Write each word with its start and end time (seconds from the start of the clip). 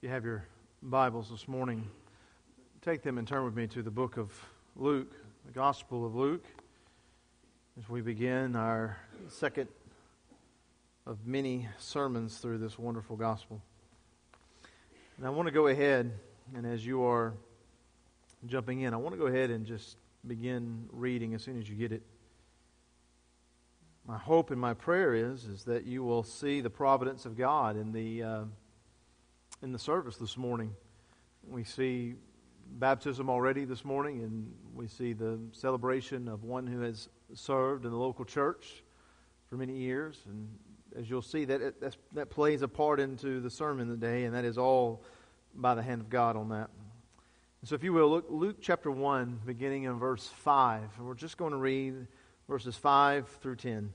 You 0.00 0.10
have 0.10 0.24
your 0.24 0.44
Bibles 0.80 1.28
this 1.28 1.48
morning. 1.48 1.84
Take 2.82 3.02
them 3.02 3.18
and 3.18 3.26
turn 3.26 3.44
with 3.44 3.56
me 3.56 3.66
to 3.66 3.82
the 3.82 3.90
book 3.90 4.16
of 4.16 4.30
Luke, 4.76 5.12
the 5.44 5.50
Gospel 5.50 6.06
of 6.06 6.14
Luke, 6.14 6.44
as 7.76 7.88
we 7.88 8.00
begin 8.00 8.54
our 8.54 8.96
second 9.26 9.66
of 11.04 11.26
many 11.26 11.66
sermons 11.80 12.38
through 12.38 12.58
this 12.58 12.78
wonderful 12.78 13.16
gospel. 13.16 13.60
And 15.16 15.26
I 15.26 15.30
want 15.30 15.48
to 15.48 15.52
go 15.52 15.66
ahead, 15.66 16.12
and 16.54 16.64
as 16.64 16.86
you 16.86 17.02
are 17.02 17.34
jumping 18.46 18.82
in, 18.82 18.94
I 18.94 18.98
want 18.98 19.16
to 19.16 19.18
go 19.20 19.26
ahead 19.26 19.50
and 19.50 19.66
just 19.66 19.96
begin 20.24 20.88
reading 20.92 21.34
as 21.34 21.42
soon 21.42 21.58
as 21.58 21.68
you 21.68 21.74
get 21.74 21.90
it. 21.90 22.04
My 24.06 24.16
hope 24.16 24.52
and 24.52 24.60
my 24.60 24.74
prayer 24.74 25.12
is, 25.12 25.44
is 25.44 25.64
that 25.64 25.86
you 25.86 26.04
will 26.04 26.22
see 26.22 26.60
the 26.60 26.70
providence 26.70 27.26
of 27.26 27.36
God 27.36 27.76
in 27.76 27.90
the. 27.90 28.22
Uh, 28.22 28.44
in 29.62 29.72
the 29.72 29.78
service 29.78 30.16
this 30.16 30.36
morning. 30.36 30.74
We 31.46 31.64
see 31.64 32.14
baptism 32.72 33.28
already 33.28 33.64
this 33.64 33.84
morning, 33.84 34.22
and 34.22 34.52
we 34.74 34.86
see 34.86 35.12
the 35.12 35.38
celebration 35.52 36.28
of 36.28 36.44
one 36.44 36.66
who 36.66 36.80
has 36.80 37.08
served 37.34 37.84
in 37.84 37.90
the 37.90 37.96
local 37.96 38.24
church 38.24 38.82
for 39.48 39.56
many 39.56 39.76
years. 39.76 40.20
And 40.26 40.48
as 40.96 41.10
you'll 41.10 41.22
see, 41.22 41.44
that, 41.46 41.60
it, 41.60 41.96
that 42.12 42.30
plays 42.30 42.62
a 42.62 42.68
part 42.68 43.00
into 43.00 43.40
the 43.40 43.50
sermon 43.50 43.88
today, 43.88 44.24
and 44.24 44.34
that 44.34 44.44
is 44.44 44.58
all 44.58 45.02
by 45.54 45.74
the 45.74 45.82
hand 45.82 46.02
of 46.02 46.10
God 46.10 46.36
on 46.36 46.50
that. 46.50 46.70
And 47.60 47.68
so, 47.68 47.74
if 47.74 47.82
you 47.82 47.92
will, 47.92 48.10
look 48.10 48.26
Luke 48.28 48.58
chapter 48.60 48.90
1, 48.90 49.40
beginning 49.44 49.84
in 49.84 49.98
verse 49.98 50.28
5. 50.28 50.82
And 50.98 51.06
we're 51.06 51.14
just 51.14 51.36
going 51.36 51.50
to 51.50 51.58
read 51.58 52.06
verses 52.48 52.76
5 52.76 53.26
through 53.42 53.56
10. 53.56 53.92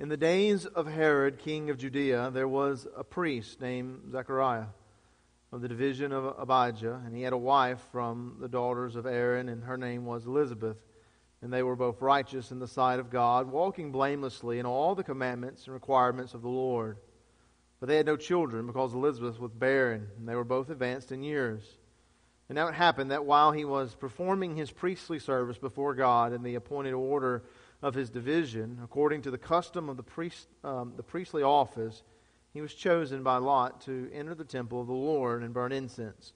In 0.00 0.08
the 0.08 0.16
days 0.16 0.64
of 0.64 0.86
Herod, 0.86 1.40
king 1.40 1.70
of 1.70 1.78
Judea, 1.78 2.30
there 2.32 2.46
was 2.46 2.86
a 2.96 3.02
priest 3.02 3.60
named 3.60 4.12
Zechariah 4.12 4.66
of 5.50 5.60
the 5.60 5.66
division 5.66 6.12
of 6.12 6.38
Abijah, 6.38 7.02
and 7.04 7.12
he 7.12 7.22
had 7.22 7.32
a 7.32 7.36
wife 7.36 7.80
from 7.90 8.36
the 8.40 8.48
daughters 8.48 8.94
of 8.94 9.06
Aaron, 9.06 9.48
and 9.48 9.64
her 9.64 9.76
name 9.76 10.06
was 10.06 10.24
Elizabeth. 10.24 10.76
And 11.42 11.52
they 11.52 11.64
were 11.64 11.74
both 11.74 12.00
righteous 12.00 12.52
in 12.52 12.60
the 12.60 12.68
sight 12.68 13.00
of 13.00 13.10
God, 13.10 13.50
walking 13.50 13.90
blamelessly 13.90 14.60
in 14.60 14.66
all 14.66 14.94
the 14.94 15.02
commandments 15.02 15.64
and 15.64 15.74
requirements 15.74 16.32
of 16.32 16.42
the 16.42 16.48
Lord. 16.48 16.98
But 17.80 17.88
they 17.88 17.96
had 17.96 18.06
no 18.06 18.16
children, 18.16 18.68
because 18.68 18.94
Elizabeth 18.94 19.40
was 19.40 19.50
barren, 19.50 20.06
and 20.16 20.28
they 20.28 20.36
were 20.36 20.44
both 20.44 20.70
advanced 20.70 21.10
in 21.10 21.24
years. 21.24 21.76
And 22.48 22.54
now 22.54 22.68
it 22.68 22.74
happened 22.74 23.10
that 23.10 23.24
while 23.24 23.50
he 23.50 23.64
was 23.64 23.96
performing 23.96 24.54
his 24.54 24.70
priestly 24.70 25.18
service 25.18 25.58
before 25.58 25.94
God 25.94 26.32
in 26.32 26.44
the 26.44 26.54
appointed 26.54 26.94
order 26.94 27.42
of 27.82 27.94
his 27.94 28.10
division, 28.10 28.80
according 28.82 29.22
to 29.22 29.30
the 29.30 29.38
custom 29.38 29.88
of 29.88 29.96
the, 29.96 30.02
priest, 30.02 30.48
um, 30.64 30.92
the 30.96 31.02
priestly 31.02 31.42
office, 31.42 32.02
he 32.52 32.60
was 32.60 32.74
chosen 32.74 33.22
by 33.22 33.36
Lot 33.36 33.82
to 33.82 34.10
enter 34.12 34.34
the 34.34 34.44
temple 34.44 34.80
of 34.80 34.86
the 34.86 34.92
Lord 34.92 35.42
and 35.42 35.54
burn 35.54 35.70
incense. 35.72 36.32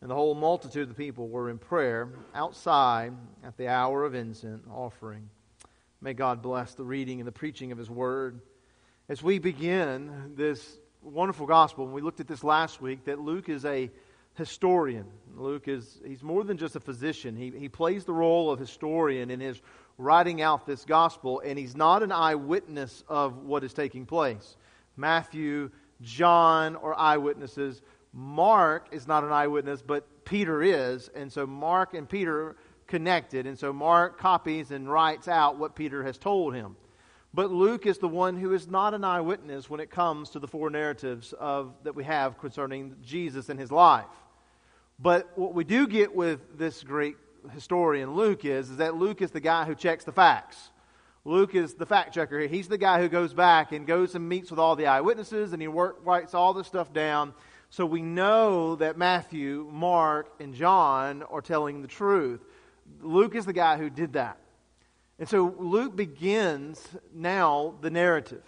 And 0.00 0.10
the 0.10 0.14
whole 0.14 0.34
multitude 0.34 0.82
of 0.82 0.88
the 0.88 0.94
people 0.94 1.28
were 1.28 1.50
in 1.50 1.58
prayer 1.58 2.08
outside 2.34 3.12
at 3.44 3.56
the 3.56 3.68
hour 3.68 4.04
of 4.04 4.14
incense 4.14 4.66
offering. 4.72 5.28
May 6.00 6.14
God 6.14 6.40
bless 6.40 6.74
the 6.74 6.84
reading 6.84 7.20
and 7.20 7.28
the 7.28 7.32
preaching 7.32 7.70
of 7.70 7.78
his 7.78 7.90
word. 7.90 8.40
As 9.08 9.22
we 9.22 9.38
begin 9.38 10.32
this 10.36 10.78
wonderful 11.02 11.46
gospel, 11.46 11.84
and 11.84 11.92
we 11.92 12.00
looked 12.00 12.20
at 12.20 12.28
this 12.28 12.42
last 12.42 12.80
week, 12.80 13.04
that 13.04 13.20
Luke 13.20 13.48
is 13.50 13.64
a 13.64 13.90
historian. 14.34 15.06
Luke 15.36 15.68
is 15.68 16.00
he's 16.04 16.22
more 16.22 16.44
than 16.44 16.56
just 16.56 16.76
a 16.76 16.80
physician. 16.80 17.36
He, 17.36 17.50
he 17.50 17.68
plays 17.68 18.04
the 18.04 18.12
role 18.12 18.50
of 18.50 18.58
historian 18.58 19.30
in 19.30 19.40
his 19.40 19.60
writing 19.98 20.40
out 20.42 20.66
this 20.66 20.84
gospel, 20.84 21.42
and 21.44 21.58
he's 21.58 21.76
not 21.76 22.02
an 22.02 22.12
eyewitness 22.12 23.04
of 23.08 23.36
what 23.44 23.64
is 23.64 23.72
taking 23.72 24.06
place. 24.06 24.56
Matthew, 24.96 25.70
John 26.02 26.76
are 26.76 26.94
eyewitnesses. 26.94 27.82
Mark 28.12 28.88
is 28.92 29.06
not 29.06 29.24
an 29.24 29.32
eyewitness, 29.32 29.82
but 29.82 30.24
Peter 30.24 30.62
is. 30.62 31.08
And 31.14 31.32
so 31.32 31.46
Mark 31.46 31.94
and 31.94 32.08
Peter 32.08 32.56
connected. 32.86 33.46
And 33.46 33.58
so 33.58 33.72
Mark 33.72 34.18
copies 34.18 34.70
and 34.70 34.90
writes 34.90 35.28
out 35.28 35.58
what 35.58 35.76
Peter 35.76 36.02
has 36.02 36.18
told 36.18 36.54
him. 36.54 36.76
But 37.32 37.52
Luke 37.52 37.86
is 37.86 37.98
the 37.98 38.08
one 38.08 38.36
who 38.36 38.52
is 38.52 38.66
not 38.66 38.92
an 38.92 39.04
eyewitness 39.04 39.70
when 39.70 39.78
it 39.78 39.90
comes 39.90 40.30
to 40.30 40.40
the 40.40 40.48
four 40.48 40.68
narratives 40.68 41.32
of, 41.32 41.74
that 41.84 41.94
we 41.94 42.02
have 42.04 42.38
concerning 42.38 42.96
Jesus 43.04 43.48
and 43.48 43.58
his 43.58 43.70
life. 43.70 44.04
But 44.98 45.30
what 45.38 45.54
we 45.54 45.62
do 45.62 45.86
get 45.86 46.14
with 46.14 46.58
this 46.58 46.82
great 46.82 47.16
historian 47.52 48.14
Luke 48.14 48.44
is, 48.44 48.70
is 48.70 48.76
that 48.78 48.96
Luke 48.96 49.22
is 49.22 49.30
the 49.30 49.40
guy 49.40 49.64
who 49.64 49.74
checks 49.74 50.04
the 50.04 50.12
facts. 50.12 50.70
Luke 51.24 51.54
is 51.54 51.74
the 51.74 51.86
fact 51.86 52.14
checker 52.14 52.38
here. 52.38 52.48
He's 52.48 52.68
the 52.68 52.78
guy 52.78 53.00
who 53.00 53.08
goes 53.08 53.32
back 53.32 53.72
and 53.72 53.86
goes 53.86 54.14
and 54.14 54.28
meets 54.28 54.50
with 54.50 54.58
all 54.58 54.74
the 54.74 54.86
eyewitnesses 54.86 55.52
and 55.52 55.62
he 55.62 55.68
work, 55.68 55.98
writes 56.02 56.34
all 56.34 56.52
this 56.52 56.66
stuff 56.66 56.92
down. 56.92 57.32
So 57.68 57.86
we 57.86 58.02
know 58.02 58.74
that 58.76 58.98
Matthew, 58.98 59.68
Mark, 59.70 60.32
and 60.40 60.52
John 60.52 61.22
are 61.22 61.40
telling 61.40 61.82
the 61.82 61.88
truth. 61.88 62.40
Luke 63.00 63.36
is 63.36 63.46
the 63.46 63.52
guy 63.52 63.76
who 63.76 63.88
did 63.88 64.14
that. 64.14 64.38
And 65.20 65.28
so 65.28 65.54
Luke 65.58 65.94
begins 65.94 66.82
now 67.14 67.74
the 67.82 67.90
narrative. 67.90 68.42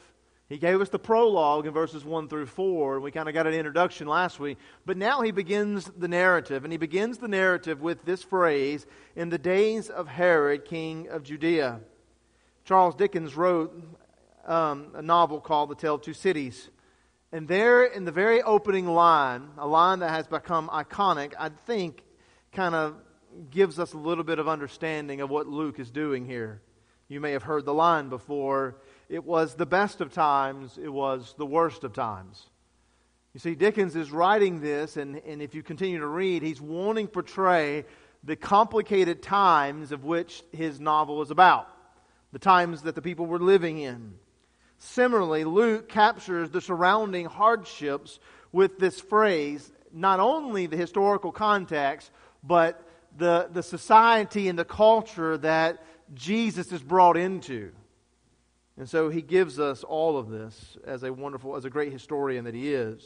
He 0.48 0.56
gave 0.56 0.80
us 0.80 0.88
the 0.88 0.98
prologue 0.98 1.66
in 1.66 1.72
verses 1.72 2.02
1 2.02 2.28
through 2.28 2.46
4, 2.46 2.94
and 2.94 3.04
we 3.04 3.10
kind 3.10 3.28
of 3.28 3.34
got 3.34 3.46
an 3.46 3.52
introduction 3.52 4.06
last 4.06 4.40
week. 4.40 4.56
But 4.86 4.96
now 4.96 5.20
he 5.20 5.32
begins 5.32 5.84
the 5.98 6.08
narrative, 6.08 6.64
and 6.64 6.72
he 6.72 6.78
begins 6.78 7.18
the 7.18 7.28
narrative 7.28 7.82
with 7.82 8.06
this 8.06 8.22
phrase 8.22 8.86
In 9.14 9.28
the 9.28 9.38
days 9.38 9.90
of 9.90 10.08
Herod, 10.08 10.64
king 10.64 11.08
of 11.08 11.24
Judea. 11.24 11.80
Charles 12.64 12.94
Dickens 12.94 13.36
wrote 13.36 13.78
um, 14.46 14.92
a 14.94 15.02
novel 15.02 15.40
called 15.40 15.70
The 15.70 15.74
Tale 15.74 15.96
of 15.96 16.02
Two 16.02 16.14
Cities. 16.14 16.70
And 17.32 17.48
there, 17.48 17.84
in 17.84 18.06
the 18.06 18.12
very 18.12 18.40
opening 18.40 18.86
line, 18.86 19.50
a 19.58 19.66
line 19.66 19.98
that 19.98 20.10
has 20.10 20.26
become 20.26 20.68
iconic, 20.70 21.34
I 21.38 21.50
think 21.50 22.02
kind 22.50 22.74
of 22.74 22.96
gives 23.50 23.78
us 23.78 23.92
a 23.92 23.98
little 23.98 24.24
bit 24.24 24.38
of 24.38 24.48
understanding 24.48 25.20
of 25.20 25.30
what 25.30 25.46
Luke 25.46 25.78
is 25.78 25.90
doing 25.90 26.26
here. 26.26 26.60
You 27.08 27.20
may 27.20 27.32
have 27.32 27.42
heard 27.42 27.64
the 27.64 27.74
line 27.74 28.08
before 28.08 28.76
it 29.08 29.24
was 29.24 29.54
the 29.54 29.66
best 29.66 30.00
of 30.00 30.12
times, 30.12 30.78
it 30.82 30.88
was 30.88 31.34
the 31.36 31.46
worst 31.46 31.84
of 31.84 31.92
times. 31.92 32.46
You 33.34 33.40
see, 33.40 33.54
Dickens 33.54 33.96
is 33.96 34.10
writing 34.10 34.60
this, 34.60 34.96
and, 34.96 35.16
and 35.26 35.40
if 35.42 35.54
you 35.54 35.62
continue 35.62 35.98
to 35.98 36.06
read, 36.06 36.42
he's 36.42 36.60
wanting 36.60 37.06
to 37.06 37.12
portray 37.12 37.84
the 38.24 38.36
complicated 38.36 39.22
times 39.22 39.92
of 39.92 40.04
which 40.04 40.42
his 40.52 40.80
novel 40.80 41.22
is 41.22 41.30
about, 41.30 41.68
the 42.32 42.38
times 42.38 42.82
that 42.82 42.94
the 42.94 43.02
people 43.02 43.26
were 43.26 43.38
living 43.38 43.78
in. 43.78 44.14
Similarly, 44.78 45.44
Luke 45.44 45.88
captures 45.88 46.50
the 46.50 46.60
surrounding 46.60 47.26
hardships 47.26 48.18
with 48.52 48.78
this 48.78 49.00
phrase, 49.00 49.70
not 49.92 50.20
only 50.20 50.66
the 50.66 50.76
historical 50.76 51.32
context, 51.32 52.10
but 52.42 52.86
the, 53.16 53.48
the 53.52 53.62
society 53.62 54.48
and 54.48 54.58
the 54.58 54.64
culture 54.64 55.36
that 55.38 55.82
Jesus 56.14 56.72
is 56.72 56.82
brought 56.82 57.16
into. 57.16 57.72
And 58.76 58.88
so 58.88 59.10
he 59.10 59.22
gives 59.22 59.60
us 59.60 59.84
all 59.84 60.16
of 60.16 60.30
this 60.30 60.76
as 60.84 61.02
a 61.02 61.12
wonderful, 61.12 61.56
as 61.56 61.64
a 61.64 61.70
great 61.70 61.92
historian 61.92 62.44
that 62.44 62.54
he 62.54 62.72
is. 62.72 63.04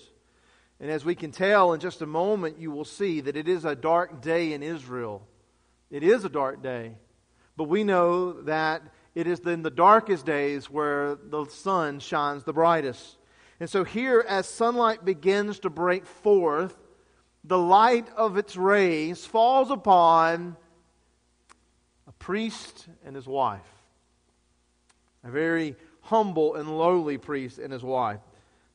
And 0.78 0.90
as 0.90 1.04
we 1.04 1.14
can 1.14 1.32
tell 1.32 1.72
in 1.72 1.80
just 1.80 2.02
a 2.02 2.06
moment, 2.06 2.58
you 2.58 2.70
will 2.70 2.84
see 2.84 3.20
that 3.22 3.36
it 3.36 3.48
is 3.48 3.64
a 3.64 3.74
dark 3.74 4.20
day 4.20 4.52
in 4.52 4.62
Israel. 4.62 5.26
It 5.90 6.02
is 6.02 6.24
a 6.24 6.28
dark 6.28 6.62
day. 6.62 6.94
But 7.56 7.64
we 7.64 7.82
know 7.82 8.42
that 8.42 8.82
it 9.14 9.26
is 9.26 9.40
in 9.40 9.62
the 9.62 9.70
darkest 9.70 10.26
days 10.26 10.70
where 10.70 11.14
the 11.16 11.46
sun 11.46 12.00
shines 12.00 12.44
the 12.44 12.52
brightest. 12.52 13.16
And 13.58 13.70
so 13.70 13.84
here, 13.84 14.22
as 14.28 14.46
sunlight 14.46 15.04
begins 15.04 15.60
to 15.60 15.70
break 15.70 16.04
forth, 16.04 16.76
the 17.46 17.58
light 17.58 18.08
of 18.16 18.36
its 18.36 18.56
rays 18.56 19.24
falls 19.24 19.70
upon 19.70 20.56
a 22.08 22.12
priest 22.12 22.88
and 23.04 23.14
his 23.14 23.26
wife 23.26 23.62
a 25.26 25.30
very 25.30 25.76
humble 26.02 26.54
and 26.54 26.78
lowly 26.78 27.18
priest 27.18 27.58
and 27.58 27.72
his 27.72 27.82
wife. 27.82 28.20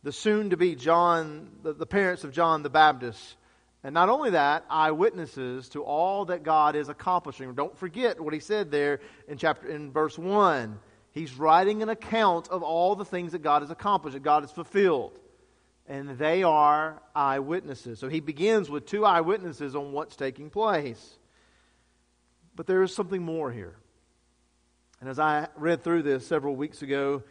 The 0.03 0.11
soon 0.11 0.49
to 0.49 0.57
be 0.57 0.75
John, 0.75 1.49
the, 1.63 1.73
the 1.73 1.85
parents 1.85 2.23
of 2.23 2.31
John 2.31 2.63
the 2.63 2.69
Baptist. 2.69 3.35
And 3.83 3.94
not 3.94 4.09
only 4.09 4.31
that, 4.31 4.65
eyewitnesses 4.69 5.69
to 5.69 5.83
all 5.83 6.25
that 6.25 6.44
God 6.44 6.75
is 6.75 6.89
accomplishing. 6.89 7.53
Don't 7.53 7.77
forget 7.77 8.19
what 8.19 8.33
he 8.33 8.39
said 8.39 8.69
there 8.69 9.00
in 9.27 9.38
chapter 9.38 9.67
in 9.67 9.91
verse 9.91 10.17
1. 10.17 10.77
He's 11.13 11.33
writing 11.35 11.81
an 11.81 11.89
account 11.89 12.50
of 12.50 12.63
all 12.63 12.95
the 12.95 13.06
things 13.06 13.31
that 13.31 13.41
God 13.41 13.62
has 13.62 13.71
accomplished, 13.71 14.13
that 14.13 14.24
God 14.24 14.44
has 14.44 14.51
fulfilled. 14.51 15.17
And 15.91 16.17
they 16.17 16.41
are 16.41 17.01
eyewitnesses. 17.13 17.99
So 17.99 18.07
he 18.07 18.21
begins 18.21 18.69
with 18.69 18.85
two 18.85 19.03
eyewitnesses 19.03 19.75
on 19.75 19.91
what's 19.91 20.15
taking 20.15 20.49
place. 20.49 21.17
But 22.55 22.65
there 22.65 22.81
is 22.81 22.95
something 22.95 23.21
more 23.21 23.51
here. 23.51 23.75
And 25.01 25.09
as 25.09 25.19
I 25.19 25.49
read 25.57 25.83
through 25.83 26.03
this 26.03 26.25
several 26.25 26.55
weeks 26.55 26.81
ago, 26.81 27.23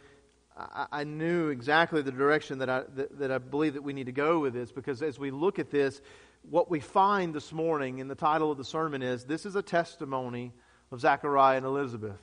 I, 0.91 1.05
knew 1.05 1.49
exactly 1.49 2.03
the 2.03 2.11
direction 2.11 2.59
that 2.59 2.69
I, 2.69 2.83
that, 2.97 3.17
that 3.17 3.31
I 3.31 3.39
believe 3.39 3.73
that 3.73 3.81
we 3.81 3.93
need 3.93 4.05
to 4.05 4.11
go 4.11 4.37
with 4.37 4.53
this 4.53 4.71
because 4.71 5.01
as 5.01 5.17
we 5.17 5.31
look 5.31 5.57
at 5.57 5.71
this, 5.71 5.99
what 6.47 6.69
we 6.69 6.79
find 6.79 7.33
this 7.33 7.51
morning 7.51 7.97
in 7.97 8.07
the 8.07 8.13
title 8.13 8.51
of 8.51 8.59
the 8.59 8.63
sermon 8.63 9.01
is 9.01 9.23
This 9.23 9.47
is 9.47 9.55
a 9.55 9.63
testimony 9.63 10.53
of 10.91 11.01
Zechariah 11.01 11.57
and 11.57 11.65
Elizabeth. 11.65 12.21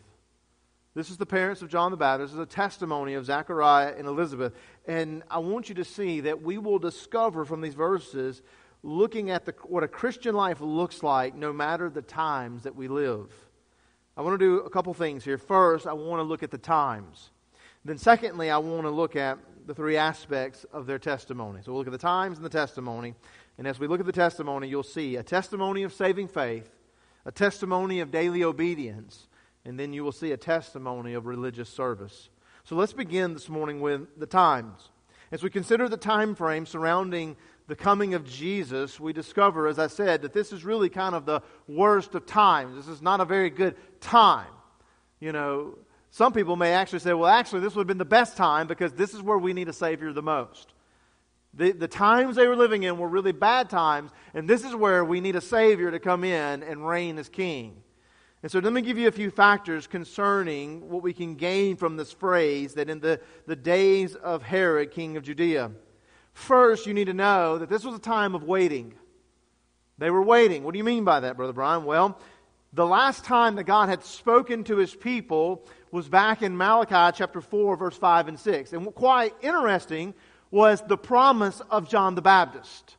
This 0.94 1.11
is 1.11 1.17
the 1.17 1.26
parents 1.26 1.62
of 1.62 1.69
John 1.69 1.90
the 1.90 1.96
Baptist. 1.96 2.32
This 2.32 2.38
is 2.38 2.43
a 2.43 2.46
testimony 2.46 3.14
of 3.14 3.25
Zechariah 3.25 3.94
and 3.96 4.08
Elizabeth. 4.08 4.55
And 4.87 5.23
I 5.31 5.38
want 5.38 5.69
you 5.69 5.75
to 5.76 5.85
see 5.85 6.20
that 6.23 6.43
we 6.43 6.58
will 6.58 6.79
discover 6.79 7.44
from 7.44 7.61
these 7.61 7.75
verses, 7.75 8.43
looking 8.82 9.31
at 9.31 9.44
the, 9.44 9.55
what 9.64 9.85
a 9.85 9.88
Christian 9.88 10.35
life 10.35 10.61
looks 10.61 11.02
like 11.02 11.35
no 11.35 11.52
matter 11.52 11.90
the 11.90 12.02
times 12.02 12.62
that 12.64 12.75
we 12.75 12.88
live. 12.88 13.32
I 14.17 14.23
want 14.23 14.40
to 14.40 14.44
do 14.44 14.61
a 14.61 14.70
couple 14.70 14.93
things 14.94 15.25
here. 15.25 15.38
First, 15.38 15.87
I 15.87 15.93
want 15.93 16.19
to 16.20 16.25
look 16.25 16.43
at 16.43 16.50
the 16.50 16.58
times. 16.58 17.31
Then, 17.85 17.99
secondly, 17.99 18.50
I 18.50 18.58
want 18.58 18.82
to 18.82 18.90
look 18.90 19.14
at 19.14 19.38
the 19.67 19.75
three 19.75 19.96
aspects 19.96 20.64
of 20.73 20.87
their 20.87 20.99
testimony. 20.99 21.61
So 21.62 21.70
we'll 21.70 21.82
look 21.82 21.87
at 21.87 21.93
the 21.93 21.99
times 21.99 22.38
and 22.38 22.44
the 22.44 22.50
testimony. 22.50 23.14
And 23.58 23.67
as 23.67 23.79
we 23.79 23.87
look 23.87 24.00
at 24.00 24.06
the 24.06 24.12
testimony, 24.12 24.69
you'll 24.69 24.82
see 24.82 25.17
a 25.17 25.23
testimony 25.23 25.82
of 25.85 25.93
saving 25.93 26.29
faith, 26.29 26.69
a 27.25 27.31
testimony 27.31 28.00
of 28.00 28.11
daily 28.11 28.43
obedience, 28.43 29.28
and 29.65 29.79
then 29.79 29.93
you 29.93 30.05
will 30.05 30.13
see 30.13 30.33
a 30.33 30.37
testimony 30.37 31.15
of 31.15 31.27
religious 31.27 31.69
service. 31.69 32.31
So 32.65 32.77
let's 32.77 32.93
begin 32.93 33.35
this 33.35 33.49
morning 33.49 33.81
with 33.81 34.19
the 34.19 34.27
times. 34.27 34.91
As 35.31 35.43
we 35.43 35.51
consider 35.51 35.89
the 35.89 35.97
time 35.97 36.35
frame 36.35 36.65
surrounding 36.65 37.37
the 37.67 37.77
coming 37.77 38.15
of 38.15 38.25
Jesus, 38.25 38.99
we 38.99 39.13
discover, 39.13 39.67
as 39.67 39.79
I 39.79 39.89
said, 39.89 40.23
that 40.23 40.33
this 40.33 40.53
is 40.53 40.65
really 40.65 40.89
kind 40.89 41.15
of 41.15 41.27
the 41.27 41.43
worst 41.67 42.15
of 42.15 42.25
times. 42.25 42.77
This 42.77 42.89
is 42.89 43.03
not 43.03 43.21
a 43.21 43.27
very 43.27 43.51
good 43.51 43.77
time. 44.01 44.49
You 45.21 45.33
know, 45.33 45.79
some 46.11 46.33
people 46.33 46.57
may 46.57 46.73
actually 46.73 47.01
say, 47.01 47.13
well, 47.13 47.31
actually, 47.31 47.61
this 47.61 47.75
would 47.75 47.83
have 47.83 47.89
been 47.89 47.99
the 47.99 48.05
best 48.07 48.37
time 48.37 48.67
because 48.67 48.93
this 48.93 49.13
is 49.13 49.21
where 49.21 49.37
we 49.37 49.53
need 49.53 49.69
a 49.69 49.73
Savior 49.75 50.13
the 50.13 50.23
most. 50.23 50.73
The, 51.55 51.73
the 51.73 51.89
times 51.89 52.37
they 52.37 52.47
were 52.47 52.57
living 52.57 52.85
in 52.85 52.99
were 52.99 53.09
really 53.09 53.33
bad 53.33 53.69
times, 53.69 54.11
and 54.33 54.49
this 54.49 54.65
is 54.65 54.75
where 54.75 55.05
we 55.05 55.21
need 55.21 55.37
a 55.37 55.41
Savior 55.41 55.91
to 55.91 55.99
come 55.99 56.25
in 56.25 56.63
and 56.63 56.87
reign 56.87 57.19
as 57.19 57.29
King. 57.29 57.83
And 58.43 58.52
so 58.52 58.61
let 58.61 58.73
me 58.73 58.82
give 58.82 58.99
you 58.99 59.08
a 59.08 59.12
few 59.12 59.31
factors 59.31 59.88
concerning 59.88 60.88
what 60.88 61.02
we 61.02 61.12
can 61.12 61.35
gain 61.35 61.76
from 61.76 61.96
this 61.96 62.12
phrase 62.12 62.75
that 62.75 62.88
in 62.88 63.00
the, 63.00 63.20
the 63.46 63.56
days 63.56 64.14
of 64.14 64.43
Herod, 64.43 64.93
king 64.93 65.17
of 65.17 65.25
Judea. 65.25 65.73
First, 66.35 66.87
you 66.87 66.94
need 66.94 67.06
to 67.06 67.14
know 67.14 67.58
that 67.58 67.69
this 67.69 67.85
was 67.85 67.96
a 67.96 68.00
time 68.00 68.37
of 68.37 68.44
waiting. 68.44 68.94
They 69.99 70.11
were 70.11 70.23
waiting. 70.23 70.62
What 70.62 70.73
do 70.73 70.79
you 70.79 70.85
mean 70.85 71.02
by 71.05 71.19
that, 71.20 71.37
Brother 71.37 71.52
Brian? 71.52 71.85
Well, 71.85 72.20
the 72.73 72.87
last 72.87 73.25
time 73.25 73.56
that 73.56 73.64
God 73.64 73.88
had 73.88 74.05
spoken 74.05 74.62
to 74.64 74.76
his 74.76 74.94
people 74.94 75.64
was 75.90 76.08
back 76.08 76.40
in 76.40 76.56
Malachi 76.56 77.17
chapter 77.17 77.40
4, 77.40 77.76
verse 77.76 77.96
5 77.96 78.29
and 78.29 78.38
6. 78.38 78.73
And 78.73 78.94
quite 78.94 79.35
interesting 79.40 80.14
was 80.52 80.81
the 80.82 80.96
promise 80.96 81.61
of 81.70 81.88
John 81.88 82.14
the 82.14 82.23
Baptist. 82.23 82.96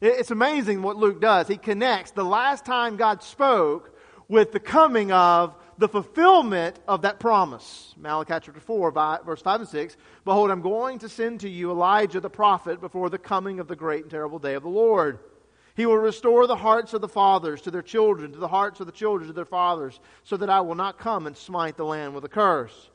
It's 0.00 0.30
amazing 0.30 0.82
what 0.82 0.96
Luke 0.96 1.20
does. 1.20 1.48
He 1.48 1.56
connects 1.56 2.12
the 2.12 2.24
last 2.24 2.64
time 2.64 2.96
God 2.96 3.22
spoke 3.24 3.95
with 4.28 4.52
the 4.52 4.60
coming 4.60 5.12
of 5.12 5.54
the 5.78 5.88
fulfillment 5.88 6.78
of 6.88 7.02
that 7.02 7.20
promise. 7.20 7.94
Malachi 7.98 8.28
chapter 8.28 8.52
4, 8.52 8.90
verse 9.24 9.42
5 9.42 9.60
and 9.60 9.68
6. 9.68 9.96
Behold, 10.24 10.50
I'm 10.50 10.62
going 10.62 10.98
to 11.00 11.08
send 11.08 11.40
to 11.40 11.48
you 11.48 11.70
Elijah 11.70 12.20
the 12.20 12.30
prophet 12.30 12.80
before 12.80 13.10
the 13.10 13.18
coming 13.18 13.60
of 13.60 13.68
the 13.68 13.76
great 13.76 14.02
and 14.02 14.10
terrible 14.10 14.38
day 14.38 14.54
of 14.54 14.62
the 14.62 14.68
Lord. 14.68 15.18
He 15.76 15.84
will 15.84 15.98
restore 15.98 16.46
the 16.46 16.56
hearts 16.56 16.94
of 16.94 17.02
the 17.02 17.08
fathers 17.08 17.60
to 17.62 17.70
their 17.70 17.82
children, 17.82 18.32
to 18.32 18.38
the 18.38 18.48
hearts 18.48 18.80
of 18.80 18.86
the 18.86 18.92
children 18.92 19.28
to 19.28 19.34
their 19.34 19.44
fathers, 19.44 20.00
so 20.24 20.38
that 20.38 20.48
I 20.48 20.60
will 20.60 20.74
not 20.74 20.98
come 20.98 21.26
and 21.26 21.36
smite 21.36 21.76
the 21.76 21.84
land 21.84 22.14
with 22.14 22.24
a 22.24 22.30
curse. 22.30 22.90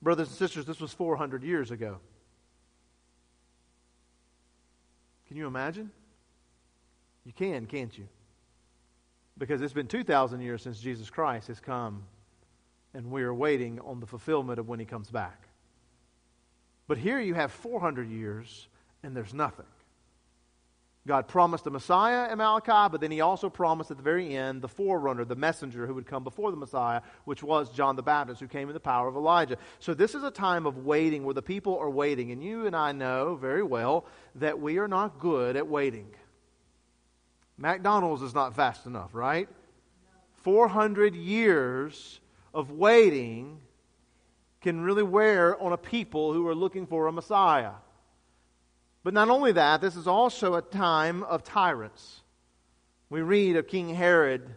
Brothers 0.00 0.28
and 0.28 0.36
sisters, 0.36 0.64
this 0.64 0.80
was 0.80 0.92
400 0.92 1.42
years 1.42 1.72
ago. 1.72 1.98
Can 5.26 5.36
you 5.36 5.48
imagine? 5.48 5.90
You 7.24 7.32
can, 7.32 7.66
can't 7.66 7.96
you? 7.98 8.08
Because 9.40 9.62
it's 9.62 9.72
been 9.72 9.86
2,000 9.86 10.42
years 10.42 10.62
since 10.62 10.78
Jesus 10.78 11.08
Christ 11.08 11.48
has 11.48 11.58
come, 11.60 12.02
and 12.92 13.10
we 13.10 13.22
are 13.22 13.32
waiting 13.32 13.80
on 13.80 13.98
the 13.98 14.06
fulfillment 14.06 14.58
of 14.58 14.68
when 14.68 14.78
he 14.78 14.84
comes 14.84 15.10
back. 15.10 15.48
But 16.86 16.98
here 16.98 17.18
you 17.18 17.32
have 17.32 17.50
400 17.50 18.10
years, 18.10 18.68
and 19.02 19.16
there's 19.16 19.32
nothing. 19.32 19.64
God 21.06 21.26
promised 21.26 21.64
the 21.64 21.70
Messiah 21.70 22.30
in 22.30 22.36
Malachi, 22.36 22.90
but 22.92 23.00
then 23.00 23.10
he 23.10 23.22
also 23.22 23.48
promised 23.48 23.90
at 23.90 23.96
the 23.96 24.02
very 24.02 24.36
end 24.36 24.60
the 24.60 24.68
forerunner, 24.68 25.24
the 25.24 25.34
messenger 25.36 25.86
who 25.86 25.94
would 25.94 26.06
come 26.06 26.22
before 26.22 26.50
the 26.50 26.58
Messiah, 26.58 27.00
which 27.24 27.42
was 27.42 27.70
John 27.70 27.96
the 27.96 28.02
Baptist, 28.02 28.40
who 28.40 28.46
came 28.46 28.68
in 28.68 28.74
the 28.74 28.80
power 28.80 29.08
of 29.08 29.16
Elijah. 29.16 29.56
So 29.78 29.94
this 29.94 30.14
is 30.14 30.22
a 30.22 30.30
time 30.30 30.66
of 30.66 30.84
waiting 30.84 31.24
where 31.24 31.32
the 31.32 31.40
people 31.40 31.78
are 31.78 31.88
waiting. 31.88 32.30
And 32.30 32.44
you 32.44 32.66
and 32.66 32.76
I 32.76 32.92
know 32.92 33.36
very 33.36 33.62
well 33.62 34.04
that 34.34 34.60
we 34.60 34.76
are 34.76 34.88
not 34.88 35.18
good 35.18 35.56
at 35.56 35.66
waiting. 35.66 36.10
McDonald's 37.60 38.22
is 38.22 38.34
not 38.34 38.56
fast 38.56 38.86
enough, 38.86 39.14
right? 39.14 39.46
400 40.42 41.14
years 41.14 42.18
of 42.54 42.70
waiting 42.70 43.60
can 44.62 44.80
really 44.80 45.02
wear 45.02 45.60
on 45.62 45.72
a 45.72 45.76
people 45.76 46.32
who 46.32 46.48
are 46.48 46.54
looking 46.54 46.86
for 46.86 47.06
a 47.06 47.12
Messiah. 47.12 47.72
But 49.04 49.12
not 49.12 49.28
only 49.28 49.52
that, 49.52 49.82
this 49.82 49.94
is 49.94 50.08
also 50.08 50.54
a 50.54 50.62
time 50.62 51.22
of 51.22 51.44
tyrants. 51.44 52.22
We 53.10 53.20
read 53.20 53.56
of 53.56 53.68
King 53.68 53.94
Herod, 53.94 54.48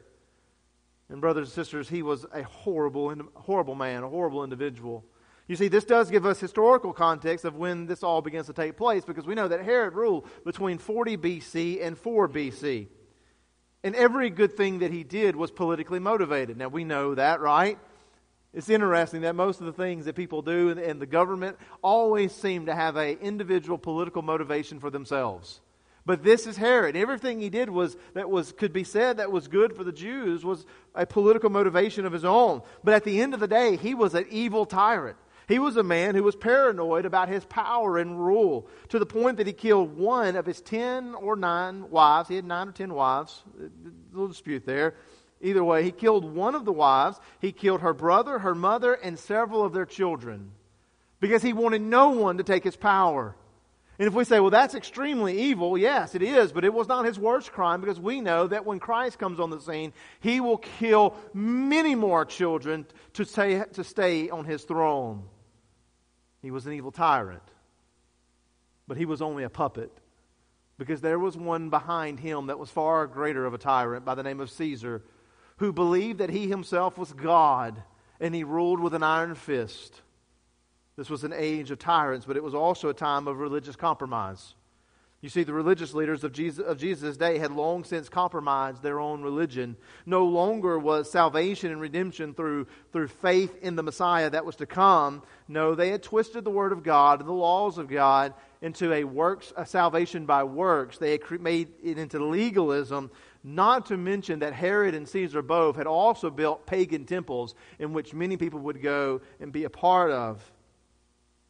and 1.09 1.19
brothers 1.19 1.49
and 1.49 1.53
sisters, 1.53 1.89
he 1.89 2.03
was 2.03 2.25
a 2.33 2.43
horrible, 2.43 3.13
horrible 3.35 3.75
man, 3.75 4.03
a 4.03 4.09
horrible 4.09 4.45
individual. 4.45 5.03
You 5.47 5.55
see, 5.57 5.67
this 5.67 5.83
does 5.83 6.09
give 6.09 6.25
us 6.25 6.39
historical 6.39 6.93
context 6.93 7.43
of 7.43 7.55
when 7.55 7.85
this 7.85 8.01
all 8.01 8.21
begins 8.21 8.47
to 8.47 8.53
take 8.53 8.77
place 8.77 9.03
because 9.03 9.25
we 9.25 9.35
know 9.35 9.47
that 9.49 9.63
Herod 9.63 9.93
ruled 9.93 10.27
between 10.45 10.77
40 10.77 11.17
BC 11.17 11.85
and 11.85 11.97
4 11.97 12.29
BC. 12.29 12.87
And 13.83 13.95
every 13.95 14.29
good 14.29 14.55
thing 14.55 14.79
that 14.79 14.91
he 14.91 15.03
did 15.03 15.35
was 15.35 15.51
politically 15.51 15.99
motivated. 15.99 16.57
Now, 16.57 16.69
we 16.69 16.85
know 16.85 17.15
that, 17.15 17.41
right? 17.41 17.77
It's 18.53 18.69
interesting 18.69 19.21
that 19.21 19.35
most 19.35 19.59
of 19.59 19.65
the 19.65 19.73
things 19.73 20.05
that 20.05 20.15
people 20.15 20.41
do 20.41 20.69
in, 20.69 20.77
in 20.77 20.99
the 20.99 21.05
government 21.05 21.57
always 21.81 22.31
seem 22.33 22.67
to 22.67 22.75
have 22.75 22.95
an 22.95 23.17
individual 23.21 23.77
political 23.77 24.21
motivation 24.21 24.79
for 24.79 24.89
themselves. 24.89 25.59
But 26.05 26.23
this 26.23 26.47
is 26.47 26.57
Herod. 26.57 26.95
Everything 26.95 27.39
he 27.39 27.49
did 27.49 27.69
was 27.69 27.97
that 28.13 28.29
was 28.29 28.51
could 28.51 28.73
be 28.73 28.83
said 28.83 29.17
that 29.17 29.31
was 29.31 29.47
good 29.47 29.75
for 29.75 29.83
the 29.83 29.91
Jews 29.91 30.43
was 30.43 30.65
a 30.93 31.05
political 31.05 31.49
motivation 31.49 32.05
of 32.05 32.11
his 32.13 32.25
own. 32.25 32.61
But 32.83 32.93
at 32.93 33.05
the 33.05 33.21
end 33.21 33.33
of 33.33 33.39
the 33.39 33.47
day, 33.47 33.77
he 33.77 33.93
was 33.93 34.13
an 34.13 34.25
evil 34.29 34.65
tyrant. 34.65 35.17
He 35.47 35.59
was 35.59 35.77
a 35.77 35.83
man 35.83 36.15
who 36.15 36.23
was 36.23 36.35
paranoid 36.35 37.05
about 37.05 37.29
his 37.29 37.45
power 37.45 37.97
and 37.97 38.19
rule 38.19 38.67
to 38.89 38.99
the 38.99 39.05
point 39.05 39.37
that 39.37 39.47
he 39.47 39.53
killed 39.53 39.97
one 39.97 40.35
of 40.35 40.45
his 40.45 40.61
ten 40.61 41.15
or 41.15 41.35
nine 41.35 41.89
wives. 41.89 42.29
He 42.29 42.35
had 42.35 42.45
nine 42.45 42.69
or 42.69 42.71
ten 42.71 42.93
wives. 42.93 43.43
A 43.59 43.69
little 44.11 44.27
dispute 44.27 44.65
there. 44.65 44.95
Either 45.41 45.63
way, 45.63 45.83
he 45.83 45.91
killed 45.91 46.23
one 46.23 46.55
of 46.55 46.63
the 46.63 46.71
wives. 46.71 47.19
He 47.41 47.51
killed 47.51 47.81
her 47.81 47.93
brother, 47.93 48.39
her 48.39 48.55
mother, 48.55 48.93
and 48.93 49.19
several 49.19 49.63
of 49.63 49.73
their 49.73 49.85
children 49.85 50.51
because 51.19 51.41
he 51.41 51.53
wanted 51.53 51.81
no 51.81 52.09
one 52.09 52.37
to 52.37 52.43
take 52.43 52.63
his 52.63 52.75
power. 52.75 53.35
And 53.99 54.07
if 54.07 54.13
we 54.13 54.23
say, 54.23 54.39
well, 54.39 54.49
that's 54.49 54.73
extremely 54.73 55.39
evil, 55.43 55.77
yes, 55.77 56.15
it 56.15 56.23
is, 56.23 56.51
but 56.51 56.65
it 56.65 56.73
was 56.73 56.87
not 56.87 57.05
his 57.05 57.19
worst 57.19 57.51
crime 57.51 57.79
because 57.79 57.99
we 57.99 58.21
know 58.21 58.47
that 58.47 58.65
when 58.65 58.79
Christ 58.79 59.19
comes 59.19 59.39
on 59.39 59.51
the 59.51 59.59
scene, 59.59 59.93
he 60.19 60.39
will 60.39 60.57
kill 60.57 61.15
many 61.33 61.93
more 61.93 62.25
children 62.25 62.87
to 63.13 63.23
stay, 63.23 63.63
to 63.73 63.83
stay 63.83 64.29
on 64.29 64.45
his 64.45 64.63
throne. 64.63 65.23
He 66.43 66.51
was 66.51 66.67
an 66.67 66.73
evil 66.73 66.91
tyrant, 66.91 67.41
but 68.85 68.97
he 68.97 69.05
was 69.05 69.21
only 69.21 69.43
a 69.43 69.49
puppet 69.49 69.91
because 70.77 70.99
there 70.99 71.17
was 71.17 71.37
one 71.37 71.69
behind 71.69 72.19
him 72.19 72.47
that 72.47 72.59
was 72.59 72.69
far 72.69 73.07
greater 73.07 73.45
of 73.45 73.53
a 73.53 73.57
tyrant 73.57 74.03
by 74.03 74.13
the 74.13 74.23
name 74.23 74.41
of 74.41 74.51
Caesar 74.51 75.01
who 75.57 75.71
believed 75.71 76.19
that 76.19 76.29
he 76.29 76.49
himself 76.49 76.97
was 76.97 77.13
God 77.13 77.81
and 78.19 78.35
he 78.35 78.43
ruled 78.43 78.81
with 78.81 78.93
an 78.93 79.03
iron 79.03 79.35
fist. 79.35 80.01
This 80.97 81.09
was 81.09 81.23
an 81.23 81.33
age 81.33 81.71
of 81.71 81.79
tyrants, 81.79 82.25
but 82.25 82.35
it 82.35 82.43
was 82.43 82.53
also 82.53 82.89
a 82.89 82.93
time 82.93 83.27
of 83.27 83.39
religious 83.39 83.77
compromise. 83.77 84.53
You 85.23 85.29
see, 85.29 85.43
the 85.43 85.53
religious 85.53 85.93
leaders 85.93 86.25
of 86.25 86.33
Jesus, 86.33 86.65
of 86.65 86.77
Jesus' 86.77 87.15
day 87.15 87.37
had 87.37 87.53
long 87.53 87.85
since 87.85 88.09
compromised 88.09 88.83
their 88.83 88.99
own 88.99 89.21
religion. 89.21 89.77
No 90.05 90.25
longer 90.25 90.77
was 90.77 91.09
salvation 91.09 91.71
and 91.71 91.79
redemption 91.79 92.33
through, 92.33 92.67
through 92.91 93.07
faith 93.07 93.57
in 93.61 93.77
the 93.77 93.83
Messiah 93.83 94.29
that 94.31 94.45
was 94.45 94.57
to 94.57 94.65
come. 94.65 95.23
No, 95.47 95.75
they 95.75 95.91
had 95.91 96.03
twisted 96.03 96.43
the 96.43 96.51
Word 96.51 96.73
of 96.73 96.83
God 96.83 97.21
and 97.21 97.29
the 97.29 97.33
laws 97.33 97.77
of 97.77 97.87
God 97.87 98.33
into 98.61 98.91
a 98.91 99.05
works, 99.05 99.53
a 99.55 99.65
salvation 99.65 100.25
by 100.25 100.43
works. 100.43 100.97
They 100.97 101.11
had 101.11 101.39
made 101.39 101.69
it 101.81 101.97
into 101.97 102.21
legalism 102.21 103.09
not 103.45 103.85
to 103.85 103.95
mention 103.95 104.39
that 104.39 104.51
Herod 104.51 104.93
and 104.93 105.07
Caesar 105.07 105.41
both 105.41 105.77
had 105.77 105.87
also 105.87 106.31
built 106.31 106.65
pagan 106.65 107.05
temples 107.05 107.55
in 107.79 107.93
which 107.93 108.13
many 108.13 108.35
people 108.35 108.59
would 108.59 108.81
go 108.81 109.21
and 109.39 109.53
be 109.53 109.63
a 109.63 109.69
part 109.69 110.11
of. 110.11 110.51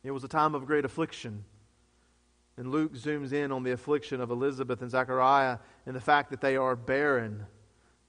It 0.03 0.11
was 0.11 0.23
a 0.23 0.27
time 0.27 0.53
of 0.53 0.67
great 0.67 0.85
affliction. 0.85 1.43
And 2.57 2.72
Luke 2.72 2.93
zooms 2.93 3.33
in 3.33 3.51
on 3.51 3.63
the 3.63 3.72
affliction 3.72 4.22
of 4.22 4.29
Elizabeth 4.29 4.81
and 4.81 4.91
Zechariah 4.91 5.57
and 5.86 5.95
the 5.95 6.01
fact 6.01 6.29
that 6.29 6.41
they 6.41 6.55
are 6.55 6.75
barren. 6.75 7.45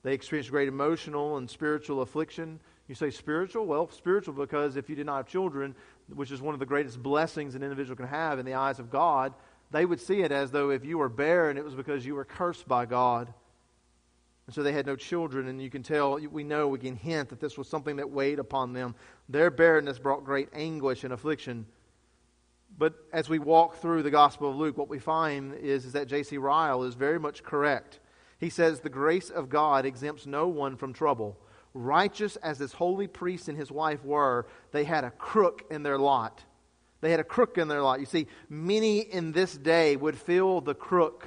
They 0.02 0.12
experience 0.12 0.50
great 0.50 0.68
emotional 0.68 1.38
and 1.38 1.48
spiritual 1.48 2.02
affliction. 2.02 2.60
You 2.88 2.94
say 2.94 3.10
spiritual? 3.10 3.64
Well, 3.64 3.88
spiritual 3.90 4.34
because 4.34 4.76
if 4.76 4.90
you 4.90 4.96
did 4.96 5.06
not 5.06 5.16
have 5.16 5.26
children, 5.26 5.74
which 6.14 6.30
is 6.30 6.42
one 6.42 6.52
of 6.52 6.60
the 6.60 6.66
greatest 6.66 7.02
blessings 7.02 7.54
an 7.54 7.62
individual 7.62 7.96
can 7.96 8.06
have 8.06 8.38
in 8.38 8.44
the 8.44 8.54
eyes 8.54 8.78
of 8.78 8.90
God, 8.90 9.32
they 9.70 9.86
would 9.86 10.00
see 10.00 10.20
it 10.20 10.30
as 10.30 10.50
though 10.50 10.70
if 10.70 10.84
you 10.84 10.98
were 10.98 11.08
barren, 11.08 11.56
it 11.56 11.64
was 11.64 11.74
because 11.74 12.04
you 12.04 12.14
were 12.14 12.24
cursed 12.24 12.68
by 12.68 12.84
God. 12.84 13.32
And 14.46 14.54
so 14.54 14.62
they 14.62 14.72
had 14.72 14.84
no 14.84 14.94
children, 14.94 15.48
and 15.48 15.60
you 15.60 15.70
can 15.70 15.82
tell, 15.82 16.16
we 16.16 16.44
know, 16.44 16.68
we 16.68 16.78
can 16.78 16.96
hint 16.96 17.30
that 17.30 17.40
this 17.40 17.56
was 17.56 17.66
something 17.66 17.96
that 17.96 18.10
weighed 18.10 18.38
upon 18.38 18.74
them. 18.74 18.94
Their 19.30 19.50
barrenness 19.50 19.98
brought 19.98 20.22
great 20.22 20.50
anguish 20.52 21.02
and 21.02 21.14
affliction. 21.14 21.64
But 22.76 22.94
as 23.12 23.28
we 23.28 23.38
walk 23.38 23.76
through 23.76 24.02
the 24.02 24.10
Gospel 24.10 24.50
of 24.50 24.56
Luke, 24.56 24.76
what 24.76 24.88
we 24.88 24.98
find 24.98 25.54
is, 25.54 25.84
is 25.84 25.92
that 25.92 26.08
J.C. 26.08 26.38
Ryle 26.38 26.82
is 26.82 26.94
very 26.94 27.20
much 27.20 27.42
correct. 27.42 28.00
He 28.38 28.50
says, 28.50 28.80
The 28.80 28.88
grace 28.88 29.30
of 29.30 29.48
God 29.48 29.86
exempts 29.86 30.26
no 30.26 30.48
one 30.48 30.76
from 30.76 30.92
trouble. 30.92 31.38
Righteous 31.72 32.36
as 32.36 32.58
this 32.58 32.72
holy 32.72 33.06
priest 33.06 33.48
and 33.48 33.56
his 33.56 33.70
wife 33.70 34.04
were, 34.04 34.46
they 34.72 34.84
had 34.84 35.04
a 35.04 35.10
crook 35.10 35.64
in 35.70 35.82
their 35.82 35.98
lot. 35.98 36.42
They 37.00 37.10
had 37.10 37.20
a 37.20 37.24
crook 37.24 37.58
in 37.58 37.68
their 37.68 37.82
lot. 37.82 38.00
You 38.00 38.06
see, 38.06 38.26
many 38.48 39.00
in 39.00 39.32
this 39.32 39.56
day 39.56 39.96
would 39.96 40.16
feel 40.16 40.60
the 40.60 40.74
crook 40.74 41.26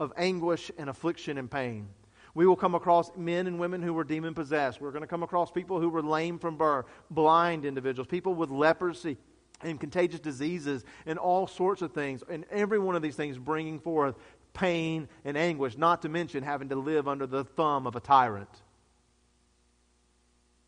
of 0.00 0.12
anguish 0.16 0.70
and 0.78 0.88
affliction 0.88 1.36
and 1.38 1.50
pain. 1.50 1.88
We 2.34 2.46
will 2.46 2.56
come 2.56 2.74
across 2.74 3.10
men 3.16 3.46
and 3.46 3.58
women 3.58 3.82
who 3.82 3.92
were 3.92 4.04
demon 4.04 4.34
possessed. 4.34 4.80
We're 4.80 4.90
going 4.90 5.02
to 5.02 5.08
come 5.08 5.22
across 5.22 5.50
people 5.50 5.80
who 5.80 5.88
were 5.88 6.02
lame 6.02 6.38
from 6.38 6.56
birth, 6.56 6.86
blind 7.10 7.64
individuals, 7.64 8.08
people 8.08 8.34
with 8.34 8.50
leprosy 8.50 9.16
and 9.64 9.80
contagious 9.80 10.20
diseases 10.20 10.84
and 11.06 11.18
all 11.18 11.46
sorts 11.46 11.82
of 11.82 11.92
things. 11.92 12.22
And 12.28 12.44
every 12.50 12.78
one 12.78 12.94
of 12.94 13.02
these 13.02 13.16
things 13.16 13.38
bringing 13.38 13.80
forth 13.80 14.14
pain 14.52 15.08
and 15.24 15.36
anguish, 15.36 15.76
not 15.76 16.02
to 16.02 16.08
mention 16.08 16.44
having 16.44 16.68
to 16.68 16.76
live 16.76 17.08
under 17.08 17.26
the 17.26 17.44
thumb 17.44 17.86
of 17.86 17.96
a 17.96 18.00
tyrant. 18.00 18.48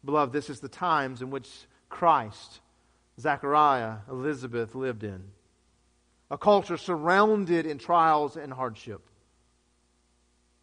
Beloved, 0.04 0.32
this 0.32 0.50
is 0.50 0.60
the 0.60 0.68
times 0.68 1.22
in 1.22 1.30
which 1.30 1.48
Christ, 1.88 2.60
Zechariah, 3.20 3.98
Elizabeth 4.10 4.74
lived 4.74 5.04
in. 5.04 5.22
A 6.30 6.38
culture 6.38 6.76
surrounded 6.76 7.66
in 7.66 7.78
trials 7.78 8.36
and 8.36 8.52
hardship. 8.52 9.00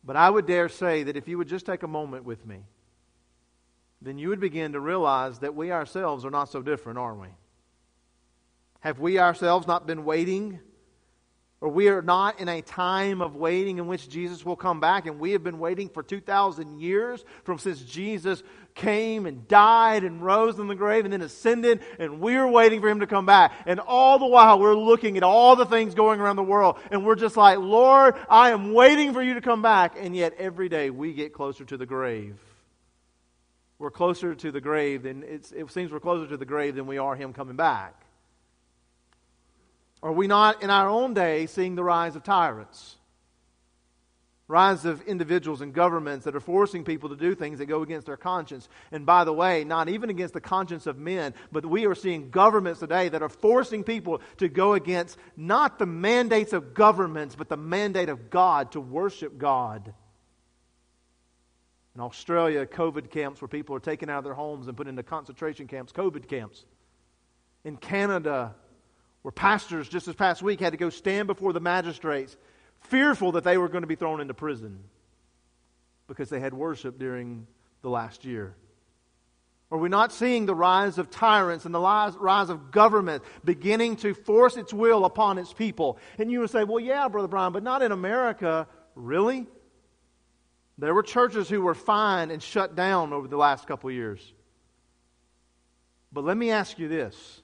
But 0.03 0.17
I 0.17 0.29
would 0.29 0.45
dare 0.45 0.67
say 0.67 1.03
that 1.03 1.15
if 1.15 1.27
you 1.27 1.37
would 1.37 1.47
just 1.47 1.65
take 1.65 1.83
a 1.83 1.87
moment 1.87 2.25
with 2.25 2.45
me, 2.45 2.59
then 4.01 4.17
you 4.17 4.29
would 4.29 4.41
begin 4.41 4.73
to 4.73 4.81
realize 4.81 5.39
that 5.39 5.55
we 5.55 5.71
ourselves 5.71 6.25
are 6.25 6.29
not 6.29 6.49
so 6.49 6.61
different, 6.61 6.99
are 6.99 7.13
we? 7.13 7.29
Have 8.83 8.99
we 8.99 9.17
ourselves 9.17 9.65
not 9.65 9.87
been 9.87 10.03
waiting? 10.03 10.59
Or 11.61 11.69
we 11.69 11.87
are 11.87 12.01
not 12.01 12.41
in 12.41 12.49
a 12.49 12.61
time 12.61 13.21
of 13.21 13.37
waiting 13.37 13.77
in 13.77 13.87
which 13.87 14.09
Jesus 14.09 14.45
will 14.45 14.57
come 14.57 14.81
back, 14.81 15.05
and 15.05 15.17
we 15.21 15.31
have 15.31 15.41
been 15.41 15.59
waiting 15.59 15.87
for 15.87 16.03
2,000 16.03 16.81
years 16.81 17.23
from 17.45 17.57
since 17.57 17.81
Jesus 17.81 18.43
came 18.75 19.25
and 19.25 19.47
died 19.47 20.03
and 20.03 20.21
rose 20.21 20.59
in 20.59 20.67
the 20.67 20.75
grave 20.75 21.05
and 21.05 21.13
then 21.13 21.21
ascended, 21.21 21.79
and 21.97 22.19
we're 22.19 22.45
waiting 22.45 22.81
for 22.81 22.89
him 22.89 22.99
to 22.99 23.07
come 23.07 23.25
back. 23.25 23.53
And 23.65 23.79
all 23.79 24.19
the 24.19 24.25
while, 24.25 24.59
we're 24.59 24.75
looking 24.75 25.15
at 25.15 25.23
all 25.23 25.55
the 25.55 25.65
things 25.65 25.95
going 25.95 26.19
around 26.19 26.35
the 26.35 26.43
world, 26.43 26.77
and 26.91 27.05
we're 27.05 27.15
just 27.15 27.37
like, 27.37 27.59
Lord, 27.59 28.15
I 28.29 28.51
am 28.51 28.73
waiting 28.73 29.13
for 29.13 29.23
you 29.23 29.35
to 29.35 29.41
come 29.41 29.61
back. 29.61 29.95
And 29.97 30.13
yet, 30.13 30.33
every 30.37 30.67
day, 30.67 30.89
we 30.89 31.13
get 31.13 31.31
closer 31.31 31.63
to 31.63 31.77
the 31.77 31.85
grave. 31.85 32.37
We're 33.79 33.91
closer 33.91 34.35
to 34.35 34.51
the 34.51 34.59
grave 34.59 35.03
than 35.03 35.23
it 35.23 35.45
seems 35.71 35.93
we're 35.93 36.01
closer 36.01 36.27
to 36.27 36.35
the 36.35 36.43
grave 36.43 36.75
than 36.75 36.87
we 36.87 36.97
are 36.97 37.15
him 37.15 37.31
coming 37.31 37.55
back. 37.55 38.02
Are 40.03 40.11
we 40.11 40.27
not 40.27 40.61
in 40.61 40.69
our 40.69 40.87
own 40.87 41.15
day 41.15 41.47
seeing 41.47 41.73
the 41.73 41.83
rise 41.83 42.15
of 42.15 42.23
tyrants? 42.23 42.97
rise 44.47 44.85
of 44.85 45.01
individuals 45.03 45.61
and 45.61 45.73
governments 45.73 46.25
that 46.25 46.35
are 46.35 46.39
forcing 46.39 46.83
people 46.83 47.09
to 47.09 47.15
do 47.15 47.33
things 47.33 47.59
that 47.59 47.65
go 47.65 47.81
against 47.81 48.05
their 48.05 48.17
conscience. 48.17 48.69
And 48.91 49.05
by 49.05 49.23
the 49.23 49.33
way, 49.33 49.63
not 49.63 49.89
even 49.89 50.09
against 50.09 50.33
the 50.33 50.41
conscience 50.41 50.85
of 50.85 50.97
men, 50.97 51.33
but 51.51 51.65
we 51.65 51.87
are 51.87 51.95
seeing 51.95 52.29
governments 52.29 52.79
today 52.79 53.09
that 53.09 53.23
are 53.23 53.29
forcing 53.29 53.83
people 53.83 54.21
to 54.37 54.49
go 54.49 54.73
against 54.73 55.17
not 55.35 55.79
the 55.79 55.85
mandates 55.85 56.53
of 56.53 56.73
governments, 56.73 57.35
but 57.35 57.49
the 57.49 57.57
mandate 57.57 58.09
of 58.09 58.29
God 58.29 58.73
to 58.73 58.79
worship 58.79 59.37
God. 59.37 59.93
In 61.95 62.01
Australia, 62.01 62.65
COVID 62.65 63.09
camps 63.09 63.41
where 63.41 63.47
people 63.47 63.75
are 63.75 63.79
taken 63.79 64.09
out 64.09 64.19
of 64.19 64.23
their 64.23 64.33
homes 64.33 64.67
and 64.67 64.75
put 64.75 64.87
into 64.87 65.03
concentration 65.03 65.67
camps, 65.67 65.91
COVID 65.93 66.27
camps. 66.27 66.65
In 67.63 67.77
Canada, 67.77 68.55
where 69.23 69.31
pastors 69.31 69.89
just 69.89 70.05
this 70.05 70.15
past 70.15 70.43
week 70.43 70.59
had 70.59 70.71
to 70.71 70.77
go 70.77 70.89
stand 70.89 71.27
before 71.27 71.53
the 71.53 71.59
magistrates 71.59 72.37
fearful 72.81 73.31
that 73.33 73.43
they 73.43 73.57
were 73.57 73.69
going 73.69 73.81
to 73.81 73.87
be 73.87 73.95
thrown 73.95 74.21
into 74.21 74.33
prison 74.33 74.79
because 76.07 76.29
they 76.29 76.39
had 76.39 76.53
worship 76.53 76.99
during 76.99 77.47
the 77.81 77.89
last 77.89 78.25
year? 78.25 78.55
Are 79.71 79.77
we 79.77 79.89
not 79.89 80.11
seeing 80.11 80.45
the 80.45 80.53
rise 80.53 80.99
of 80.99 81.09
tyrants 81.09 81.65
and 81.65 81.73
the 81.73 81.79
rise 81.79 82.49
of 82.49 82.69
government 82.69 83.23
beginning 83.43 83.95
to 83.97 84.13
force 84.13 84.55
its 84.55 84.71
will 84.71 85.03
upon 85.03 85.39
its 85.39 85.51
people? 85.51 85.97
And 86.19 86.31
you 86.31 86.41
would 86.41 86.51
say, 86.51 86.63
well, 86.63 86.79
yeah, 86.79 87.07
Brother 87.07 87.27
Brian, 87.27 87.53
but 87.53 87.63
not 87.63 87.81
in 87.81 87.91
America. 87.91 88.67
Really? 88.93 89.47
There 90.77 90.93
were 90.93 91.01
churches 91.01 91.49
who 91.49 91.61
were 91.61 91.73
fined 91.73 92.31
and 92.31 92.43
shut 92.43 92.75
down 92.75 93.13
over 93.13 93.27
the 93.27 93.37
last 93.37 93.65
couple 93.65 93.89
years. 93.89 94.33
But 96.11 96.23
let 96.23 96.37
me 96.37 96.51
ask 96.51 96.77
you 96.77 96.87
this 96.87 97.42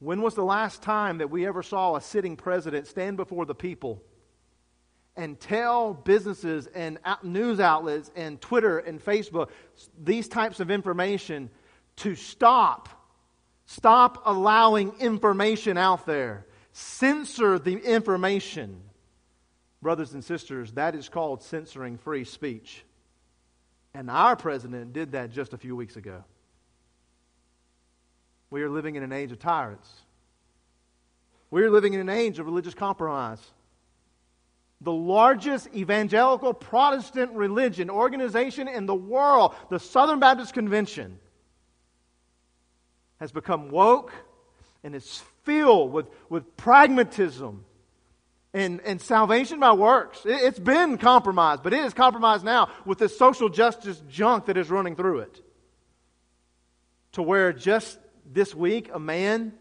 when 0.00 0.22
was 0.22 0.34
the 0.34 0.44
last 0.44 0.82
time 0.82 1.18
that 1.18 1.30
we 1.30 1.46
ever 1.46 1.62
saw 1.62 1.94
a 1.94 2.00
sitting 2.00 2.36
president 2.36 2.86
stand 2.86 3.16
before 3.16 3.44
the 3.44 3.54
people 3.54 4.02
and 5.14 5.38
tell 5.38 5.92
businesses 5.92 6.66
and 6.68 6.98
news 7.22 7.60
outlets 7.60 8.10
and 8.16 8.40
Twitter 8.40 8.78
and 8.78 9.04
Facebook 9.04 9.50
these 10.02 10.26
types 10.26 10.58
of 10.58 10.70
information 10.70 11.50
to 11.96 12.14
stop? 12.14 12.88
Stop 13.66 14.22
allowing 14.24 14.94
information 15.00 15.76
out 15.76 16.06
there. 16.06 16.46
Censor 16.72 17.58
the 17.58 17.76
information. 17.76 18.80
Brothers 19.82 20.14
and 20.14 20.24
sisters, 20.24 20.72
that 20.72 20.94
is 20.94 21.08
called 21.08 21.42
censoring 21.42 21.98
free 21.98 22.24
speech. 22.24 22.84
And 23.92 24.10
our 24.10 24.34
president 24.34 24.92
did 24.92 25.12
that 25.12 25.30
just 25.30 25.52
a 25.52 25.58
few 25.58 25.76
weeks 25.76 25.96
ago. 25.96 26.24
We 28.50 28.62
are 28.62 28.68
living 28.68 28.96
in 28.96 29.02
an 29.02 29.12
age 29.12 29.32
of 29.32 29.38
tyrants. 29.38 29.88
We 31.50 31.62
are 31.62 31.70
living 31.70 31.94
in 31.94 32.00
an 32.00 32.08
age 32.08 32.38
of 32.38 32.46
religious 32.46 32.74
compromise. 32.74 33.40
The 34.80 34.92
largest 34.92 35.68
evangelical 35.74 36.54
Protestant 36.54 37.32
religion 37.32 37.90
organization 37.90 38.66
in 38.66 38.86
the 38.86 38.94
world, 38.94 39.54
the 39.68 39.78
Southern 39.78 40.20
Baptist 40.20 40.54
Convention, 40.54 41.18
has 43.18 43.30
become 43.30 43.70
woke 43.70 44.12
and 44.82 44.94
is 44.94 45.22
filled 45.44 45.92
with, 45.92 46.06
with 46.28 46.56
pragmatism 46.56 47.64
and, 48.54 48.80
and 48.80 49.00
salvation 49.00 49.60
by 49.60 49.72
works. 49.72 50.24
It, 50.24 50.40
it's 50.42 50.58
been 50.58 50.96
compromised, 50.98 51.62
but 51.62 51.74
it 51.74 51.84
is 51.84 51.92
compromised 51.92 52.44
now 52.44 52.70
with 52.84 52.98
this 52.98 53.16
social 53.16 53.48
justice 53.48 54.02
junk 54.08 54.46
that 54.46 54.56
is 54.56 54.70
running 54.70 54.96
through 54.96 55.20
it. 55.20 55.42
To 57.12 57.22
where 57.22 57.52
just 57.52 57.98
this 58.32 58.54
week, 58.54 58.90
a 58.92 59.00
man 59.00 59.52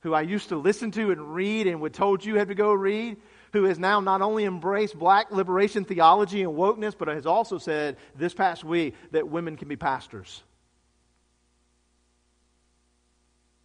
who 0.00 0.14
I 0.14 0.22
used 0.22 0.48
to 0.48 0.56
listen 0.56 0.90
to 0.92 1.10
and 1.10 1.34
read 1.34 1.66
and 1.66 1.80
would 1.80 1.94
told 1.94 2.24
you 2.24 2.36
had 2.36 2.48
to 2.48 2.54
go 2.54 2.72
read, 2.72 3.18
who 3.52 3.64
has 3.64 3.78
now 3.78 4.00
not 4.00 4.22
only 4.22 4.44
embraced 4.44 4.98
black 4.98 5.30
liberation 5.30 5.84
theology 5.84 6.42
and 6.42 6.52
wokeness, 6.52 6.96
but 6.96 7.08
has 7.08 7.26
also 7.26 7.58
said 7.58 7.96
this 8.16 8.32
past 8.32 8.64
week 8.64 8.94
that 9.10 9.28
women 9.28 9.56
can 9.56 9.68
be 9.68 9.76
pastors. 9.76 10.42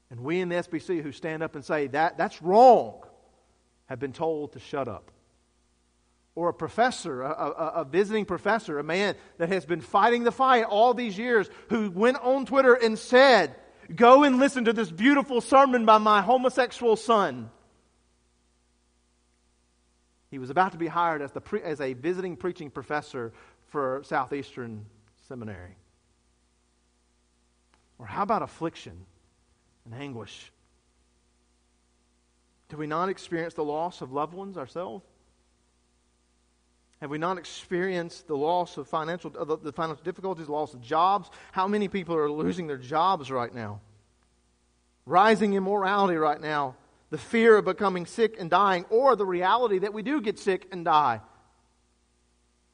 And 0.09 0.21
we 0.21 0.39
in 0.39 0.49
the 0.49 0.55
SBC 0.55 1.01
who 1.01 1.11
stand 1.11 1.43
up 1.43 1.55
and 1.55 1.63
say 1.63 1.87
that 1.87 2.17
that's 2.17 2.41
wrong 2.41 3.03
have 3.87 3.99
been 3.99 4.13
told 4.13 4.53
to 4.53 4.59
shut 4.59 4.87
up. 4.87 5.11
Or 6.35 6.49
a 6.49 6.53
professor, 6.53 7.21
a, 7.21 7.29
a, 7.29 7.71
a, 7.75 7.85
visiting 7.85 8.25
professor, 8.25 8.77
a 8.77 8.83
man 8.83 9.15
that 9.37 9.49
has 9.49 9.65
been 9.65 9.79
fighting 9.79 10.23
the 10.23 10.33
fight 10.33 10.65
all 10.65 10.93
these 10.93 11.17
years, 11.17 11.49
who 11.69 11.89
went 11.89 12.17
on 12.17 12.45
Twitter 12.45 12.73
and 12.73 12.99
said, 12.99 13.55
Go 13.93 14.23
and 14.23 14.37
listen 14.37 14.65
to 14.65 14.73
this 14.73 14.89
beautiful 14.89 15.41
sermon 15.41 15.85
by 15.85 15.97
my 15.97 16.21
homosexual 16.21 16.95
son. 16.95 17.49
He 20.31 20.39
was 20.39 20.49
about 20.49 20.71
to 20.71 20.77
be 20.77 20.87
hired 20.87 21.21
as, 21.21 21.31
the 21.31 21.41
pre- 21.41 21.61
as 21.61 21.79
a 21.79 21.93
visiting 21.93 22.35
preaching 22.35 22.69
professor 22.69 23.31
for 23.67 24.01
Southeastern 24.03 24.85
Seminary. 25.27 25.77
Or 27.99 28.05
how 28.05 28.23
about 28.23 28.41
affliction 28.41 29.05
and 29.85 29.93
anguish? 29.93 30.51
Do 32.69 32.77
we 32.77 32.87
not 32.87 33.09
experience 33.09 33.53
the 33.53 33.63
loss 33.63 34.01
of 34.01 34.11
loved 34.11 34.33
ones 34.33 34.57
ourselves? 34.57 35.05
Have 37.01 37.09
we 37.09 37.17
not 37.17 37.37
experienced 37.37 38.27
the 38.27 38.37
loss 38.37 38.77
of 38.77 38.87
financial, 38.87 39.31
uh, 39.37 39.43
the 39.61 39.73
financial 39.73 40.03
difficulties, 40.03 40.45
the 40.45 40.53
loss 40.53 40.73
of 40.73 40.81
jobs? 40.81 41.29
How 41.51 41.67
many 41.67 41.87
people 41.87 42.15
are 42.15 42.31
losing 42.31 42.67
their 42.67 42.77
jobs 42.77 43.29
right 43.29 43.53
now? 43.53 43.81
Rising 45.05 45.53
immorality 45.53 46.15
right 46.15 46.39
now, 46.39 46.75
the 47.09 47.17
fear 47.17 47.57
of 47.57 47.65
becoming 47.65 48.05
sick 48.05 48.37
and 48.39 48.49
dying, 48.49 48.85
or 48.89 49.15
the 49.15 49.25
reality 49.25 49.79
that 49.79 49.93
we 49.93 50.03
do 50.03 50.21
get 50.21 50.39
sick 50.39 50.67
and 50.71 50.85
die. 50.85 51.21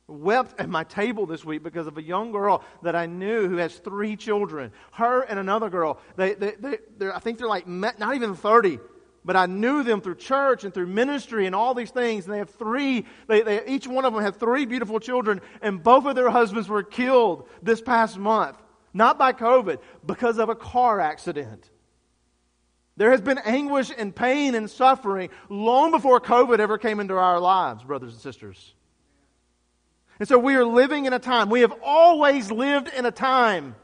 Wept 0.08 0.60
at 0.60 0.70
my 0.70 0.84
table 0.84 1.26
this 1.26 1.44
week 1.44 1.64
because 1.64 1.88
of 1.88 1.98
a 1.98 2.04
young 2.04 2.32
girl 2.32 2.64
that 2.84 2.96
I 2.96 3.06
knew 3.08 3.48
who 3.48 3.58
has 3.58 3.76
three 3.78 4.16
children. 4.16 4.72
Her 4.92 5.22
and 5.22 5.40
another 5.40 5.70
girl, 5.70 6.00
they, 6.16 6.34
they, 6.36 6.56
they, 6.60 7.10
I 7.10 7.20
think 7.20 7.38
they're 7.38 7.48
like 7.48 7.68
not 7.68 8.16
even 8.16 8.36
30, 8.36 8.80
but 9.24 9.36
I 9.36 9.46
knew 9.46 9.84
them 9.84 10.02
through 10.02 10.16
church 10.16 10.64
and 10.64 10.74
through 10.74 10.88
ministry 10.88 11.46
and 11.46 11.56
all 11.56 11.74
these 11.74 11.92
things. 11.92 12.26
And 12.26 12.34
they 12.34 12.40
have 12.40 12.50
three, 12.50 13.06
they, 13.28 13.42
they, 13.42 13.66
each 13.68 13.88
one 13.88 14.06
of 14.06 14.14
them 14.14 14.24
had 14.24 14.36
three 14.36 14.66
beautiful 14.66 15.00
children, 15.00 15.42
and 15.62 15.82
both 15.82 16.06
of 16.06 16.16
their 16.16 16.30
husbands 16.30 16.68
were 16.68 16.84
killed 16.84 17.48
this 17.62 17.82
past 17.82 18.18
month. 18.18 18.58
Not 18.94 19.18
by 19.18 19.34
COVID, 19.34 19.78
because 20.06 20.38
of 20.38 20.50
a 20.50 20.56
car 20.56 21.00
accident. 21.00 21.70
There 22.98 23.12
has 23.12 23.22
been 23.22 23.38
anguish 23.38 23.92
and 23.98 24.14
pain 24.14 24.54
and 24.54 24.70
suffering 24.70 25.30
long 25.50 25.92
before 25.92 26.20
COVID 26.20 26.60
ever 26.60 26.78
came 26.78 27.00
into 27.00 27.16
our 27.16 27.40
lives, 27.40 27.84
brothers 27.84 28.14
and 28.14 28.22
sisters. 28.22 28.74
And 30.20 30.28
so 30.28 30.38
we 30.38 30.56
are 30.56 30.66
living 30.66 31.06
in 31.06 31.14
a 31.14 31.20
time, 31.20 31.50
we 31.50 31.62
have 31.62 31.74
always 31.84 32.52
lived 32.52 32.90
in 32.90 33.06
a 33.06 33.12
time 33.12 33.76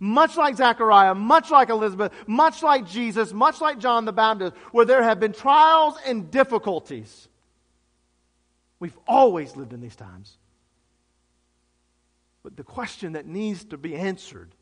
much 0.00 0.36
like 0.36 0.56
Zechariah, 0.56 1.14
much 1.14 1.50
like 1.50 1.70
Elizabeth, 1.70 2.12
much 2.26 2.62
like 2.62 2.86
Jesus, 2.86 3.32
much 3.32 3.60
like 3.60 3.78
John 3.78 4.04
the 4.04 4.12
Baptist, 4.12 4.54
where 4.72 4.84
there 4.84 5.02
have 5.02 5.18
been 5.18 5.32
trials 5.32 5.96
and 6.06 6.30
difficulties. 6.30 7.28
We've 8.80 8.96
always 9.06 9.56
lived 9.56 9.72
in 9.72 9.80
these 9.80 9.96
times. 9.96 10.36
But 12.42 12.56
the 12.56 12.64
question 12.64 13.14
that 13.14 13.26
needs 13.26 13.64
to 13.66 13.76
be 13.76 13.96
answered, 13.96 14.54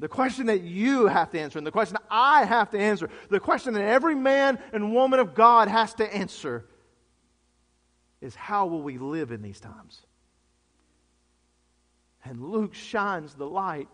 the 0.00 0.08
question 0.08 0.46
that 0.46 0.62
you 0.62 1.06
have 1.06 1.30
to 1.30 1.40
answer, 1.40 1.58
and 1.58 1.66
the 1.66 1.72
question 1.72 1.96
I 2.10 2.44
have 2.44 2.70
to 2.70 2.78
answer, 2.78 3.08
the 3.30 3.40
question 3.40 3.74
that 3.74 3.84
every 3.84 4.14
man 4.14 4.58
and 4.72 4.92
woman 4.92 5.20
of 5.20 5.34
God 5.34 5.68
has 5.68 5.94
to 5.94 6.14
answer 6.14 6.66
is 8.20 8.34
how 8.34 8.66
will 8.66 8.82
we 8.82 8.98
live 8.98 9.30
in 9.30 9.42
these 9.42 9.60
times? 9.60 10.02
And 12.28 12.50
Luke 12.50 12.74
shines 12.74 13.34
the 13.34 13.48
light 13.48 13.88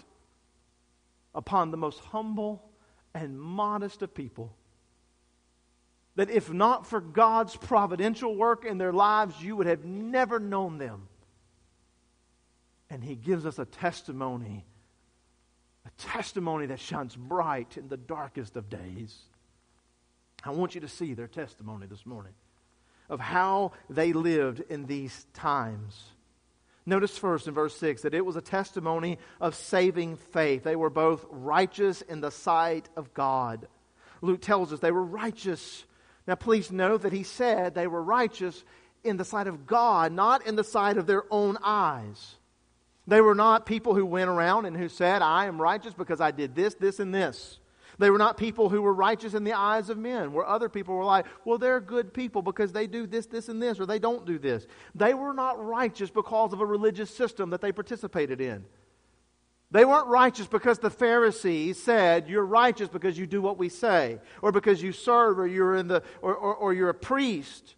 upon 1.36 1.70
the 1.70 1.76
most 1.76 2.00
humble 2.00 2.64
and 3.14 3.40
modest 3.40 4.02
of 4.02 4.12
people. 4.12 4.56
That 6.16 6.30
if 6.30 6.52
not 6.52 6.84
for 6.84 7.00
God's 7.00 7.54
providential 7.56 8.34
work 8.34 8.64
in 8.64 8.76
their 8.76 8.92
lives, 8.92 9.40
you 9.40 9.54
would 9.54 9.68
have 9.68 9.84
never 9.84 10.40
known 10.40 10.78
them. 10.78 11.06
And 12.90 13.04
he 13.04 13.14
gives 13.14 13.46
us 13.46 13.60
a 13.60 13.64
testimony, 13.66 14.64
a 15.86 15.90
testimony 16.02 16.66
that 16.66 16.80
shines 16.80 17.14
bright 17.14 17.76
in 17.76 17.86
the 17.86 17.96
darkest 17.96 18.56
of 18.56 18.68
days. 18.68 19.16
I 20.42 20.50
want 20.50 20.74
you 20.74 20.80
to 20.80 20.88
see 20.88 21.14
their 21.14 21.28
testimony 21.28 21.86
this 21.86 22.04
morning 22.04 22.34
of 23.08 23.20
how 23.20 23.72
they 23.88 24.12
lived 24.12 24.60
in 24.68 24.86
these 24.86 25.24
times. 25.34 26.10
Notice 26.86 27.16
first 27.16 27.48
in 27.48 27.54
verse 27.54 27.76
6 27.78 28.02
that 28.02 28.14
it 28.14 28.24
was 28.24 28.36
a 28.36 28.42
testimony 28.42 29.18
of 29.40 29.54
saving 29.54 30.16
faith. 30.16 30.64
They 30.64 30.76
were 30.76 30.90
both 30.90 31.24
righteous 31.30 32.02
in 32.02 32.20
the 32.20 32.30
sight 32.30 32.88
of 32.96 33.14
God. 33.14 33.66
Luke 34.20 34.42
tells 34.42 34.72
us 34.72 34.80
they 34.80 34.90
were 34.90 35.04
righteous. 35.04 35.84
Now, 36.26 36.34
please 36.34 36.70
note 36.70 37.02
that 37.02 37.12
he 37.12 37.22
said 37.22 37.74
they 37.74 37.86
were 37.86 38.02
righteous 38.02 38.64
in 39.02 39.16
the 39.16 39.24
sight 39.24 39.46
of 39.46 39.66
God, 39.66 40.12
not 40.12 40.46
in 40.46 40.56
the 40.56 40.64
sight 40.64 40.96
of 40.96 41.06
their 41.06 41.24
own 41.30 41.58
eyes. 41.62 42.36
They 43.06 43.20
were 43.20 43.34
not 43.34 43.66
people 43.66 43.94
who 43.94 44.06
went 44.06 44.30
around 44.30 44.64
and 44.64 44.76
who 44.76 44.88
said, 44.88 45.20
I 45.20 45.46
am 45.46 45.60
righteous 45.60 45.92
because 45.92 46.20
I 46.20 46.30
did 46.30 46.54
this, 46.54 46.74
this, 46.74 47.00
and 47.00 47.14
this. 47.14 47.58
They 47.98 48.10
were 48.10 48.18
not 48.18 48.36
people 48.36 48.68
who 48.68 48.82
were 48.82 48.92
righteous 48.92 49.34
in 49.34 49.44
the 49.44 49.52
eyes 49.52 49.88
of 49.88 49.98
men, 49.98 50.32
where 50.32 50.46
other 50.46 50.68
people 50.68 50.94
were 50.94 51.04
like, 51.04 51.26
well, 51.44 51.58
they're 51.58 51.80
good 51.80 52.12
people 52.12 52.42
because 52.42 52.72
they 52.72 52.86
do 52.86 53.06
this, 53.06 53.26
this, 53.26 53.48
and 53.48 53.62
this, 53.62 53.78
or 53.78 53.86
they 53.86 53.98
don't 53.98 54.26
do 54.26 54.38
this. 54.38 54.66
They 54.94 55.14
were 55.14 55.32
not 55.32 55.64
righteous 55.64 56.10
because 56.10 56.52
of 56.52 56.60
a 56.60 56.66
religious 56.66 57.14
system 57.14 57.50
that 57.50 57.60
they 57.60 57.72
participated 57.72 58.40
in. 58.40 58.64
They 59.70 59.84
weren't 59.84 60.06
righteous 60.06 60.46
because 60.46 60.78
the 60.78 60.90
Pharisees 60.90 61.82
said, 61.82 62.28
You're 62.28 62.46
righteous 62.46 62.88
because 62.88 63.18
you 63.18 63.26
do 63.26 63.42
what 63.42 63.58
we 63.58 63.68
say, 63.68 64.20
or 64.40 64.52
because 64.52 64.82
you 64.82 64.92
serve, 64.92 65.38
or 65.38 65.46
you're, 65.46 65.74
in 65.74 65.88
the, 65.88 66.02
or, 66.22 66.34
or, 66.34 66.54
or 66.54 66.72
you're 66.72 66.90
a 66.90 66.94
priest. 66.94 67.74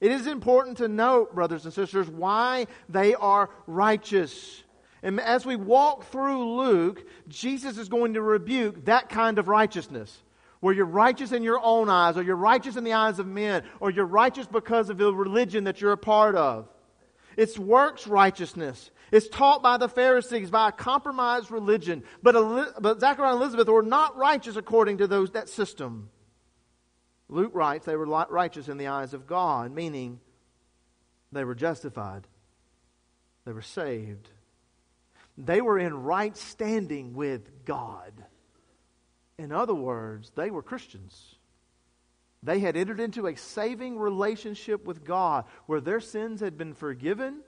It 0.00 0.12
is 0.12 0.26
important 0.26 0.78
to 0.78 0.88
note, 0.88 1.34
brothers 1.34 1.64
and 1.64 1.74
sisters, 1.74 2.08
why 2.08 2.66
they 2.88 3.14
are 3.14 3.50
righteous. 3.66 4.62
And 5.02 5.20
as 5.20 5.46
we 5.46 5.56
walk 5.56 6.10
through 6.10 6.56
Luke, 6.56 7.06
Jesus 7.28 7.78
is 7.78 7.88
going 7.88 8.14
to 8.14 8.22
rebuke 8.22 8.86
that 8.86 9.08
kind 9.08 9.38
of 9.38 9.48
righteousness. 9.48 10.16
Where 10.60 10.74
you're 10.74 10.86
righteous 10.86 11.30
in 11.30 11.44
your 11.44 11.60
own 11.62 11.88
eyes, 11.88 12.16
or 12.16 12.22
you're 12.22 12.34
righteous 12.34 12.74
in 12.76 12.82
the 12.82 12.94
eyes 12.94 13.20
of 13.20 13.28
men, 13.28 13.62
or 13.78 13.90
you're 13.90 14.04
righteous 14.04 14.46
because 14.46 14.90
of 14.90 14.98
the 14.98 15.14
religion 15.14 15.64
that 15.64 15.80
you're 15.80 15.92
a 15.92 15.96
part 15.96 16.34
of. 16.34 16.68
It's 17.36 17.56
works 17.56 18.08
righteousness. 18.08 18.90
It's 19.12 19.28
taught 19.28 19.62
by 19.62 19.76
the 19.76 19.88
Pharisees 19.88 20.50
by 20.50 20.70
a 20.70 20.72
compromised 20.72 21.52
religion. 21.52 22.02
But, 22.24 22.82
but 22.82 22.98
Zachariah 22.98 23.34
and 23.34 23.40
Elizabeth 23.40 23.68
were 23.68 23.84
not 23.84 24.16
righteous 24.16 24.56
according 24.56 24.98
to 24.98 25.06
those, 25.06 25.30
that 25.30 25.48
system. 25.48 26.10
Luke 27.28 27.52
writes 27.54 27.86
they 27.86 27.94
were 27.94 28.06
righteous 28.28 28.68
in 28.68 28.78
the 28.78 28.88
eyes 28.88 29.14
of 29.14 29.28
God, 29.28 29.72
meaning 29.72 30.18
they 31.30 31.44
were 31.44 31.54
justified, 31.54 32.26
they 33.44 33.52
were 33.52 33.62
saved 33.62 34.30
they 35.38 35.60
were 35.60 35.78
in 35.78 36.02
right 36.02 36.36
standing 36.36 37.14
with 37.14 37.64
God. 37.64 38.12
In 39.38 39.52
other 39.52 39.74
words, 39.74 40.32
they 40.34 40.50
were 40.50 40.62
Christians. 40.62 41.36
They 42.42 42.58
had 42.58 42.76
entered 42.76 43.00
into 43.00 43.28
a 43.28 43.36
saving 43.36 43.98
relationship 43.98 44.84
with 44.84 45.04
God 45.04 45.44
where 45.66 45.80
their 45.80 46.00
sins 46.00 46.40
had 46.40 46.58
been 46.58 46.74
forgiven 46.74 47.40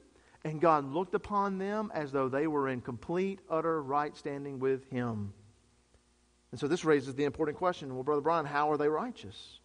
and 0.45 0.61
God 0.61 0.85
looked 0.85 1.15
upon 1.15 1.59
them 1.59 1.91
as 1.95 2.13
though 2.13 2.29
they 2.29 2.47
were 2.47 2.69
in 2.69 2.81
complete, 2.81 3.41
utter 3.51 3.83
right 3.83 4.17
standing 4.17 4.59
with 4.59 4.89
Him. 4.91 5.35
And 6.51 6.59
so 6.59 6.67
this 6.67 6.85
raises 6.85 7.15
the 7.15 7.25
important 7.25 7.59
question 7.59 7.95
well, 7.95 8.03
Brother 8.03 8.23
Brian, 8.23 8.47
how 8.47 8.71
are 8.71 8.79
they 8.79 8.89
righteous? 8.89 9.61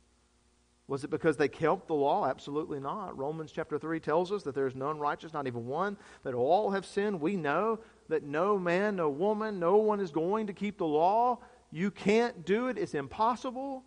Was 0.87 1.03
it 1.03 1.09
because 1.09 1.37
they 1.37 1.47
kept 1.47 1.87
the 1.87 1.95
law? 1.95 2.27
Absolutely 2.27 2.79
not. 2.79 3.17
Romans 3.17 3.51
chapter 3.51 3.79
3 3.79 3.99
tells 3.99 4.31
us 4.31 4.43
that 4.43 4.53
there 4.53 4.67
is 4.67 4.75
none 4.75 4.99
righteous, 4.99 5.33
not 5.33 5.47
even 5.47 5.65
one, 5.65 5.97
that 6.23 6.35
all 6.35 6.71
have 6.71 6.85
sinned. 6.85 7.21
We 7.21 7.37
know 7.37 7.79
that 8.09 8.23
no 8.23 8.57
man, 8.57 8.95
no 8.95 9.09
woman, 9.09 9.59
no 9.59 9.77
one 9.77 9.99
is 9.99 10.11
going 10.11 10.47
to 10.47 10.53
keep 10.53 10.77
the 10.77 10.85
law. 10.85 11.39
You 11.71 11.91
can't 11.91 12.45
do 12.45 12.67
it, 12.67 12.77
it's 12.77 12.93
impossible. 12.93 13.83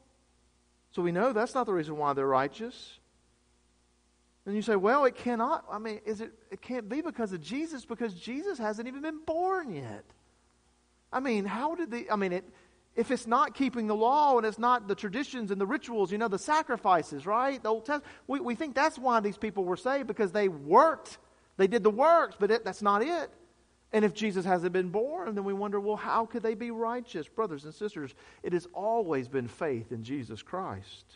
So 0.91 1.03
we 1.03 1.13
know 1.13 1.33
that's 1.33 1.55
not 1.55 1.67
the 1.67 1.73
reason 1.73 1.97
why 1.97 2.13
they're 2.13 2.27
righteous. 2.27 2.99
And 4.47 4.57
you 4.57 4.63
say, 4.63 4.77
well, 4.77 5.05
it 5.05 5.15
cannot. 5.15 5.67
I 5.71 5.79
mean, 5.79 6.01
is 6.07 6.23
it 6.23 6.33
it 6.51 6.63
can't 6.63 6.89
be 6.89 7.03
because 7.03 7.33
of 7.33 7.43
Jesus 7.43 7.85
because 7.85 8.15
Jesus 8.15 8.59
hasn't 8.59 8.89
even 8.89 9.03
been 9.03 9.21
born 9.27 9.71
yet. 9.75 10.05
I 11.13 11.21
mean, 11.21 11.45
how 11.45 11.75
did 11.75 11.91
the 11.91 12.11
I 12.11 12.17
mean 12.17 12.33
it 12.33 12.45
if 12.97 13.13
it's 13.13 13.29
not 13.29 13.55
keeping 13.55 13.87
the 13.87 13.95
law 13.95 14.39
and 14.39 14.47
it's 14.47 14.59
not 14.59 14.89
the 14.89 14.95
traditions 14.95 15.53
and 15.53 15.61
the 15.61 15.67
rituals, 15.67 16.11
you 16.11 16.19
know, 16.19 16.27
the 16.27 16.39
sacrifices, 16.39 17.27
right? 17.27 17.63
The 17.63 17.69
Old 17.69 17.85
Testament, 17.85 18.13
we, 18.27 18.41
we 18.41 18.55
think 18.57 18.75
that's 18.75 18.99
why 18.99 19.21
these 19.21 19.39
people 19.39 19.65
were 19.65 19.77
saved 19.77 20.09
because 20.09 20.33
they 20.33 20.49
worked. 20.49 21.19
They 21.59 21.69
did 21.69 21.85
the 21.85 21.91
works, 21.91 22.35
but 22.41 22.51
it, 22.51 22.65
that's 22.65 22.83
not 22.83 23.03
it. 23.03 23.31
And 23.93 24.05
if 24.05 24.13
Jesus 24.13 24.45
hasn't 24.45 24.73
been 24.73 24.91
born, 24.91 25.35
then 25.35 25.45
we 25.45 25.55
wonder, 25.55 25.81
well, 25.81 25.97
how 25.97 26.27
could 26.27 26.43
they 26.43 26.55
be 26.55 26.71
righteous? 26.71 27.27
Brothers 27.27 27.65
and 27.65 27.75
sisters, 27.75 28.15
it 28.43 28.53
has 28.53 28.67
always 28.75 29.29
been 29.29 29.49
faith 29.49 29.93
in 29.93 30.05
Jesus 30.05 30.43
Christ. 30.43 31.07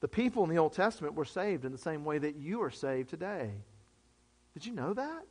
The 0.00 0.08
people 0.08 0.42
in 0.44 0.50
the 0.50 0.58
Old 0.58 0.72
Testament 0.72 1.14
were 1.14 1.24
saved 1.24 1.64
in 1.64 1.72
the 1.72 1.78
same 1.78 2.04
way 2.04 2.18
that 2.18 2.36
you 2.36 2.62
are 2.62 2.70
saved 2.70 3.10
today. 3.10 3.50
Did 4.54 4.64
you 4.64 4.72
know 4.72 4.94
that? 4.94 5.26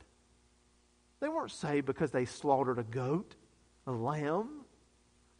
They 1.20 1.28
weren't 1.28 1.50
saved 1.50 1.86
because 1.86 2.10
they 2.10 2.24
slaughtered 2.24 2.78
a 2.78 2.84
goat, 2.84 3.34
a 3.86 3.92
lamb. 3.92 4.63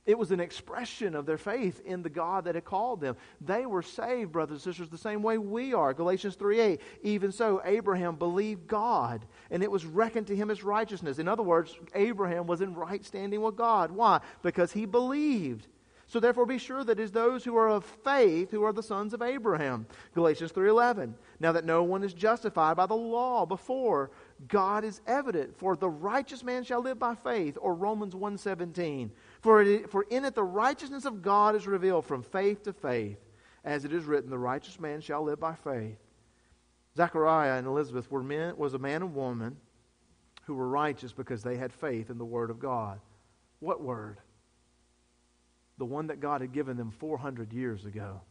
It 0.06 0.18
was 0.18 0.32
an 0.32 0.40
expression 0.40 1.14
of 1.14 1.24
their 1.24 1.38
faith 1.38 1.80
in 1.86 2.02
the 2.02 2.10
God 2.10 2.44
that 2.44 2.54
had 2.54 2.64
called 2.64 3.00
them. 3.00 3.16
They 3.40 3.64
were 3.64 3.82
saved, 3.82 4.32
brothers 4.32 4.66
and 4.66 4.74
sisters, 4.74 4.90
the 4.90 4.98
same 4.98 5.22
way 5.22 5.38
we 5.38 5.72
are. 5.72 5.94
Galatians 5.94 6.34
3 6.34 6.60
8. 6.60 6.80
Even 7.02 7.32
so, 7.32 7.62
Abraham 7.64 8.16
believed 8.16 8.66
God, 8.66 9.24
and 9.50 9.62
it 9.62 9.70
was 9.70 9.86
reckoned 9.86 10.26
to 10.26 10.36
him 10.36 10.50
as 10.50 10.62
righteousness. 10.62 11.18
In 11.18 11.26
other 11.26 11.42
words, 11.42 11.74
Abraham 11.94 12.46
was 12.46 12.60
in 12.60 12.74
right 12.74 13.02
standing 13.02 13.40
with 13.40 13.56
God. 13.56 13.90
Why? 13.90 14.20
Because 14.42 14.72
he 14.72 14.84
believed. 14.84 15.68
So 16.06 16.20
therefore 16.20 16.46
be 16.46 16.58
sure 16.58 16.84
that 16.84 17.00
it 17.00 17.02
is 17.02 17.10
those 17.10 17.44
who 17.44 17.56
are 17.56 17.68
of 17.68 17.84
faith 17.84 18.50
who 18.50 18.62
are 18.62 18.72
the 18.72 18.82
sons 18.82 19.14
of 19.14 19.22
Abraham. 19.22 19.86
Galatians 20.14 20.52
3:11. 20.52 21.14
Now 21.40 21.52
that 21.52 21.64
no 21.64 21.82
one 21.82 22.04
is 22.04 22.14
justified 22.14 22.76
by 22.76 22.86
the 22.86 22.94
law 22.94 23.46
before 23.46 24.10
God 24.48 24.84
is 24.84 25.00
evident, 25.06 25.56
for 25.56 25.76
the 25.76 25.88
righteous 25.88 26.44
man 26.44 26.62
shall 26.62 26.80
live 26.80 26.98
by 26.98 27.14
faith, 27.14 27.56
or 27.60 27.74
Romans 27.74 28.14
1:17. 28.14 29.10
For, 29.44 29.60
it, 29.60 29.90
for 29.90 30.06
in 30.08 30.24
it 30.24 30.34
the 30.34 30.42
righteousness 30.42 31.04
of 31.04 31.20
God 31.20 31.54
is 31.54 31.66
revealed 31.66 32.06
from 32.06 32.22
faith 32.22 32.62
to 32.62 32.72
faith, 32.72 33.18
as 33.62 33.84
it 33.84 33.92
is 33.92 34.06
written, 34.06 34.30
the 34.30 34.38
righteous 34.38 34.80
man 34.80 35.02
shall 35.02 35.22
live 35.22 35.38
by 35.38 35.54
faith. 35.54 35.98
Zechariah 36.96 37.58
and 37.58 37.66
Elizabeth 37.66 38.10
were 38.10 38.22
men, 38.22 38.56
was 38.56 38.72
a 38.72 38.78
man 38.78 39.02
and 39.02 39.14
woman 39.14 39.58
who 40.46 40.54
were 40.54 40.66
righteous 40.66 41.12
because 41.12 41.42
they 41.42 41.58
had 41.58 41.74
faith 41.74 42.08
in 42.08 42.16
the 42.16 42.24
Word 42.24 42.48
of 42.48 42.58
God. 42.58 43.00
What 43.60 43.82
Word? 43.82 44.16
The 45.76 45.84
one 45.84 46.06
that 46.06 46.20
God 46.20 46.40
had 46.40 46.54
given 46.54 46.78
them 46.78 46.90
400 46.90 47.52
years 47.52 47.84
ago. 47.84 48.22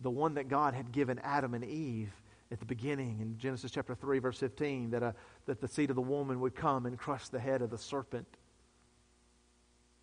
The 0.00 0.10
one 0.10 0.34
that 0.34 0.48
God 0.48 0.74
had 0.74 0.90
given 0.90 1.20
Adam 1.20 1.54
and 1.54 1.64
Eve 1.64 2.10
at 2.50 2.58
the 2.58 2.66
beginning 2.66 3.20
in 3.20 3.38
Genesis 3.38 3.70
chapter 3.70 3.94
3, 3.94 4.18
verse 4.18 4.40
15, 4.40 4.90
that, 4.90 5.04
a, 5.04 5.14
that 5.46 5.60
the 5.60 5.68
seed 5.68 5.90
of 5.90 5.96
the 5.96 6.02
woman 6.02 6.40
would 6.40 6.56
come 6.56 6.86
and 6.86 6.98
crush 6.98 7.28
the 7.28 7.38
head 7.38 7.62
of 7.62 7.70
the 7.70 7.78
serpent 7.78 8.26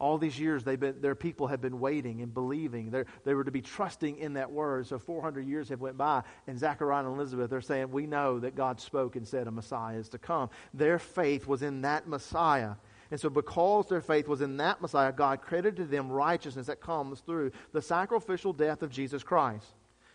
All 0.02 0.18
these 0.18 0.40
years, 0.40 0.64
they've 0.64 0.80
been, 0.80 1.00
their 1.00 1.14
people 1.14 1.46
have 1.46 1.62
been 1.62 1.80
waiting 1.80 2.24
and 2.24 2.34
believing. 2.34 2.90
They're, 2.90 3.06
they 3.24 3.36
were 3.36 3.44
to 3.44 3.52
be 3.52 3.62
trusting 3.62 4.18
in 4.18 4.34
that 4.34 4.52
word. 4.52 4.88
So 4.88 4.98
400 4.98 5.46
years 5.46 5.70
have 5.70 5.80
went 5.80 5.96
by, 5.96 6.24
and 6.48 6.58
Zechariah 6.58 7.06
and 7.06 7.16
Elizabeth 7.16 7.54
are 7.54 7.62
saying, 7.62 7.92
we 7.92 8.08
know 8.08 8.40
that 8.40 8.56
God 8.56 8.82
spoke 8.82 9.16
and 9.16 9.28
said 9.28 9.46
a 9.46 9.52
Messiah 9.52 9.98
is 9.98 10.10
to 10.10 10.18
come. 10.18 10.50
Their 10.74 10.98
faith 10.98 11.46
was 11.46 11.62
in 11.62 11.82
that 11.84 12.08
Messiah. 12.08 12.74
And 13.12 13.20
so, 13.20 13.30
because 13.30 13.90
their 13.90 14.02
faith 14.02 14.28
was 14.28 14.42
in 14.42 14.58
that 14.58 14.82
Messiah, 14.82 15.12
God 15.12 15.44
credited 15.44 15.92
them 15.92 16.10
righteousness 16.10 16.66
that 16.66 16.82
comes 16.82 17.20
through 17.20 17.52
the 17.72 17.82
sacrificial 17.82 18.54
death 18.54 18.82
of 18.82 18.90
Jesus 18.90 19.22
Christ. 19.22 19.68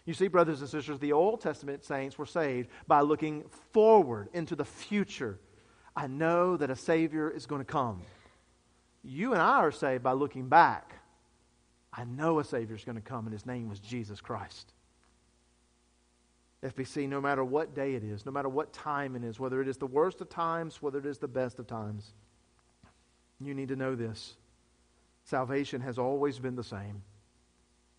You 0.04 0.14
see, 0.14 0.26
brothers 0.26 0.62
and 0.62 0.68
sisters, 0.68 0.98
the 0.98 1.12
Old 1.12 1.40
Testament 1.40 1.84
saints 1.84 2.18
were 2.18 2.26
saved 2.26 2.70
by 2.88 3.02
looking 3.02 3.44
forward 3.72 4.30
into 4.32 4.56
the 4.56 4.64
future. 4.64 5.38
I 5.94 6.08
know 6.08 6.56
that 6.56 6.70
a 6.70 6.76
Savior 6.76 7.30
is 7.30 7.46
going 7.46 7.60
to 7.60 7.64
come. 7.64 8.02
You 9.06 9.32
and 9.32 9.40
I 9.40 9.58
are 9.58 9.70
saved 9.70 10.02
by 10.02 10.12
looking 10.12 10.48
back. 10.48 10.94
I 11.92 12.04
know 12.04 12.40
a 12.40 12.44
Savior 12.44 12.74
is 12.74 12.84
going 12.84 12.96
to 12.96 13.00
come, 13.00 13.24
and 13.24 13.32
his 13.32 13.46
name 13.46 13.68
was 13.68 13.78
Jesus 13.78 14.20
Christ. 14.20 14.72
FBC, 16.64 17.08
no 17.08 17.20
matter 17.20 17.44
what 17.44 17.74
day 17.74 17.94
it 17.94 18.02
is, 18.02 18.26
no 18.26 18.32
matter 18.32 18.48
what 18.48 18.72
time 18.72 19.14
it 19.14 19.22
is, 19.22 19.38
whether 19.38 19.62
it 19.62 19.68
is 19.68 19.76
the 19.76 19.86
worst 19.86 20.20
of 20.20 20.28
times, 20.28 20.82
whether 20.82 20.98
it 20.98 21.06
is 21.06 21.18
the 21.18 21.28
best 21.28 21.60
of 21.60 21.68
times, 21.68 22.14
you 23.40 23.54
need 23.54 23.68
to 23.68 23.76
know 23.76 23.94
this. 23.94 24.34
Salvation 25.24 25.80
has 25.82 25.98
always 25.98 26.40
been 26.40 26.56
the 26.56 26.64
same. 26.64 27.02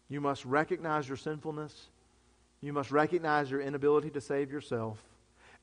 You 0.09 0.19
must 0.19 0.43
recognize 0.43 1.07
your 1.07 1.17
sinfulness. 1.17 1.87
You 2.59 2.73
must 2.73 2.91
recognize 2.91 3.49
your 3.49 3.61
inability 3.61 4.09
to 4.11 4.21
save 4.21 4.51
yourself. 4.51 5.01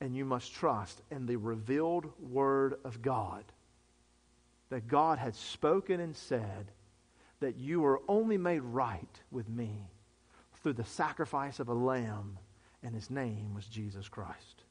And 0.00 0.16
you 0.16 0.24
must 0.24 0.54
trust 0.54 1.02
in 1.10 1.26
the 1.26 1.36
revealed 1.36 2.10
Word 2.18 2.76
of 2.84 3.02
God 3.02 3.44
that 4.70 4.88
God 4.88 5.18
had 5.18 5.34
spoken 5.34 6.00
and 6.00 6.16
said 6.16 6.70
that 7.40 7.56
you 7.56 7.80
were 7.80 8.00
only 8.08 8.38
made 8.38 8.62
right 8.62 9.20
with 9.30 9.48
me 9.48 9.90
through 10.62 10.72
the 10.72 10.84
sacrifice 10.84 11.60
of 11.60 11.68
a 11.68 11.74
lamb, 11.74 12.38
and 12.82 12.94
his 12.94 13.10
name 13.10 13.54
was 13.54 13.66
Jesus 13.66 14.08
Christ. 14.08 14.64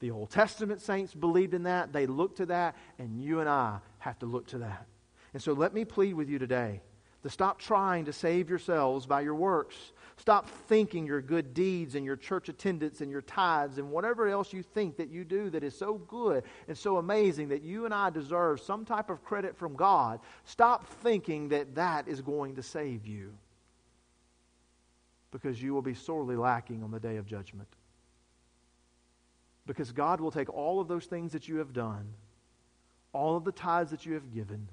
The 0.00 0.10
Old 0.10 0.30
Testament 0.30 0.82
saints 0.82 1.14
believed 1.14 1.54
in 1.54 1.62
that. 1.62 1.92
They 1.92 2.06
looked 2.06 2.36
to 2.38 2.46
that, 2.46 2.76
and 2.98 3.22
you 3.22 3.40
and 3.40 3.48
I 3.48 3.78
have 4.00 4.18
to 4.18 4.26
look 4.26 4.48
to 4.48 4.58
that. 4.58 4.86
And 5.32 5.42
so 5.42 5.52
let 5.52 5.72
me 5.72 5.84
plead 5.84 6.14
with 6.14 6.28
you 6.28 6.38
today 6.38 6.82
to 7.22 7.30
stop 7.30 7.58
trying 7.58 8.04
to 8.04 8.12
save 8.12 8.50
yourselves 8.50 9.06
by 9.06 9.22
your 9.22 9.34
works. 9.34 9.76
Stop 10.16 10.48
thinking 10.48 11.06
your 11.06 11.20
good 11.20 11.54
deeds 11.54 11.96
and 11.96 12.04
your 12.04 12.16
church 12.16 12.48
attendance 12.48 13.00
and 13.00 13.10
your 13.10 13.22
tithes 13.22 13.78
and 13.78 13.90
whatever 13.90 14.28
else 14.28 14.52
you 14.52 14.62
think 14.62 14.96
that 14.96 15.08
you 15.08 15.24
do 15.24 15.50
that 15.50 15.64
is 15.64 15.76
so 15.76 15.94
good 16.06 16.44
and 16.68 16.78
so 16.78 16.98
amazing 16.98 17.48
that 17.48 17.62
you 17.62 17.84
and 17.84 17.92
I 17.92 18.10
deserve 18.10 18.60
some 18.60 18.84
type 18.84 19.10
of 19.10 19.24
credit 19.24 19.56
from 19.56 19.74
God. 19.74 20.20
Stop 20.44 20.86
thinking 20.86 21.48
that 21.48 21.74
that 21.74 22.06
is 22.06 22.20
going 22.20 22.54
to 22.56 22.62
save 22.62 23.06
you 23.06 23.34
because 25.32 25.60
you 25.60 25.74
will 25.74 25.82
be 25.82 25.94
sorely 25.94 26.36
lacking 26.36 26.84
on 26.84 26.92
the 26.92 27.00
day 27.00 27.16
of 27.16 27.26
judgment. 27.26 27.68
Because 29.66 29.90
God 29.90 30.20
will 30.20 30.30
take 30.30 30.48
all 30.48 30.80
of 30.80 30.86
those 30.86 31.06
things 31.06 31.32
that 31.32 31.48
you 31.48 31.56
have 31.56 31.72
done, 31.72 32.06
all 33.12 33.36
of 33.36 33.42
the 33.42 33.50
tithes 33.50 33.90
that 33.90 34.06
you 34.06 34.14
have 34.14 34.32
given, 34.32 34.68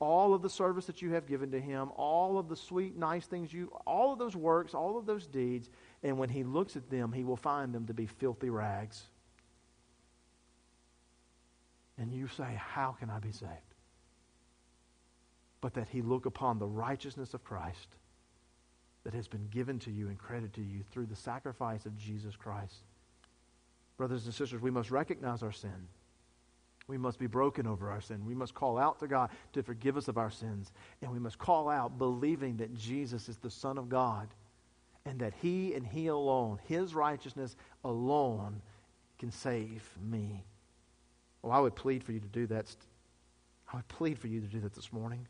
all 0.00 0.34
of 0.34 0.42
the 0.42 0.50
service 0.50 0.86
that 0.86 1.02
you 1.02 1.12
have 1.12 1.26
given 1.26 1.50
to 1.52 1.60
him, 1.60 1.90
all 1.96 2.38
of 2.38 2.48
the 2.48 2.56
sweet, 2.56 2.96
nice 2.96 3.26
things 3.26 3.52
you, 3.52 3.72
all 3.86 4.12
of 4.12 4.18
those 4.18 4.36
works, 4.36 4.74
all 4.74 4.98
of 4.98 5.06
those 5.06 5.26
deeds, 5.26 5.70
and 6.02 6.18
when 6.18 6.28
he 6.28 6.42
looks 6.44 6.76
at 6.76 6.90
them, 6.90 7.12
he 7.12 7.24
will 7.24 7.36
find 7.36 7.74
them 7.74 7.86
to 7.86 7.94
be 7.94 8.06
filthy 8.06 8.50
rags. 8.50 9.02
And 11.96 12.12
you 12.12 12.28
say, 12.28 12.58
How 12.58 12.92
can 12.98 13.08
I 13.08 13.18
be 13.18 13.32
saved? 13.32 13.50
But 15.60 15.74
that 15.74 15.88
he 15.88 16.02
look 16.02 16.26
upon 16.26 16.58
the 16.58 16.66
righteousness 16.66 17.32
of 17.32 17.44
Christ 17.44 17.88
that 19.04 19.14
has 19.14 19.28
been 19.28 19.46
given 19.50 19.78
to 19.80 19.90
you 19.90 20.08
and 20.08 20.18
credited 20.18 20.54
to 20.54 20.62
you 20.62 20.82
through 20.90 21.06
the 21.06 21.16
sacrifice 21.16 21.86
of 21.86 21.96
Jesus 21.96 22.34
Christ. 22.36 22.82
Brothers 23.96 24.24
and 24.24 24.34
sisters, 24.34 24.60
we 24.60 24.70
must 24.70 24.90
recognize 24.90 25.42
our 25.42 25.52
sin. 25.52 25.88
We 26.86 26.98
must 26.98 27.18
be 27.18 27.26
broken 27.26 27.66
over 27.66 27.90
our 27.90 28.00
sin. 28.00 28.26
We 28.26 28.34
must 28.34 28.54
call 28.54 28.78
out 28.78 29.00
to 29.00 29.06
God 29.06 29.30
to 29.54 29.62
forgive 29.62 29.96
us 29.96 30.08
of 30.08 30.18
our 30.18 30.30
sins. 30.30 30.70
And 31.00 31.10
we 31.10 31.18
must 31.18 31.38
call 31.38 31.68
out 31.70 31.98
believing 31.98 32.58
that 32.58 32.74
Jesus 32.74 33.28
is 33.28 33.38
the 33.38 33.50
Son 33.50 33.78
of 33.78 33.88
God 33.88 34.28
and 35.06 35.20
that 35.20 35.32
He 35.40 35.74
and 35.74 35.86
He 35.86 36.08
alone, 36.08 36.58
His 36.66 36.94
righteousness 36.94 37.56
alone, 37.84 38.60
can 39.18 39.30
save 39.30 39.88
me. 40.02 40.44
Well, 41.42 41.52
I 41.52 41.60
would 41.60 41.74
plead 41.74 42.04
for 42.04 42.12
you 42.12 42.20
to 42.20 42.28
do 42.28 42.46
that. 42.48 42.74
I 43.72 43.76
would 43.76 43.88
plead 43.88 44.18
for 44.18 44.28
you 44.28 44.40
to 44.40 44.46
do 44.46 44.60
that 44.60 44.74
this 44.74 44.92
morning. 44.92 45.26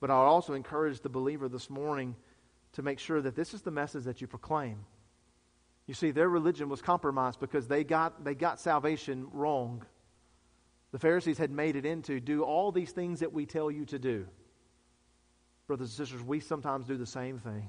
But 0.00 0.10
I 0.10 0.18
would 0.18 0.26
also 0.26 0.54
encourage 0.54 1.00
the 1.00 1.08
believer 1.08 1.48
this 1.48 1.70
morning 1.70 2.16
to 2.72 2.82
make 2.82 2.98
sure 2.98 3.22
that 3.22 3.34
this 3.34 3.54
is 3.54 3.62
the 3.62 3.70
message 3.70 4.04
that 4.04 4.20
you 4.20 4.26
proclaim. 4.26 4.84
You 5.86 5.94
see, 5.94 6.10
their 6.10 6.28
religion 6.28 6.68
was 6.68 6.82
compromised 6.82 7.40
because 7.40 7.68
they 7.68 7.84
got, 7.84 8.24
they 8.24 8.34
got 8.34 8.60
salvation 8.60 9.28
wrong. 9.32 9.84
The 10.92 10.98
Pharisees 10.98 11.38
had 11.38 11.50
made 11.50 11.76
it 11.76 11.84
into 11.84 12.20
do 12.20 12.42
all 12.42 12.72
these 12.72 12.92
things 12.92 13.20
that 13.20 13.32
we 13.32 13.46
tell 13.46 13.70
you 13.70 13.84
to 13.86 13.98
do. 13.98 14.26
Brothers 15.66 15.88
and 15.88 16.06
sisters, 16.06 16.22
we 16.22 16.40
sometimes 16.40 16.86
do 16.86 16.96
the 16.96 17.06
same 17.06 17.38
thing. 17.38 17.68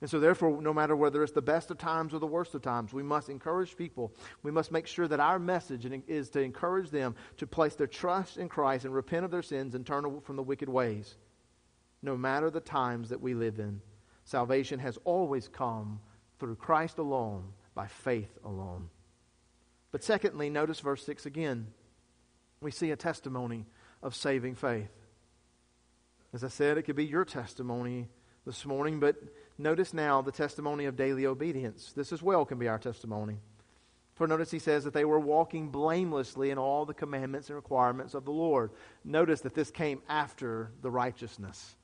And 0.00 0.08
so, 0.08 0.20
therefore, 0.20 0.62
no 0.62 0.72
matter 0.72 0.94
whether 0.94 1.24
it's 1.24 1.32
the 1.32 1.42
best 1.42 1.72
of 1.72 1.78
times 1.78 2.14
or 2.14 2.20
the 2.20 2.26
worst 2.26 2.54
of 2.54 2.62
times, 2.62 2.92
we 2.92 3.02
must 3.02 3.28
encourage 3.28 3.76
people. 3.76 4.12
We 4.44 4.52
must 4.52 4.70
make 4.70 4.86
sure 4.86 5.08
that 5.08 5.18
our 5.18 5.40
message 5.40 5.84
is 6.06 6.30
to 6.30 6.40
encourage 6.40 6.90
them 6.90 7.16
to 7.38 7.46
place 7.48 7.74
their 7.74 7.88
trust 7.88 8.36
in 8.36 8.48
Christ 8.48 8.84
and 8.84 8.94
repent 8.94 9.24
of 9.24 9.32
their 9.32 9.42
sins 9.42 9.74
and 9.74 9.84
turn 9.84 10.20
from 10.20 10.36
the 10.36 10.42
wicked 10.42 10.68
ways. 10.68 11.16
No 12.00 12.16
matter 12.16 12.48
the 12.48 12.60
times 12.60 13.08
that 13.08 13.20
we 13.20 13.34
live 13.34 13.58
in, 13.58 13.80
salvation 14.24 14.78
has 14.78 14.98
always 15.04 15.48
come 15.48 15.98
through 16.38 16.54
Christ 16.54 16.98
alone, 16.98 17.52
by 17.74 17.86
faith 17.86 18.36
alone. 18.44 18.90
But 19.92 20.02
secondly, 20.02 20.50
notice 20.50 20.80
verse 20.80 21.04
6 21.06 21.26
again 21.26 21.68
we 22.60 22.70
see 22.70 22.90
a 22.90 22.96
testimony 22.96 23.66
of 24.02 24.14
saving 24.14 24.54
faith. 24.54 24.90
As 26.32 26.44
I 26.44 26.48
said, 26.48 26.78
it 26.78 26.82
could 26.82 26.96
be 26.96 27.06
your 27.06 27.24
testimony 27.24 28.08
this 28.44 28.66
morning, 28.66 29.00
but 29.00 29.16
notice 29.56 29.94
now 29.94 30.22
the 30.22 30.32
testimony 30.32 30.84
of 30.84 30.96
daily 30.96 31.26
obedience. 31.26 31.92
This 31.92 32.12
as 32.12 32.22
well 32.22 32.44
can 32.44 32.58
be 32.58 32.68
our 32.68 32.78
testimony. 32.78 33.38
For 34.14 34.26
notice 34.26 34.50
he 34.50 34.58
says 34.58 34.84
that 34.84 34.92
they 34.92 35.04
were 35.04 35.20
walking 35.20 35.68
blamelessly 35.68 36.50
in 36.50 36.58
all 36.58 36.84
the 36.84 36.94
commandments 36.94 37.48
and 37.48 37.56
requirements 37.56 38.14
of 38.14 38.24
the 38.24 38.32
Lord. 38.32 38.72
Notice 39.04 39.42
that 39.42 39.54
this 39.54 39.70
came 39.70 40.02
after 40.08 40.72
the 40.82 40.90
righteousness. 40.90 41.76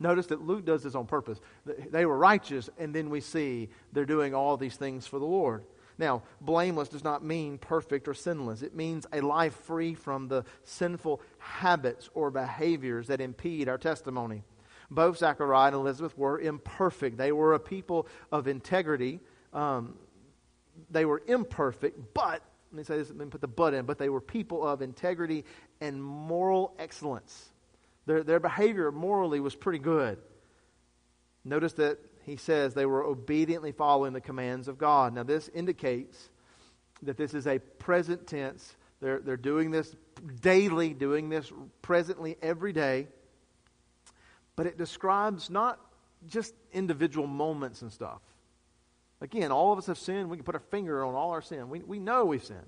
Notice 0.00 0.26
that 0.26 0.42
Luke 0.42 0.64
does 0.64 0.82
this 0.82 0.96
on 0.96 1.06
purpose. 1.06 1.40
They 1.64 2.04
were 2.04 2.18
righteous, 2.18 2.68
and 2.78 2.92
then 2.92 3.08
we 3.08 3.20
see 3.20 3.68
they're 3.92 4.04
doing 4.04 4.34
all 4.34 4.56
these 4.56 4.74
things 4.74 5.06
for 5.06 5.20
the 5.20 5.24
Lord. 5.24 5.64
Now, 5.98 6.22
blameless 6.40 6.88
does 6.88 7.04
not 7.04 7.24
mean 7.24 7.58
perfect 7.58 8.08
or 8.08 8.14
sinless. 8.14 8.62
It 8.62 8.74
means 8.74 9.06
a 9.12 9.20
life 9.20 9.54
free 9.54 9.94
from 9.94 10.28
the 10.28 10.44
sinful 10.64 11.20
habits 11.38 12.08
or 12.14 12.30
behaviors 12.30 13.08
that 13.08 13.20
impede 13.20 13.68
our 13.68 13.78
testimony. 13.78 14.42
Both 14.90 15.18
Zachariah 15.18 15.68
and 15.68 15.76
Elizabeth 15.76 16.16
were 16.18 16.40
imperfect. 16.40 17.16
They 17.16 17.32
were 17.32 17.54
a 17.54 17.60
people 17.60 18.06
of 18.30 18.48
integrity. 18.48 19.20
Um, 19.52 19.94
they 20.90 21.04
were 21.04 21.22
imperfect, 21.26 22.14
but, 22.14 22.42
let 22.72 22.78
me 22.78 22.84
say 22.84 22.96
this, 22.96 23.08
let 23.08 23.18
me 23.18 23.26
put 23.26 23.40
the 23.40 23.48
but 23.48 23.74
in, 23.74 23.84
but 23.84 23.98
they 23.98 24.08
were 24.08 24.20
people 24.20 24.66
of 24.66 24.82
integrity 24.82 25.44
and 25.80 26.02
moral 26.02 26.74
excellence. 26.78 27.50
Their, 28.06 28.22
their 28.22 28.40
behavior 28.40 28.90
morally 28.90 29.40
was 29.40 29.54
pretty 29.54 29.78
good. 29.78 30.18
Notice 31.44 31.74
that 31.74 31.98
he 32.24 32.36
says 32.36 32.74
they 32.74 32.86
were 32.86 33.04
obediently 33.04 33.72
following 33.72 34.12
the 34.12 34.20
commands 34.20 34.68
of 34.68 34.78
God. 34.78 35.14
Now, 35.14 35.22
this 35.22 35.48
indicates 35.48 36.30
that 37.02 37.16
this 37.16 37.34
is 37.34 37.46
a 37.46 37.58
present 37.58 38.26
tense. 38.26 38.76
They're, 39.00 39.20
they're 39.20 39.36
doing 39.36 39.70
this 39.70 39.94
daily, 40.40 40.94
doing 40.94 41.28
this 41.28 41.52
presently 41.82 42.36
every 42.40 42.72
day. 42.72 43.08
But 44.54 44.66
it 44.66 44.78
describes 44.78 45.50
not 45.50 45.80
just 46.28 46.54
individual 46.72 47.26
moments 47.26 47.82
and 47.82 47.92
stuff. 47.92 48.20
Again, 49.20 49.50
all 49.50 49.72
of 49.72 49.78
us 49.78 49.86
have 49.86 49.98
sinned. 49.98 50.30
We 50.30 50.36
can 50.36 50.44
put 50.44 50.54
a 50.54 50.60
finger 50.60 51.04
on 51.04 51.14
all 51.14 51.30
our 51.30 51.42
sin. 51.42 51.68
We, 51.70 51.80
we 51.80 51.98
know 51.98 52.24
we've 52.24 52.44
sinned. 52.44 52.60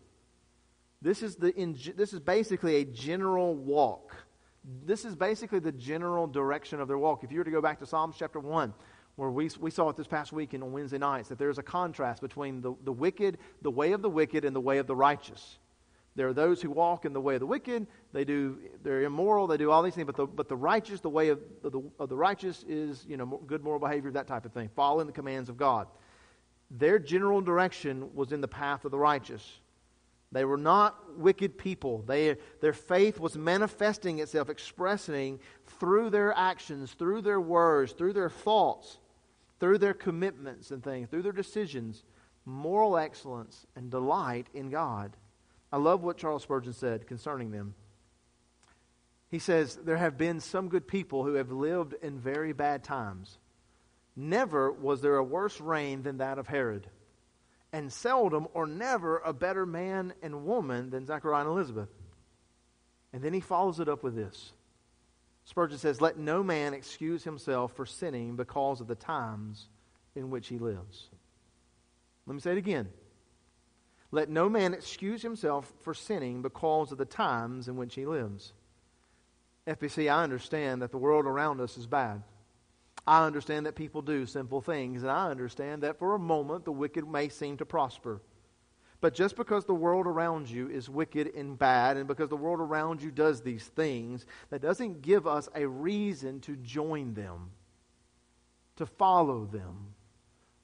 This 1.02 1.22
is, 1.22 1.36
the, 1.36 1.52
this 1.96 2.12
is 2.12 2.20
basically 2.20 2.76
a 2.76 2.84
general 2.84 3.54
walk. 3.54 4.14
This 4.86 5.04
is 5.04 5.14
basically 5.14 5.58
the 5.58 5.72
general 5.72 6.26
direction 6.26 6.80
of 6.80 6.88
their 6.88 6.96
walk. 6.96 7.22
If 7.22 7.30
you 7.30 7.38
were 7.38 7.44
to 7.44 7.50
go 7.50 7.60
back 7.60 7.80
to 7.80 7.86
Psalms 7.86 8.16
chapter 8.18 8.40
1, 8.40 8.72
where 9.16 9.30
we, 9.30 9.48
we 9.60 9.70
saw 9.70 9.88
it 9.88 9.96
this 9.96 10.06
past 10.06 10.32
weekend 10.32 10.62
on 10.62 10.72
Wednesday 10.72 10.98
nights, 10.98 11.28
that 11.28 11.38
there's 11.38 11.58
a 11.58 11.62
contrast 11.62 12.20
between 12.20 12.60
the, 12.60 12.74
the 12.84 12.92
wicked, 12.92 13.38
the 13.62 13.70
way 13.70 13.92
of 13.92 14.02
the 14.02 14.10
wicked, 14.10 14.44
and 14.44 14.54
the 14.54 14.60
way 14.60 14.78
of 14.78 14.86
the 14.86 14.96
righteous. 14.96 15.58
There 16.16 16.28
are 16.28 16.32
those 16.32 16.62
who 16.62 16.70
walk 16.70 17.04
in 17.04 17.12
the 17.12 17.20
way 17.20 17.34
of 17.34 17.40
the 17.40 17.46
wicked. 17.46 17.86
They 18.12 18.24
do, 18.24 18.58
they're 18.82 19.02
immoral. 19.02 19.48
They 19.48 19.56
do 19.56 19.70
all 19.70 19.82
these 19.82 19.94
things. 19.94 20.06
But 20.06 20.16
the, 20.16 20.26
but 20.26 20.48
the 20.48 20.56
righteous, 20.56 21.00
the 21.00 21.08
way 21.08 21.28
of, 21.30 21.40
of, 21.64 21.72
the, 21.72 21.82
of 21.98 22.08
the 22.08 22.16
righteous 22.16 22.64
is, 22.68 23.04
you 23.08 23.16
know, 23.16 23.26
good 23.46 23.64
moral 23.64 23.80
behavior, 23.80 24.12
that 24.12 24.28
type 24.28 24.44
of 24.44 24.52
thing, 24.52 24.70
following 24.76 25.06
the 25.06 25.12
commands 25.12 25.48
of 25.48 25.56
God. 25.56 25.88
Their 26.70 26.98
general 26.98 27.40
direction 27.40 28.14
was 28.14 28.32
in 28.32 28.40
the 28.40 28.48
path 28.48 28.84
of 28.84 28.92
the 28.92 28.98
righteous. 28.98 29.60
They 30.30 30.44
were 30.44 30.56
not 30.56 31.16
wicked 31.18 31.58
people. 31.58 32.02
They, 32.06 32.36
their 32.60 32.72
faith 32.72 33.20
was 33.20 33.36
manifesting 33.36 34.18
itself, 34.18 34.50
expressing 34.50 35.38
through 35.78 36.10
their 36.10 36.32
actions, 36.36 36.92
through 36.92 37.22
their 37.22 37.40
words, 37.40 37.92
through 37.92 38.14
their 38.14 38.30
thoughts, 38.30 38.98
through 39.60 39.78
their 39.78 39.94
commitments 39.94 40.70
and 40.70 40.82
things, 40.82 41.08
through 41.08 41.22
their 41.22 41.32
decisions, 41.32 42.04
moral 42.44 42.96
excellence 42.96 43.66
and 43.76 43.90
delight 43.90 44.48
in 44.52 44.70
God. 44.70 45.16
I 45.72 45.78
love 45.78 46.02
what 46.02 46.18
Charles 46.18 46.42
Spurgeon 46.42 46.72
said 46.72 47.06
concerning 47.06 47.50
them. 47.50 47.74
He 49.30 49.38
says, 49.38 49.76
There 49.76 49.96
have 49.96 50.16
been 50.18 50.40
some 50.40 50.68
good 50.68 50.86
people 50.86 51.24
who 51.24 51.34
have 51.34 51.50
lived 51.50 51.94
in 52.02 52.18
very 52.18 52.52
bad 52.52 52.84
times. 52.84 53.38
Never 54.16 54.70
was 54.70 55.00
there 55.00 55.16
a 55.16 55.24
worse 55.24 55.60
reign 55.60 56.02
than 56.02 56.18
that 56.18 56.38
of 56.38 56.46
Herod 56.46 56.88
and 57.74 57.92
seldom 57.92 58.46
or 58.54 58.68
never 58.68 59.18
a 59.18 59.32
better 59.32 59.66
man 59.66 60.14
and 60.22 60.46
woman 60.46 60.90
than 60.90 61.06
Zechariah 61.06 61.40
and 61.40 61.50
Elizabeth. 61.50 61.88
And 63.12 63.20
then 63.20 63.32
he 63.32 63.40
follows 63.40 63.80
it 63.80 63.88
up 63.88 64.04
with 64.04 64.14
this. 64.14 64.52
Spurgeon 65.44 65.78
says, 65.78 66.00
Let 66.00 66.18
no 66.18 66.42
man 66.42 66.74
excuse 66.74 67.24
himself 67.24 67.72
for 67.74 67.86
sinning 67.86 68.36
because 68.36 68.80
of 68.80 68.86
the 68.86 68.94
times 68.94 69.68
in 70.14 70.30
which 70.30 70.48
he 70.48 70.58
lives. 70.58 71.08
Let 72.26 72.34
me 72.34 72.40
say 72.40 72.52
it 72.52 72.58
again. 72.58 72.88
Let 74.10 74.28
no 74.28 74.48
man 74.48 74.74
excuse 74.74 75.22
himself 75.22 75.70
for 75.82 75.92
sinning 75.92 76.40
because 76.40 76.92
of 76.92 76.98
the 76.98 77.04
times 77.04 77.68
in 77.68 77.76
which 77.76 77.94
he 77.94 78.06
lives. 78.06 78.52
FBC, 79.66 80.12
I 80.12 80.22
understand 80.22 80.82
that 80.82 80.90
the 80.90 80.98
world 80.98 81.26
around 81.26 81.60
us 81.60 81.76
is 81.76 81.86
bad. 81.86 82.22
I 83.06 83.26
understand 83.26 83.66
that 83.66 83.74
people 83.74 84.02
do 84.02 84.24
simple 84.24 84.60
things, 84.60 85.02
and 85.02 85.10
I 85.10 85.30
understand 85.30 85.82
that 85.82 85.98
for 85.98 86.14
a 86.14 86.18
moment 86.18 86.64
the 86.64 86.72
wicked 86.72 87.06
may 87.06 87.28
seem 87.28 87.56
to 87.58 87.66
prosper. 87.66 88.20
But 89.04 89.12
just 89.12 89.36
because 89.36 89.66
the 89.66 89.74
world 89.74 90.06
around 90.06 90.48
you 90.48 90.70
is 90.70 90.88
wicked 90.88 91.34
and 91.34 91.58
bad, 91.58 91.98
and 91.98 92.08
because 92.08 92.30
the 92.30 92.38
world 92.38 92.58
around 92.58 93.02
you 93.02 93.10
does 93.10 93.42
these 93.42 93.62
things, 93.62 94.24
that 94.48 94.62
doesn't 94.62 95.02
give 95.02 95.26
us 95.26 95.46
a 95.54 95.66
reason 95.66 96.40
to 96.40 96.56
join 96.56 97.12
them, 97.12 97.50
to 98.76 98.86
follow 98.86 99.44
them, 99.44 99.92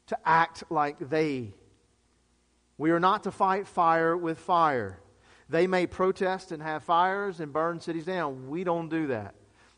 to 0.07 0.17
act 0.25 0.65
like 0.71 1.11
they. 1.11 1.53
We 2.79 2.93
are 2.93 2.99
not 2.99 3.25
to 3.25 3.31
fight 3.31 3.69
fire 3.69 4.17
with 4.17 4.39
fire. 4.39 5.01
They 5.51 5.67
may 5.67 5.87
protest 5.87 6.51
and 6.51 6.63
have 6.63 6.83
fires 6.83 7.41
and 7.41 7.53
burn 7.53 7.79
cities 7.79 8.07
down. 8.07 8.49
We 8.49 8.65
don't 8.65 8.89
do 8.89 9.09
that. 9.09 9.35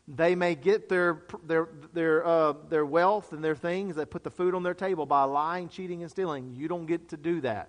They 0.07 0.35
may 0.35 0.55
get 0.55 0.87
their, 0.87 1.23
their, 1.45 1.67
their, 1.91 2.25
uh, 2.25 2.53
their 2.69 2.85
wealth 2.85 3.33
and 3.33 3.43
their 3.43 3.57
things, 3.57 3.97
they 3.97 4.05
put 4.05 4.23
the 4.23 4.31
food 4.31 4.55
on 4.55 4.63
their 4.63 4.73
table 4.73 5.05
by 5.05 5.23
lying, 5.23 5.67
cheating, 5.67 6.01
and 6.01 6.09
stealing. 6.09 6.55
You 6.55 6.69
don't 6.69 6.85
get 6.85 7.09
to 7.09 7.17
do 7.17 7.41
that. 7.41 7.67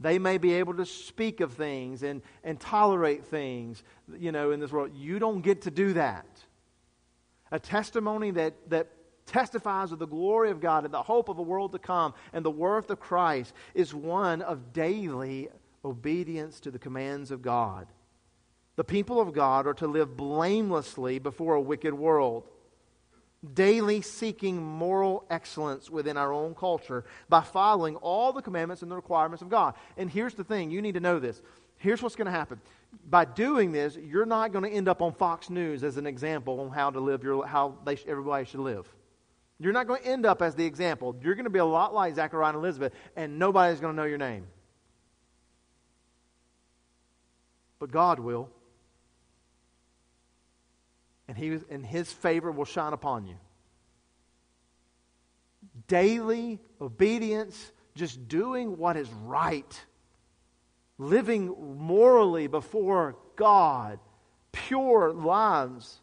They 0.00 0.18
may 0.18 0.38
be 0.38 0.54
able 0.54 0.74
to 0.74 0.86
speak 0.86 1.40
of 1.40 1.54
things 1.54 2.02
and, 2.02 2.22
and 2.44 2.60
tolerate 2.60 3.24
things, 3.26 3.82
you 4.16 4.30
know, 4.30 4.52
in 4.52 4.60
this 4.60 4.70
world. 4.70 4.92
You 4.94 5.18
don't 5.18 5.40
get 5.40 5.62
to 5.62 5.70
do 5.70 5.94
that. 5.94 6.26
A 7.50 7.58
testimony 7.58 8.30
that, 8.32 8.54
that 8.70 8.88
testifies 9.26 9.90
of 9.92 9.98
the 9.98 10.06
glory 10.06 10.50
of 10.50 10.60
God 10.60 10.84
and 10.84 10.94
the 10.94 11.02
hope 11.02 11.28
of 11.28 11.38
a 11.38 11.42
world 11.42 11.72
to 11.72 11.78
come 11.78 12.14
and 12.32 12.44
the 12.44 12.50
worth 12.50 12.90
of 12.90 13.00
Christ 13.00 13.52
is 13.74 13.92
one 13.92 14.42
of 14.42 14.72
daily 14.72 15.48
obedience 15.84 16.60
to 16.60 16.70
the 16.70 16.78
commands 16.78 17.30
of 17.30 17.42
God. 17.42 17.86
The 18.76 18.84
people 18.84 19.20
of 19.20 19.32
God 19.32 19.66
are 19.66 19.74
to 19.74 19.88
live 19.88 20.16
blamelessly 20.16 21.18
before 21.18 21.54
a 21.54 21.60
wicked 21.60 21.92
world, 21.92 22.44
daily 23.54 24.00
seeking 24.00 24.62
moral 24.62 25.24
excellence 25.30 25.88
within 25.88 26.16
our 26.16 26.32
own 26.32 26.54
culture 26.54 27.04
by 27.28 27.40
following 27.40 27.96
all 27.96 28.32
the 28.32 28.42
commandments 28.42 28.82
and 28.82 28.90
the 28.90 28.96
requirements 28.96 29.42
of 29.42 29.48
God. 29.48 29.74
And 29.96 30.10
here's 30.10 30.34
the 30.34 30.44
thing 30.44 30.70
you 30.70 30.82
need 30.82 30.94
to 30.94 31.00
know 31.00 31.18
this. 31.18 31.40
Here's 31.76 32.02
what's 32.02 32.16
going 32.16 32.26
to 32.26 32.32
happen. 32.32 32.60
By 33.08 33.24
doing 33.24 33.70
this, 33.70 33.96
you're 33.96 34.26
not 34.26 34.52
going 34.52 34.64
to 34.64 34.70
end 34.70 34.88
up 34.88 35.00
on 35.00 35.12
Fox 35.12 35.50
News 35.50 35.84
as 35.84 35.96
an 35.96 36.06
example 36.06 36.60
on 36.60 36.70
how 36.70 36.90
to 36.90 36.98
live 36.98 37.22
your 37.22 37.46
how 37.46 37.76
they, 37.84 37.96
everybody 38.06 38.44
should 38.44 38.60
live. 38.60 38.92
You're 39.60 39.72
not 39.72 39.86
going 39.86 40.02
to 40.02 40.08
end 40.08 40.26
up 40.26 40.42
as 40.42 40.54
the 40.54 40.64
example. 40.64 41.16
You're 41.22 41.34
going 41.34 41.44
to 41.44 41.50
be 41.50 41.58
a 41.58 41.64
lot 41.64 41.94
like 41.94 42.14
Zachariah 42.14 42.50
and 42.50 42.58
Elizabeth, 42.58 42.92
and 43.16 43.38
nobody's 43.38 43.80
going 43.80 43.92
to 43.92 43.96
know 43.96 44.06
your 44.06 44.18
name. 44.18 44.46
But 47.78 47.90
God 47.92 48.18
will 48.18 48.48
and, 51.28 51.36
he, 51.36 51.58
and 51.70 51.84
his 51.84 52.10
favor 52.10 52.50
will 52.50 52.64
shine 52.64 52.92
upon 52.92 53.26
you. 53.26 53.36
Daily 55.86 56.58
obedience, 56.80 57.72
just 57.94 58.28
doing 58.28 58.78
what 58.78 58.96
is 58.96 59.08
right, 59.24 59.84
living 60.96 61.76
morally 61.78 62.46
before 62.46 63.16
God, 63.36 64.00
pure 64.50 65.12
lives. 65.12 66.00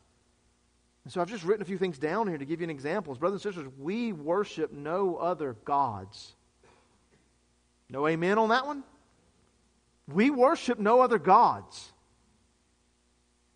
And 1.04 1.12
so 1.12 1.22
I've 1.22 1.30
just 1.30 1.44
written 1.44 1.62
a 1.62 1.66
few 1.66 1.78
things 1.78 1.98
down 1.98 2.28
here 2.28 2.38
to 2.38 2.46
give 2.46 2.62
you 2.62 2.66
an 2.66 2.70
example. 2.70 3.14
Brothers 3.16 3.46
and 3.46 3.54
sisters, 3.54 3.72
we 3.78 4.14
worship 4.14 4.72
no 4.72 5.18
other 5.18 5.56
gods. 5.66 6.34
No 7.90 8.08
amen 8.08 8.38
on 8.38 8.50
that 8.50 8.66
one? 8.66 8.84
We 10.08 10.30
worship 10.30 10.80
no 10.80 11.02
other 11.02 11.20
gods. 11.20 11.92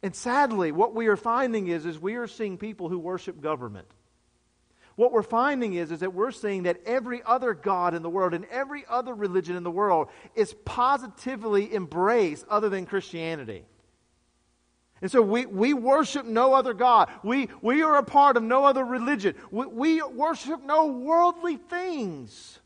And 0.02 0.16
sadly, 0.16 0.72
what 0.72 0.96
we 0.96 1.08
are 1.08 1.18
finding 1.18 1.68
is, 1.68 1.86
is 1.86 2.00
we 2.00 2.16
are 2.16 2.28
seeing 2.28 2.58
people 2.58 2.88
who 2.90 2.98
worship 2.98 3.42
government. 3.42 3.88
What 4.96 5.12
we're 5.12 5.24
finding 5.24 5.74
is, 5.74 5.92
is 5.92 6.02
that 6.02 6.14
we're 6.14 6.32
seeing 6.32 6.64
that 6.64 6.82
every 6.86 7.22
other 7.26 7.54
God 7.54 7.94
in 7.94 8.02
the 8.02 8.10
world 8.10 8.34
and 8.34 8.46
every 8.52 8.84
other 8.90 9.14
religion 9.14 9.56
in 9.56 9.64
the 9.64 9.72
world 9.72 10.10
is 10.36 10.54
positively 10.66 11.74
embraced 11.74 12.46
other 12.50 12.70
than 12.70 12.86
Christianity. 12.86 13.64
And 15.02 15.10
so 15.10 15.22
we, 15.22 15.46
we 15.46 15.74
worship 15.74 16.26
no 16.26 16.54
other 16.54 16.74
God. 16.74 17.10
We, 17.24 17.48
we 17.62 17.82
are 17.82 17.98
a 17.98 18.04
part 18.04 18.36
of 18.36 18.44
no 18.44 18.66
other 18.66 18.84
religion. 18.84 19.36
We, 19.52 19.66
we 19.68 20.02
worship 20.02 20.62
no 20.66 20.88
worldly 20.88 21.56
things, 21.56 22.60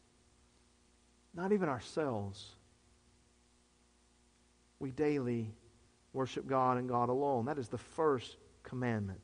not 1.35 1.51
even 1.51 1.69
ourselves. 1.69 2.43
We 4.79 4.89
daily 4.89 5.51
worship 6.13 6.47
God 6.47 6.77
and 6.77 6.87
God 6.87 7.09
alone. 7.09 7.45
That 7.45 7.57
is 7.57 7.69
the 7.69 7.77
first 7.77 8.37
commandment. 8.63 9.21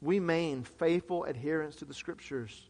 We 0.00 0.20
mean 0.20 0.62
faithful 0.62 1.24
adherence 1.24 1.76
to 1.76 1.84
the 1.84 1.94
Scriptures. 1.94 2.68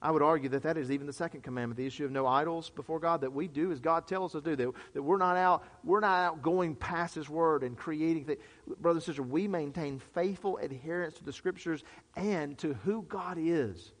I 0.00 0.12
would 0.12 0.22
argue 0.22 0.48
that 0.50 0.62
that 0.62 0.76
is 0.76 0.92
even 0.92 1.06
the 1.08 1.12
second 1.12 1.42
commandment, 1.42 1.76
the 1.76 1.86
issue 1.86 2.04
of 2.04 2.12
no 2.12 2.24
idols 2.26 2.70
before 2.70 3.00
God, 3.00 3.22
that 3.22 3.32
we 3.32 3.48
do 3.48 3.72
as 3.72 3.80
God 3.80 4.06
tells 4.06 4.34
us 4.34 4.42
to 4.44 4.50
do, 4.50 4.56
that, 4.56 4.72
that 4.94 5.02
we're 5.02 5.18
not 5.18 5.36
out, 5.36 5.64
we're 5.82 6.00
not 6.00 6.24
out 6.24 6.42
going 6.42 6.76
past 6.76 7.16
His 7.16 7.28
Word 7.28 7.64
and 7.64 7.76
creating 7.76 8.24
things. 8.24 8.40
Brothers 8.80 9.02
and 9.02 9.16
sisters, 9.16 9.26
we 9.26 9.48
maintain 9.48 9.98
faithful 9.98 10.56
adherence 10.58 11.14
to 11.14 11.24
the 11.24 11.32
Scriptures 11.32 11.82
and 12.16 12.56
to 12.58 12.74
who 12.84 13.02
God 13.08 13.38
is. 13.40 13.92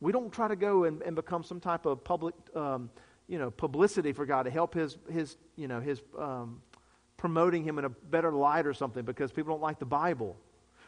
We 0.00 0.12
don't 0.12 0.32
try 0.32 0.48
to 0.48 0.56
go 0.56 0.84
and, 0.84 1.02
and 1.02 1.14
become 1.14 1.44
some 1.44 1.60
type 1.60 1.84
of 1.84 2.02
public, 2.02 2.34
um, 2.56 2.90
you 3.28 3.38
know, 3.38 3.50
publicity 3.50 4.12
for 4.12 4.24
God 4.24 4.44
to 4.44 4.50
help 4.50 4.74
His, 4.74 4.96
his 5.10 5.36
you 5.56 5.68
know, 5.68 5.80
His 5.80 6.00
um, 6.18 6.62
promoting 7.22 7.62
him 7.62 7.78
in 7.78 7.84
a 7.84 7.88
better 7.88 8.32
light 8.32 8.66
or 8.66 8.74
something 8.74 9.04
because 9.04 9.30
people 9.30 9.54
don't 9.54 9.62
like 9.62 9.78
the 9.78 9.86
Bible. 9.86 10.36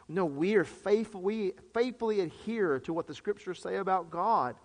No, 0.09 0.25
we 0.25 0.55
are 0.55 0.65
faithful. 0.65 1.21
We 1.21 1.53
faithfully 1.73 2.19
adhere 2.19 2.77
to 2.81 2.91
what 2.91 3.07
the 3.07 3.15
scriptures 3.15 3.61
say 3.61 3.77
about 3.77 4.11
God. 4.11 4.57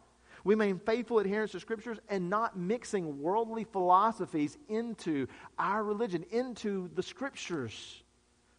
We 0.42 0.56
maintain 0.56 0.80
faithful 0.84 1.20
adherence 1.20 1.52
to 1.52 1.60
scriptures 1.60 1.98
and 2.08 2.28
not 2.28 2.58
mixing 2.58 3.22
worldly 3.22 3.62
philosophies 3.62 4.58
into 4.68 5.28
our 5.60 5.84
religion, 5.84 6.24
into 6.32 6.90
the 6.96 7.04
scriptures. 7.04 8.02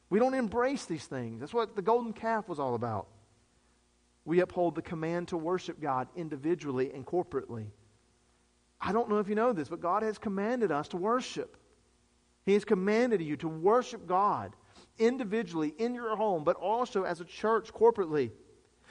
We 0.10 0.18
don't 0.18 0.34
embrace 0.34 0.86
these 0.86 1.06
things. 1.06 1.42
That's 1.42 1.54
what 1.54 1.76
the 1.76 1.82
golden 1.82 2.14
calf 2.14 2.48
was 2.48 2.62
all 2.62 2.76
about. 2.76 3.08
We 4.24 4.40
uphold 4.40 4.76
the 4.76 4.82
command 4.82 5.28
to 5.28 5.38
worship 5.38 5.82
God 5.82 6.08
individually 6.16 6.94
and 6.94 7.06
corporately. 7.06 7.72
I 8.80 8.94
don't 8.94 9.10
know 9.10 9.20
if 9.20 9.28
you 9.28 9.36
know 9.36 9.52
this, 9.52 9.68
but 9.68 9.82
God 9.82 10.02
has 10.02 10.18
commanded 10.18 10.72
us 10.72 10.88
to 10.88 10.98
worship. 10.98 11.58
He 12.46 12.54
has 12.54 12.66
commanded 12.66 13.22
you 13.22 13.38
to 13.38 13.48
worship 13.48 14.08
God 14.08 14.56
individually 14.98 15.74
in 15.78 15.94
your 15.94 16.16
home, 16.16 16.44
but 16.44 16.56
also 16.56 17.04
as 17.04 17.22
a 17.22 17.26
church 17.26 17.74
corporately. 17.74 18.32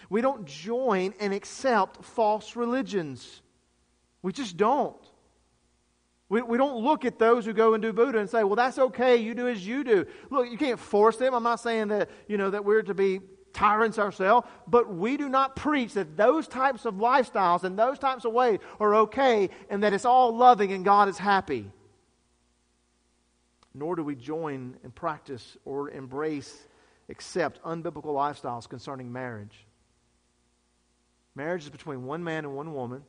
We 0.08 0.20
don't 0.20 0.46
join 0.46 1.14
and 1.20 1.32
accept 1.32 2.04
false 2.04 2.56
religions. 2.56 3.42
We 4.22 4.32
just 4.32 4.56
don't. 4.56 4.96
We, 6.28 6.42
we 6.42 6.58
don't 6.58 6.82
look 6.84 7.04
at 7.04 7.18
those 7.18 7.44
who 7.44 7.52
go 7.52 7.74
and 7.74 7.82
do 7.82 7.92
Buddha 7.92 8.18
and 8.18 8.30
say, 8.30 8.44
well, 8.44 8.56
that's 8.56 8.78
okay, 8.78 9.16
you 9.16 9.34
do 9.34 9.48
as 9.48 9.66
you 9.66 9.82
do. 9.82 10.06
Look, 10.30 10.50
you 10.50 10.56
can't 10.56 10.78
force 10.78 11.16
them. 11.16 11.34
I'm 11.34 11.42
not 11.42 11.60
saying 11.60 11.88
that, 11.88 12.08
you 12.28 12.36
know, 12.36 12.50
that 12.50 12.64
we're 12.64 12.82
to 12.82 12.94
be 12.94 13.20
tyrants 13.52 13.98
ourselves, 13.98 14.46
but 14.68 14.94
we 14.94 15.16
do 15.16 15.28
not 15.28 15.56
preach 15.56 15.94
that 15.94 16.16
those 16.16 16.46
types 16.46 16.84
of 16.84 16.94
lifestyles 16.94 17.64
and 17.64 17.76
those 17.76 17.98
types 17.98 18.24
of 18.24 18.32
ways 18.32 18.60
are 18.78 18.94
okay 18.94 19.50
and 19.68 19.82
that 19.82 19.92
it's 19.92 20.04
all 20.04 20.36
loving 20.36 20.72
and 20.72 20.84
God 20.84 21.08
is 21.08 21.18
happy 21.18 21.72
nor 23.74 23.96
do 23.96 24.02
we 24.02 24.14
join 24.14 24.76
and 24.82 24.94
practice 24.94 25.56
or 25.64 25.90
embrace, 25.90 26.66
accept 27.08 27.62
unbiblical 27.62 28.06
lifestyles 28.06 28.68
concerning 28.68 29.12
marriage. 29.12 29.66
Marriage 31.34 31.64
is 31.64 31.70
between 31.70 32.04
one 32.04 32.24
man 32.24 32.44
and 32.44 32.54
one 32.54 32.74
woman. 32.74 33.02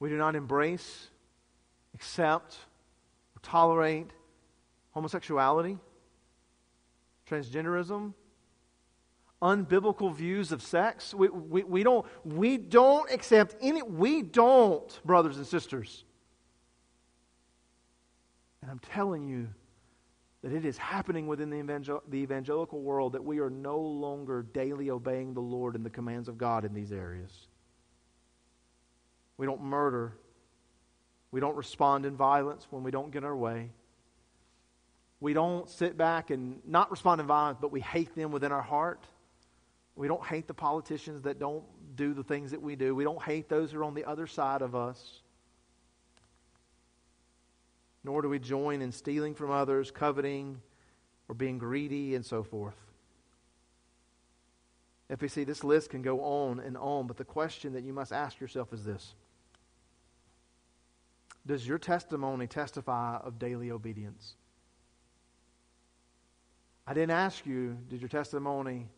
We 0.00 0.08
do 0.08 0.16
not 0.16 0.36
embrace 0.36 1.08
accept 1.98 2.56
or 3.34 3.40
tolerate 3.42 4.10
homosexuality, 4.94 5.78
transgenderism, 7.28 8.12
unbiblical 9.42 10.14
views 10.14 10.52
of 10.52 10.62
sex. 10.62 11.12
We, 11.12 11.28
we, 11.28 11.62
we, 11.64 11.82
don't, 11.82 12.06
we 12.24 12.56
don't 12.56 13.10
accept 13.10 13.56
any, 13.60 13.82
we 13.82 14.22
don't, 14.22 15.00
brothers 15.04 15.36
and 15.36 15.46
sisters. 15.46 16.04
And 18.68 18.74
I'm 18.74 18.90
telling 18.90 19.26
you 19.26 19.48
that 20.42 20.52
it 20.52 20.66
is 20.66 20.76
happening 20.76 21.26
within 21.26 21.48
the, 21.48 21.56
evangel- 21.56 22.02
the 22.06 22.18
evangelical 22.18 22.82
world 22.82 23.14
that 23.14 23.24
we 23.24 23.38
are 23.38 23.48
no 23.48 23.78
longer 23.78 24.42
daily 24.42 24.90
obeying 24.90 25.32
the 25.32 25.40
Lord 25.40 25.74
and 25.74 25.86
the 25.86 25.90
commands 25.90 26.28
of 26.28 26.36
God 26.36 26.66
in 26.66 26.74
these 26.74 26.92
areas. 26.92 27.32
We 29.38 29.46
don't 29.46 29.62
murder. 29.62 30.12
We 31.30 31.40
don't 31.40 31.56
respond 31.56 32.04
in 32.04 32.14
violence 32.14 32.66
when 32.68 32.82
we 32.82 32.90
don't 32.90 33.10
get 33.10 33.24
our 33.24 33.34
way. 33.34 33.70
We 35.18 35.32
don't 35.32 35.70
sit 35.70 35.96
back 35.96 36.28
and 36.28 36.60
not 36.66 36.90
respond 36.90 37.22
in 37.22 37.26
violence, 37.26 37.56
but 37.58 37.72
we 37.72 37.80
hate 37.80 38.14
them 38.14 38.32
within 38.32 38.52
our 38.52 38.60
heart. 38.60 39.02
We 39.96 40.08
don't 40.08 40.26
hate 40.26 40.46
the 40.46 40.52
politicians 40.52 41.22
that 41.22 41.38
don't 41.38 41.64
do 41.96 42.12
the 42.12 42.22
things 42.22 42.50
that 42.50 42.60
we 42.60 42.76
do. 42.76 42.94
We 42.94 43.04
don't 43.04 43.22
hate 43.22 43.48
those 43.48 43.72
who 43.72 43.78
are 43.78 43.84
on 43.84 43.94
the 43.94 44.04
other 44.04 44.26
side 44.26 44.60
of 44.60 44.74
us. 44.74 45.22
Nor 48.08 48.22
do 48.22 48.30
we 48.30 48.38
join 48.38 48.80
in 48.80 48.90
stealing 48.90 49.34
from 49.34 49.50
others, 49.50 49.90
coveting, 49.90 50.62
or 51.28 51.34
being 51.34 51.58
greedy, 51.58 52.14
and 52.14 52.24
so 52.24 52.42
forth. 52.42 52.74
If 55.10 55.20
we 55.20 55.28
see 55.28 55.44
this 55.44 55.62
list 55.62 55.90
can 55.90 56.00
go 56.00 56.22
on 56.22 56.58
and 56.58 56.78
on, 56.78 57.06
but 57.06 57.18
the 57.18 57.24
question 57.26 57.74
that 57.74 57.84
you 57.84 57.92
must 57.92 58.10
ask 58.10 58.40
yourself 58.40 58.72
is 58.72 58.82
this 58.82 59.12
Does 61.46 61.68
your 61.68 61.76
testimony 61.76 62.46
testify 62.46 63.18
of 63.18 63.38
daily 63.38 63.70
obedience? 63.70 64.36
I 66.86 66.94
didn't 66.94 67.10
ask 67.10 67.44
you, 67.44 67.76
did 67.90 68.00
your 68.00 68.08
testimony, 68.08 68.88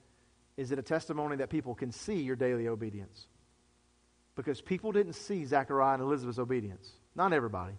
is 0.57 0.71
it 0.71 0.79
a 0.79 0.83
testimony 0.83 1.35
that 1.39 1.51
people 1.51 1.75
can 1.75 1.91
see 1.91 2.23
your 2.23 2.37
daily 2.37 2.69
obedience? 2.69 3.27
Because 4.37 4.61
people 4.61 4.93
didn't 4.93 5.15
see 5.15 5.45
Zechariah 5.45 5.95
and 5.95 6.03
Elizabeth's 6.05 6.39
obedience. 6.39 6.93
Not 7.17 7.33
everybody. 7.33 7.75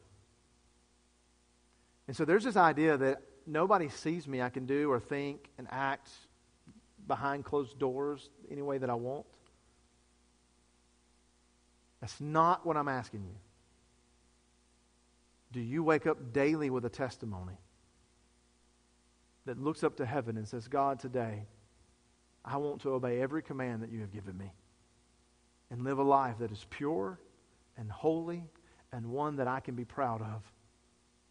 And 2.07 2.15
so 2.15 2.25
there's 2.25 2.43
this 2.43 2.57
idea 2.57 2.97
that 2.97 3.21
nobody 3.45 3.89
sees 3.89 4.27
me. 4.27 4.41
I 4.41 4.49
can 4.49 4.65
do 4.65 4.91
or 4.91 4.99
think 4.99 5.49
and 5.57 5.67
act 5.69 6.09
behind 7.07 7.45
closed 7.45 7.79
doors 7.79 8.29
any 8.49 8.61
way 8.61 8.77
that 8.77 8.89
I 8.89 8.95
want. 8.95 9.25
That's 11.99 12.19
not 12.19 12.65
what 12.65 12.77
I'm 12.77 12.87
asking 12.87 13.23
you. 13.23 13.35
Do 15.51 15.59
you 15.59 15.83
wake 15.83 16.07
up 16.07 16.33
daily 16.33 16.69
with 16.69 16.85
a 16.85 16.89
testimony? 16.89 17.57
that 19.45 19.59
looks 19.59 19.83
up 19.83 19.97
to 19.97 20.05
heaven 20.05 20.37
and 20.37 20.47
says, 20.47 20.67
God, 20.67 20.99
today, 20.99 21.45
I 22.45 22.57
want 22.57 22.81
to 22.81 22.91
obey 22.91 23.21
every 23.21 23.41
command 23.41 23.83
that 23.83 23.91
you 23.91 24.01
have 24.01 24.11
given 24.11 24.37
me 24.37 24.51
and 25.69 25.83
live 25.83 25.99
a 25.99 26.03
life 26.03 26.37
that 26.39 26.51
is 26.51 26.65
pure 26.69 27.19
and 27.77 27.91
holy 27.91 28.43
and 28.91 29.07
one 29.07 29.37
that 29.37 29.47
I 29.47 29.59
can 29.59 29.75
be 29.75 29.85
proud 29.85 30.21
of 30.21 30.43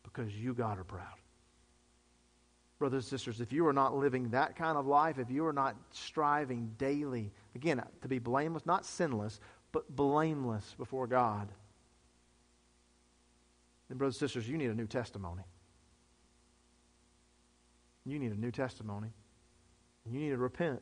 because 0.03 0.35
you, 0.35 0.55
God, 0.55 0.79
are 0.79 0.85
proud. 0.85 1.07
Brothers 2.79 3.05
and 3.05 3.11
sisters, 3.21 3.41
if 3.41 3.53
you 3.53 3.67
are 3.67 3.73
not 3.73 3.95
living 3.97 4.31
that 4.31 4.57
kind 4.57 4.79
of 4.79 4.87
life, 4.87 5.19
if 5.19 5.31
you 5.31 5.45
are 5.47 5.53
not 5.53 5.77
striving 5.91 6.75
daily, 6.79 7.31
again, 7.55 7.83
to 8.01 8.09
be 8.09 8.19
blameless, 8.19 8.65
not 8.65 8.87
sinless, 8.87 9.39
but 9.73 9.95
blameless 9.95 10.75
before 10.79 11.07
God, 11.07 11.49
then, 13.91 13.99
brothers 13.99 14.23
and 14.23 14.31
sisters, 14.31 14.49
you 14.49 14.57
need 14.57 14.71
a 14.71 14.75
new 14.75 14.87
testimony. 14.87 15.43
You 18.07 18.21
need 18.21 18.31
a 18.31 18.41
new 18.41 18.53
testimony. 18.53 19.09
You 20.09 20.21
need 20.21 20.31
to 20.31 20.37
repent. 20.37 20.81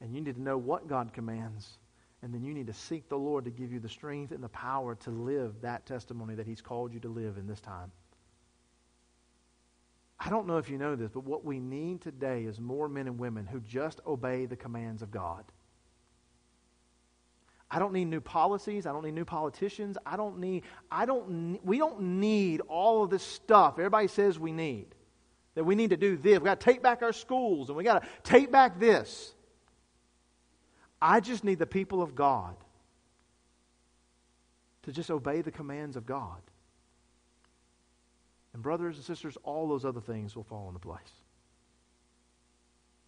And 0.00 0.14
you 0.14 0.22
need 0.22 0.34
to 0.34 0.42
know 0.42 0.56
what 0.56 0.88
God 0.88 1.12
commands. 1.12 1.76
And 2.22 2.32
then 2.32 2.44
you 2.44 2.54
need 2.54 2.68
to 2.68 2.72
seek 2.72 3.08
the 3.08 3.18
Lord 3.18 3.44
to 3.46 3.50
give 3.50 3.72
you 3.72 3.80
the 3.80 3.88
strength 3.88 4.30
and 4.30 4.42
the 4.42 4.48
power 4.48 4.94
to 4.96 5.10
live 5.10 5.54
that 5.62 5.86
testimony 5.86 6.36
that 6.36 6.46
He's 6.46 6.62
called 6.62 6.94
you 6.94 7.00
to 7.00 7.08
live 7.08 7.36
in 7.36 7.46
this 7.46 7.60
time. 7.60 7.90
I 10.24 10.30
don't 10.30 10.46
know 10.46 10.58
if 10.58 10.70
you 10.70 10.78
know 10.78 10.94
this, 10.94 11.10
but 11.10 11.24
what 11.24 11.44
we 11.44 11.58
need 11.58 12.00
today 12.00 12.44
is 12.44 12.60
more 12.60 12.88
men 12.88 13.08
and 13.08 13.18
women 13.18 13.44
who 13.44 13.58
just 13.58 14.00
obey 14.06 14.46
the 14.46 14.54
commands 14.54 15.02
of 15.02 15.10
God. 15.10 15.44
I 17.68 17.78
don't 17.78 17.92
need 17.92 18.04
new 18.04 18.20
policies. 18.20 18.86
I 18.86 18.92
don't 18.92 19.02
need 19.02 19.14
new 19.14 19.24
politicians. 19.24 19.96
I 20.04 20.16
don't 20.16 20.38
need, 20.38 20.62
I 20.90 21.06
don't, 21.06 21.58
we 21.64 21.78
don't 21.78 22.20
need 22.20 22.60
all 22.68 23.02
of 23.02 23.10
this 23.10 23.22
stuff 23.22 23.78
everybody 23.78 24.08
says 24.08 24.38
we 24.38 24.52
need. 24.52 24.94
That 25.54 25.64
we 25.64 25.74
need 25.74 25.90
to 25.90 25.96
do 25.96 26.16
this. 26.16 26.34
We've 26.38 26.44
got 26.44 26.60
to 26.60 26.64
take 26.64 26.82
back 26.82 27.02
our 27.02 27.12
schools 27.12 27.68
and 27.68 27.76
we've 27.76 27.84
got 27.84 28.02
to 28.02 28.08
take 28.22 28.52
back 28.52 28.78
this. 28.78 29.34
I 31.02 31.18
just 31.18 31.42
need 31.42 31.58
the 31.58 31.66
people 31.66 32.00
of 32.00 32.14
God 32.14 32.54
to 34.84 34.92
just 34.92 35.10
obey 35.10 35.42
the 35.42 35.50
commands 35.50 35.96
of 35.96 36.06
God. 36.06 36.40
And, 38.54 38.62
brothers 38.62 38.96
and 38.96 39.04
sisters, 39.04 39.36
all 39.42 39.68
those 39.68 39.84
other 39.84 40.00
things 40.00 40.36
will 40.36 40.44
fall 40.44 40.68
into 40.68 40.78
place. 40.78 41.00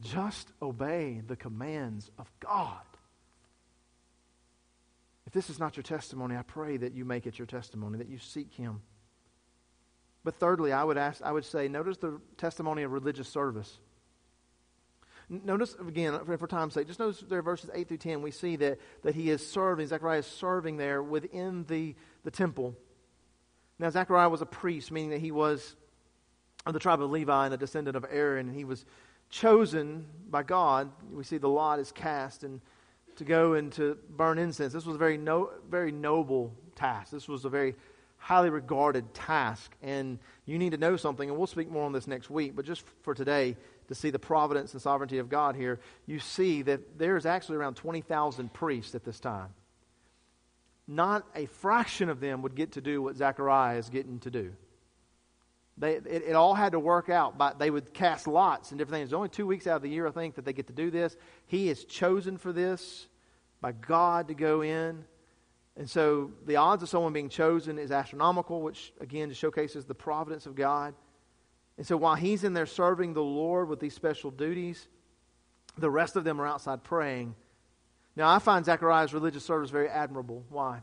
Just 0.00 0.48
obey 0.60 1.22
the 1.24 1.36
commands 1.36 2.10
of 2.18 2.30
God. 2.40 2.82
If 5.26 5.32
this 5.32 5.48
is 5.48 5.60
not 5.60 5.76
your 5.76 5.84
testimony, 5.84 6.36
I 6.36 6.42
pray 6.42 6.76
that 6.78 6.94
you 6.94 7.04
make 7.04 7.26
it 7.26 7.38
your 7.38 7.46
testimony, 7.46 7.98
that 7.98 8.08
you 8.08 8.18
seek 8.18 8.52
Him. 8.54 8.80
But 10.24 10.34
thirdly, 10.34 10.72
I 10.72 10.82
would 10.82 10.98
ask, 10.98 11.22
I 11.22 11.30
would 11.30 11.44
say, 11.44 11.68
notice 11.68 11.98
the 11.98 12.20
testimony 12.38 12.82
of 12.82 12.90
religious 12.90 13.28
service. 13.28 13.78
Notice 15.28 15.74
again, 15.80 16.18
for 16.38 16.46
time's 16.46 16.74
sake, 16.74 16.86
just 16.86 17.00
notice 17.00 17.24
there 17.28 17.42
verses 17.42 17.70
8 17.72 17.88
through 17.88 17.96
10, 17.98 18.22
we 18.22 18.30
see 18.30 18.56
that, 18.56 18.78
that 19.02 19.14
he 19.14 19.30
is 19.30 19.46
serving, 19.46 19.86
Zechariah 19.86 20.18
is 20.18 20.26
serving 20.26 20.76
there 20.76 21.02
within 21.02 21.64
the, 21.64 21.94
the 22.24 22.30
temple. 22.30 22.74
Now, 23.78 23.90
Zechariah 23.90 24.28
was 24.28 24.42
a 24.42 24.46
priest, 24.46 24.92
meaning 24.92 25.10
that 25.10 25.20
he 25.20 25.30
was 25.30 25.76
of 26.66 26.72
the 26.72 26.78
tribe 26.78 27.02
of 27.02 27.10
Levi 27.10 27.44
and 27.44 27.54
a 27.54 27.56
descendant 27.56 27.96
of 27.96 28.04
Aaron, 28.10 28.48
and 28.48 28.56
he 28.56 28.64
was 28.64 28.84
chosen 29.30 30.06
by 30.30 30.42
God. 30.42 30.90
We 31.12 31.24
see 31.24 31.38
the 31.38 31.48
lot 31.48 31.78
is 31.78 31.90
cast 31.90 32.44
and 32.44 32.60
to 33.16 33.24
go 33.24 33.54
and 33.54 33.72
to 33.72 33.96
burn 34.10 34.38
incense. 34.38 34.72
This 34.72 34.86
was 34.86 34.96
a 34.96 34.98
very, 34.98 35.16
no, 35.16 35.50
very 35.68 35.92
noble 35.92 36.54
task. 36.74 37.10
This 37.10 37.28
was 37.28 37.44
a 37.44 37.48
very 37.48 37.74
highly 38.16 38.50
regarded 38.50 39.12
task. 39.14 39.76
And 39.82 40.18
you 40.46 40.58
need 40.58 40.70
to 40.70 40.78
know 40.78 40.96
something, 40.96 41.28
and 41.28 41.36
we'll 41.36 41.46
speak 41.46 41.70
more 41.70 41.84
on 41.84 41.92
this 41.92 42.06
next 42.06 42.30
week, 42.30 42.56
but 42.56 42.64
just 42.64 42.84
for 43.02 43.14
today, 43.14 43.56
to 43.88 43.94
see 43.94 44.10
the 44.10 44.18
providence 44.18 44.72
and 44.72 44.82
sovereignty 44.82 45.18
of 45.18 45.28
God 45.28 45.56
here, 45.56 45.80
you 46.06 46.18
see 46.18 46.62
that 46.62 46.98
there's 46.98 47.26
actually 47.26 47.56
around 47.56 47.74
20,000 47.74 48.52
priests 48.52 48.94
at 48.94 49.04
this 49.04 49.20
time. 49.20 49.50
Not 50.86 51.26
a 51.34 51.46
fraction 51.46 52.08
of 52.08 52.20
them 52.20 52.42
would 52.42 52.54
get 52.54 52.72
to 52.72 52.80
do 52.80 53.02
what 53.02 53.16
Zechariah 53.16 53.78
is 53.78 53.88
getting 53.88 54.18
to 54.20 54.30
do. 54.30 54.52
They, 55.76 55.94
it, 55.94 56.06
it, 56.06 56.36
all 56.36 56.54
had 56.54 56.72
to 56.72 56.78
work 56.78 57.08
out. 57.08 57.36
But 57.36 57.58
they 57.58 57.70
would 57.70 57.92
cast 57.92 58.28
lots 58.28 58.70
and 58.70 58.78
different 58.78 59.00
things. 59.00 59.10
There's 59.10 59.16
only 59.16 59.28
two 59.28 59.46
weeks 59.46 59.66
out 59.66 59.76
of 59.76 59.82
the 59.82 59.88
year, 59.88 60.06
I 60.06 60.10
think, 60.10 60.36
that 60.36 60.44
they 60.44 60.52
get 60.52 60.68
to 60.68 60.72
do 60.72 60.90
this. 60.90 61.16
He 61.46 61.68
is 61.68 61.84
chosen 61.84 62.38
for 62.38 62.52
this 62.52 63.08
by 63.60 63.72
God 63.72 64.28
to 64.28 64.34
go 64.34 64.62
in. 64.62 65.04
And 65.76 65.90
so 65.90 66.30
the 66.46 66.56
odds 66.56 66.82
of 66.82 66.88
someone 66.88 67.12
being 67.12 67.28
chosen 67.28 67.78
is 67.78 67.90
astronomical, 67.90 68.62
which 68.62 68.92
again 69.00 69.30
just 69.30 69.40
showcases 69.40 69.84
the 69.84 69.94
providence 69.94 70.46
of 70.46 70.54
God. 70.54 70.94
And 71.76 71.86
so 71.86 71.96
while 71.96 72.14
he's 72.14 72.44
in 72.44 72.52
there 72.52 72.66
serving 72.66 73.14
the 73.14 73.22
Lord 73.22 73.68
with 73.68 73.80
these 73.80 73.94
special 73.94 74.30
duties, 74.30 74.86
the 75.76 75.90
rest 75.90 76.16
of 76.16 76.24
them 76.24 76.40
are 76.40 76.46
outside 76.46 76.82
praying. 76.84 77.34
Now, 78.16 78.28
I 78.28 78.38
find 78.38 78.64
Zechariah's 78.64 79.12
religious 79.12 79.44
service 79.44 79.70
very 79.70 79.88
admirable. 79.88 80.44
Why? 80.48 80.82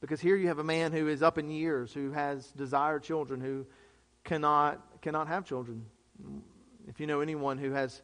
Because 0.00 0.20
here 0.20 0.34
you 0.34 0.48
have 0.48 0.58
a 0.58 0.64
man 0.64 0.92
who 0.92 1.06
is 1.06 1.22
up 1.22 1.38
in 1.38 1.48
years, 1.48 1.92
who 1.92 2.10
has 2.10 2.48
desired 2.48 3.04
children, 3.04 3.40
who 3.40 3.64
cannot, 4.24 5.00
cannot 5.00 5.28
have 5.28 5.44
children. 5.44 5.84
If 6.88 6.98
you 6.98 7.06
know 7.06 7.20
anyone 7.20 7.58
who 7.58 7.70
has, 7.70 8.02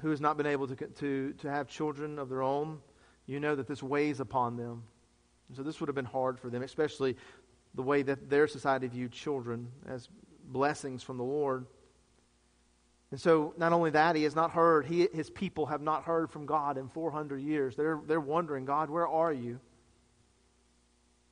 who 0.00 0.10
has 0.10 0.20
not 0.20 0.36
been 0.36 0.46
able 0.46 0.68
to, 0.68 0.76
to, 0.76 1.32
to 1.32 1.50
have 1.50 1.66
children 1.66 2.20
of 2.20 2.28
their 2.28 2.42
own, 2.42 2.78
you 3.26 3.40
know 3.40 3.56
that 3.56 3.66
this 3.66 3.82
weighs 3.82 4.20
upon 4.20 4.56
them. 4.56 4.84
And 5.48 5.56
so 5.56 5.64
this 5.64 5.80
would 5.80 5.88
have 5.88 5.96
been 5.96 6.04
hard 6.04 6.38
for 6.38 6.50
them, 6.50 6.62
especially 6.62 7.16
the 7.74 7.82
way 7.82 8.02
that 8.02 8.30
their 8.30 8.46
society 8.46 8.86
viewed 8.86 9.10
children 9.10 9.68
as 9.88 10.08
blessings 10.44 11.02
from 11.02 11.16
the 11.16 11.24
Lord. 11.24 11.66
And 13.10 13.20
so, 13.20 13.54
not 13.56 13.72
only 13.72 13.90
that, 13.90 14.16
he 14.16 14.24
has 14.24 14.34
not 14.34 14.50
heard, 14.50 14.86
he, 14.86 15.08
his 15.12 15.30
people 15.30 15.66
have 15.66 15.80
not 15.80 16.04
heard 16.04 16.30
from 16.30 16.46
God 16.46 16.76
in 16.76 16.88
400 16.88 17.40
years. 17.40 17.76
They're, 17.76 18.00
they're 18.06 18.20
wondering, 18.20 18.64
God, 18.64 18.90
where 18.90 19.06
are 19.06 19.32
you? 19.32 19.60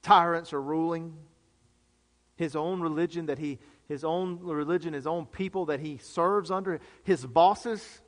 Tyrants 0.02 0.52
are 0.52 0.62
ruling. 0.62 1.16
His 2.36 2.56
own 2.56 2.80
religion 2.80 3.26
that 3.26 3.38
he, 3.38 3.58
his 3.88 4.04
own 4.04 4.38
religion, 4.40 4.92
his 4.92 5.06
own 5.06 5.26
people 5.26 5.66
that 5.66 5.80
he 5.80 5.98
serves 5.98 6.50
under, 6.50 6.80
his 7.04 7.24
bosses, 7.26 8.00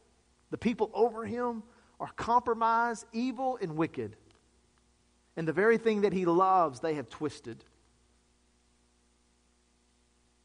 the 0.50 0.58
people 0.58 0.90
over 0.94 1.24
him, 1.24 1.62
are 2.00 2.10
compromised, 2.16 3.06
evil, 3.12 3.58
and 3.60 3.76
wicked. 3.76 4.16
And 5.36 5.48
the 5.48 5.52
very 5.52 5.78
thing 5.78 6.02
that 6.02 6.12
he 6.12 6.26
loves, 6.26 6.80
they 6.80 6.94
have 6.94 7.08
twisted. 7.08 7.64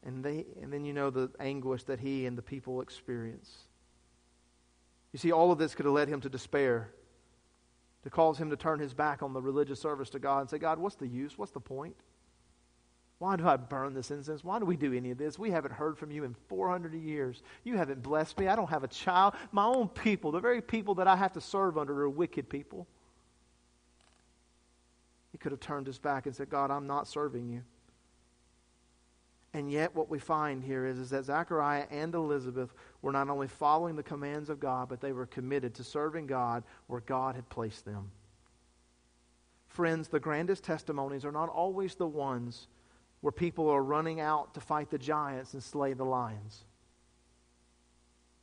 And, 0.04 0.24
they, 0.24 0.46
and 0.62 0.72
then 0.72 0.84
you 0.84 0.92
know 0.92 1.10
the 1.10 1.30
anguish 1.38 1.84
that 1.84 2.00
he 2.00 2.26
and 2.26 2.36
the 2.36 2.42
people 2.42 2.80
experience. 2.80 3.64
You 5.12 5.18
see, 5.18 5.32
all 5.32 5.52
of 5.52 5.58
this 5.58 5.74
could 5.74 5.84
have 5.84 5.94
led 5.94 6.08
him 6.08 6.20
to 6.22 6.28
despair, 6.28 6.90
to 8.04 8.10
cause 8.10 8.38
him 8.38 8.50
to 8.50 8.56
turn 8.56 8.78
his 8.78 8.94
back 8.94 9.22
on 9.22 9.32
the 9.32 9.42
religious 9.42 9.80
service 9.80 10.08
to 10.10 10.18
God 10.18 10.40
and 10.40 10.50
say, 10.50 10.58
God, 10.58 10.78
what's 10.78 10.96
the 10.96 11.06
use? 11.06 11.36
What's 11.36 11.52
the 11.52 11.60
point? 11.60 11.96
Why 13.18 13.36
do 13.36 13.46
I 13.46 13.58
burn 13.58 13.92
this 13.92 14.10
incense? 14.10 14.42
Why 14.42 14.58
do 14.58 14.64
we 14.64 14.78
do 14.78 14.94
any 14.94 15.10
of 15.10 15.18
this? 15.18 15.38
We 15.38 15.50
haven't 15.50 15.74
heard 15.74 15.98
from 15.98 16.10
you 16.10 16.24
in 16.24 16.34
400 16.48 16.94
years. 16.94 17.42
You 17.64 17.76
haven't 17.76 18.02
blessed 18.02 18.38
me. 18.38 18.48
I 18.48 18.56
don't 18.56 18.70
have 18.70 18.82
a 18.82 18.88
child. 18.88 19.34
My 19.52 19.66
own 19.66 19.88
people, 19.88 20.32
the 20.32 20.40
very 20.40 20.62
people 20.62 20.94
that 20.94 21.06
I 21.06 21.16
have 21.16 21.34
to 21.34 21.40
serve 21.42 21.76
under, 21.76 22.00
are 22.00 22.08
wicked 22.08 22.48
people. 22.48 22.86
He 25.32 25.38
could 25.38 25.52
have 25.52 25.60
turned 25.60 25.86
his 25.86 25.98
back 25.98 26.24
and 26.24 26.34
said, 26.34 26.48
God, 26.48 26.70
I'm 26.70 26.86
not 26.86 27.06
serving 27.06 27.50
you. 27.50 27.62
And 29.52 29.70
yet, 29.70 29.96
what 29.96 30.08
we 30.08 30.20
find 30.20 30.62
here 30.62 30.86
is, 30.86 30.98
is 30.98 31.10
that 31.10 31.24
Zechariah 31.24 31.86
and 31.90 32.14
Elizabeth 32.14 32.72
were 33.02 33.10
not 33.10 33.28
only 33.28 33.48
following 33.48 33.96
the 33.96 34.02
commands 34.02 34.48
of 34.48 34.60
God, 34.60 34.88
but 34.88 35.00
they 35.00 35.12
were 35.12 35.26
committed 35.26 35.74
to 35.74 35.84
serving 35.84 36.28
God 36.28 36.62
where 36.86 37.00
God 37.00 37.34
had 37.34 37.48
placed 37.48 37.84
them. 37.84 38.12
Friends, 39.66 40.08
the 40.08 40.20
grandest 40.20 40.62
testimonies 40.62 41.24
are 41.24 41.32
not 41.32 41.48
always 41.48 41.96
the 41.96 42.06
ones 42.06 42.68
where 43.20 43.32
people 43.32 43.68
are 43.68 43.82
running 43.82 44.20
out 44.20 44.54
to 44.54 44.60
fight 44.60 44.90
the 44.90 44.98
giants 44.98 45.52
and 45.52 45.62
slay 45.62 45.94
the 45.94 46.04
lions. 46.04 46.64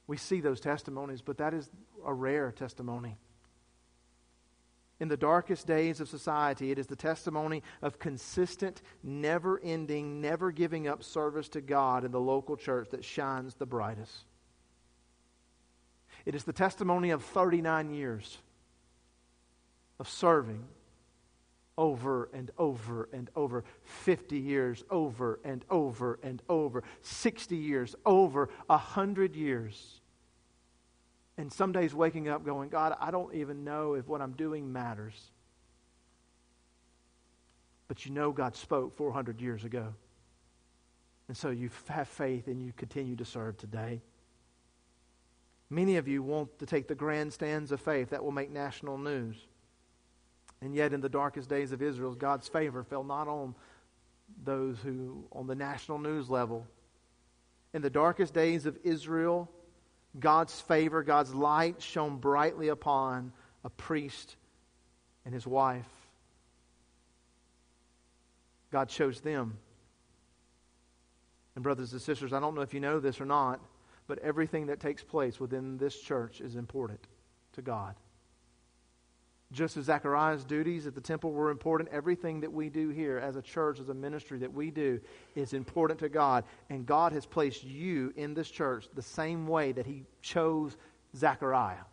We 0.08 0.18
see 0.18 0.42
those 0.42 0.60
testimonies, 0.60 1.22
but 1.22 1.38
that 1.38 1.54
is 1.54 1.70
a 2.06 2.14
rare 2.14 2.52
testimony. 2.52 3.18
In 5.00 5.10
the 5.10 5.18
darkest 5.18 5.68
days 5.68 6.02
of 6.02 6.10
society, 6.10 6.72
it 6.72 6.80
is 6.80 6.88
the 6.88 6.96
testimony 6.96 7.62
of 7.82 8.00
consistent, 8.00 8.82
never 9.04 9.60
ending, 9.64 10.22
never 10.22 10.52
giving 10.52 10.88
up 10.88 11.04
service 11.04 11.50
to 11.50 11.62
God 11.62 12.04
in 12.04 12.12
the 12.12 12.20
local 12.20 12.58
church 12.58 12.90
that 12.90 13.06
shines 13.06 13.54
the 13.56 13.68
brightest. 13.68 14.26
It 16.26 16.34
is 16.34 16.44
the 16.44 16.54
testimony 16.54 17.12
of 17.12 17.24
39 17.24 17.94
years 17.94 18.40
of 20.00 20.10
serving 20.10 20.66
over 21.78 22.30
and 22.34 22.50
over 22.58 23.08
and 23.14 23.30
over, 23.36 23.64
50 23.84 24.38
years 24.38 24.84
over 24.90 25.40
and 25.44 25.64
over 25.70 26.20
and 26.24 26.42
over, 26.50 26.84
60 27.02 27.56
years 27.56 27.96
over, 28.06 28.50
100 28.66 29.36
years 29.36 30.02
and 31.38 31.52
some 31.52 31.72
days 31.72 31.94
waking 31.94 32.28
up 32.28 32.44
going, 32.44 32.70
God, 32.70 32.98
I 33.00 33.12
don't 33.12 33.34
even 33.36 33.64
know 33.64 33.94
if 33.94 34.08
what 34.08 34.22
I'm 34.22 34.34
doing 34.34 34.72
matters. 34.72 35.32
But 37.88 38.06
you 38.06 38.12
know 38.12 38.32
God 38.32 38.56
spoke 38.56 38.98
400 38.98 39.40
years 39.40 39.64
ago. 39.64 39.94
And 41.28 41.38
so 41.38 41.50
you 41.50 41.70
have 41.90 42.08
faith 42.08 42.48
and 42.48 42.62
you 42.62 42.74
continue 42.76 43.16
to 43.18 43.26
serve 43.26 43.58
today. 43.58 44.02
Many 45.70 45.98
of 45.98 46.08
you 46.08 46.24
want 46.24 46.60
to 46.60 46.66
take 46.66 46.88
the 46.88 46.96
grandstands 46.96 47.72
of 47.72 47.82
faith 47.82 48.10
that 48.10 48.24
will 48.24 48.32
make 48.32 48.50
national 48.50 48.98
news. 48.98 49.36
And 50.62 50.74
yet, 50.74 50.94
in 50.94 51.02
the 51.02 51.10
darkest 51.10 51.50
days 51.50 51.72
of 51.72 51.82
Israel, 51.82 52.16
God's 52.16 52.48
favor 52.48 52.84
fell 52.84 53.04
not 53.04 53.28
on 53.28 53.54
those 54.44 54.80
who, 54.80 55.26
on 55.32 55.46
the 55.46 55.56
national 55.56 56.00
news 56.00 56.30
level. 56.30 56.66
In 57.74 57.82
the 57.82 57.90
darkest 57.90 58.34
days 58.34 58.66
of 58.66 58.78
Israel, 58.84 59.52
God's 60.20 60.60
favor, 60.62 61.04
God's 61.04 61.34
light 61.34 61.82
shone 61.82 62.18
brightly 62.18 62.70
upon 62.70 63.34
a 63.64 63.70
priest 63.70 64.36
and 65.26 65.34
his 65.34 65.46
wife. 65.46 65.86
God 68.72 68.90
chose 68.90 69.22
them. 69.22 69.58
And, 71.56 71.64
brothers 71.64 71.92
and 71.94 72.02
sisters, 72.02 72.34
I 72.34 72.40
don't 72.40 72.56
know 72.56 72.62
if 72.62 72.74
you 72.74 72.80
know 72.80 73.00
this 73.00 73.20
or 73.20 73.26
not, 73.26 73.60
but 74.08 74.20
everything 74.20 74.68
that 74.68 74.80
takes 74.80 75.04
place 75.04 75.40
within 75.40 75.78
this 75.78 76.00
church 76.00 76.40
is 76.40 76.56
important 76.56 77.00
to 77.54 77.62
God. 77.62 77.96
Just 79.54 79.78
as 79.78 79.86
Zechariah's 79.86 80.44
duties 80.44 80.88
at 80.88 80.96
the 80.96 81.02
temple 81.02 81.32
were 81.32 81.52
important, 81.52 81.90
everything 81.92 82.42
that 82.42 82.52
we 82.52 82.70
do 82.70 82.90
here 82.90 83.18
as 83.18 83.38
a 83.38 83.42
church, 83.42 83.80
as 83.80 83.88
a 83.88 83.94
ministry 83.94 84.38
that 84.40 84.54
we 84.54 84.72
do, 84.72 85.00
is 85.36 85.54
important 85.54 86.00
to 86.02 86.10
God. 86.10 86.44
And 86.70 86.86
God 86.86 87.14
has 87.14 87.26
placed 87.26 87.64
you 87.64 88.14
in 88.18 88.34
this 88.34 88.50
church 88.50 88.90
the 88.94 89.02
same 89.02 89.48
way 89.48 89.72
that 89.72 89.86
He 89.86 90.04
chose 90.22 90.76
Zechariah. 91.16 91.86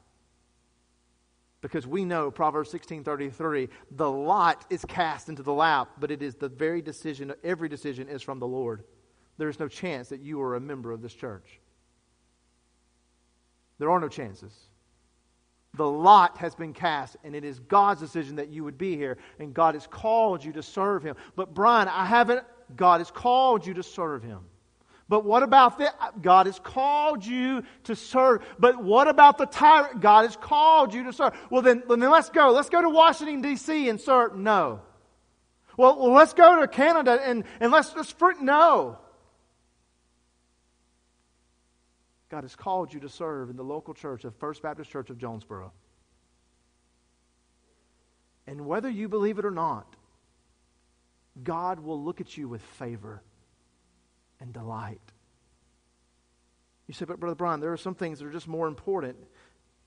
Because 1.61 1.87
we 1.87 2.05
know 2.05 2.31
Proverbs 2.31 2.71
16:33, 2.73 3.69
the 3.93 4.11
lot 4.11 4.67
is 4.69 4.85
cast 4.85 5.29
into 5.29 5.45
the 5.45 5.53
lap, 5.53 5.93
but 5.99 6.11
it 6.11 6.23
is 6.23 6.35
the 6.35 6.49
very 6.49 6.83
decision, 6.83 7.33
every 7.45 7.69
decision 7.69 8.09
is 8.09 8.21
from 8.21 8.41
the 8.41 8.47
Lord. 8.47 8.83
There 9.39 9.49
is 9.49 9.61
no 9.61 9.69
chance 9.69 10.09
that 10.09 10.21
you 10.21 10.43
are 10.43 10.57
a 10.57 10.61
member 10.61 10.93
of 10.93 11.03
this 11.03 11.15
church. 11.15 11.61
There 13.79 13.91
are 13.91 14.01
no 14.01 14.09
chances. 14.09 14.53
The 15.77 15.87
lot 15.87 16.39
has 16.39 16.55
been 16.55 16.73
cast, 16.73 17.17
and 17.25 17.35
it 17.35 17.45
is 17.45 17.59
God's 17.59 18.01
decision 18.01 18.37
that 18.37 18.49
you 18.49 18.63
would 18.65 18.79
be 18.79 18.97
here, 18.97 19.19
and 19.39 19.53
God 19.53 19.75
has 19.75 19.87
called 19.87 20.45
you 20.45 20.53
to 20.53 20.63
serve 20.63 21.03
Him. 21.03 21.17
But, 21.35 21.53
Brian, 21.53 21.89
I 21.89 22.07
haven't, 22.07 22.45
God 22.77 23.01
has 23.01 23.11
called 23.11 23.67
you 23.67 23.75
to 23.75 23.83
serve 23.83 24.23
Him. 24.23 24.41
But 25.09 25.25
what 25.25 25.43
about 25.43 25.79
the, 25.79 25.93
God 26.23 26.47
has 26.47 26.59
called 26.59 27.27
you 27.27 27.63
to 27.85 27.95
serve. 27.95 28.43
But 28.59 28.83
what 28.83 29.07
about 29.07 29.37
the 29.37 29.47
tyrant? 29.47 30.01
God 30.01 30.25
has 30.25 30.37
called 30.37 30.95
you 30.95 31.05
to 31.05 31.13
serve. 31.13 31.35
Well, 31.51 31.61
then, 31.61 31.83
then 31.89 32.01
let's 32.01 32.31
go. 32.31 32.51
Let's 32.53 32.71
go 32.71 32.81
to 32.81 32.89
Washington, 32.89 33.43
D.C. 33.43 33.89
and 33.89 34.01
serve. 34.01 34.37
No. 34.37 34.81
Well, 35.77 35.99
well, 35.99 36.13
let's 36.13 36.33
go 36.33 36.61
to 36.61 36.69
Canada 36.69 37.21
and, 37.23 37.45
and 37.61 37.71
let's, 37.71 37.95
let's, 37.95 38.15
no. 38.41 38.99
God 42.35 42.43
has 42.43 42.57
called 42.57 42.93
you 42.93 42.99
to 42.99 43.09
serve 43.09 43.49
in 43.49 43.55
the 43.55 43.63
local 43.63 43.95
church 43.95 44.25
of 44.25 44.35
First 44.35 44.61
Baptist 44.61 44.91
Church 44.91 45.09
of 45.09 45.19
Jonesboro. 45.19 45.71
And 48.49 48.67
whether 48.67 48.91
you 48.91 49.09
believe 49.09 49.39
it 49.39 49.45
or 49.45 49.53
not, 49.53 49.95
God 51.45 51.79
will 51.79 52.03
look 52.03 52.21
at 52.21 52.37
you 52.37 52.49
with 52.49 52.61
favor 52.61 53.23
and 54.41 54.53
delight. 54.53 55.01
You 56.89 56.95
say, 56.95 57.05
but 57.05 57.21
Brother 57.21 57.37
Brian, 57.37 57.61
there 57.61 57.73
are 57.73 57.77
some 57.77 57.95
things 57.95 58.19
that 58.19 58.27
are 58.27 58.33
just 58.33 58.49
more 58.49 58.67
important. 58.67 59.17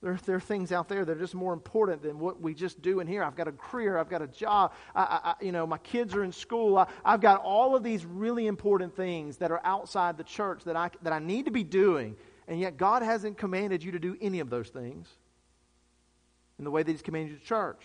There, 0.00 0.18
there 0.24 0.36
are 0.36 0.40
things 0.40 0.72
out 0.72 0.88
there 0.88 1.04
that 1.04 1.18
are 1.18 1.20
just 1.20 1.34
more 1.34 1.52
important 1.52 2.02
than 2.02 2.18
what 2.18 2.40
we 2.40 2.54
just 2.54 2.80
do 2.80 3.00
in 3.00 3.06
here. 3.06 3.22
I've 3.22 3.36
got 3.36 3.48
a 3.48 3.52
career. 3.52 3.98
I've 3.98 4.08
got 4.08 4.22
a 4.22 4.26
job. 4.26 4.72
I, 4.94 5.02
I, 5.22 5.44
you 5.44 5.52
know, 5.52 5.66
my 5.66 5.76
kids 5.76 6.14
are 6.14 6.24
in 6.24 6.32
school. 6.32 6.78
I, 6.78 6.86
I've 7.04 7.20
got 7.20 7.42
all 7.42 7.76
of 7.76 7.82
these 7.82 8.06
really 8.06 8.46
important 8.46 8.96
things 8.96 9.36
that 9.36 9.50
are 9.50 9.60
outside 9.64 10.16
the 10.16 10.24
church 10.24 10.64
that 10.64 10.76
I, 10.76 10.90
that 11.02 11.12
I 11.12 11.18
need 11.18 11.44
to 11.44 11.50
be 11.50 11.62
doing 11.62 12.16
and 12.48 12.58
yet, 12.58 12.78
God 12.78 13.02
hasn't 13.02 13.36
commanded 13.36 13.84
you 13.84 13.92
to 13.92 13.98
do 13.98 14.16
any 14.22 14.40
of 14.40 14.48
those 14.48 14.70
things 14.70 15.06
in 16.58 16.64
the 16.64 16.70
way 16.70 16.82
that 16.82 16.90
He's 16.90 17.02
commanded 17.02 17.32
you 17.32 17.38
to 17.38 17.44
church. 17.44 17.82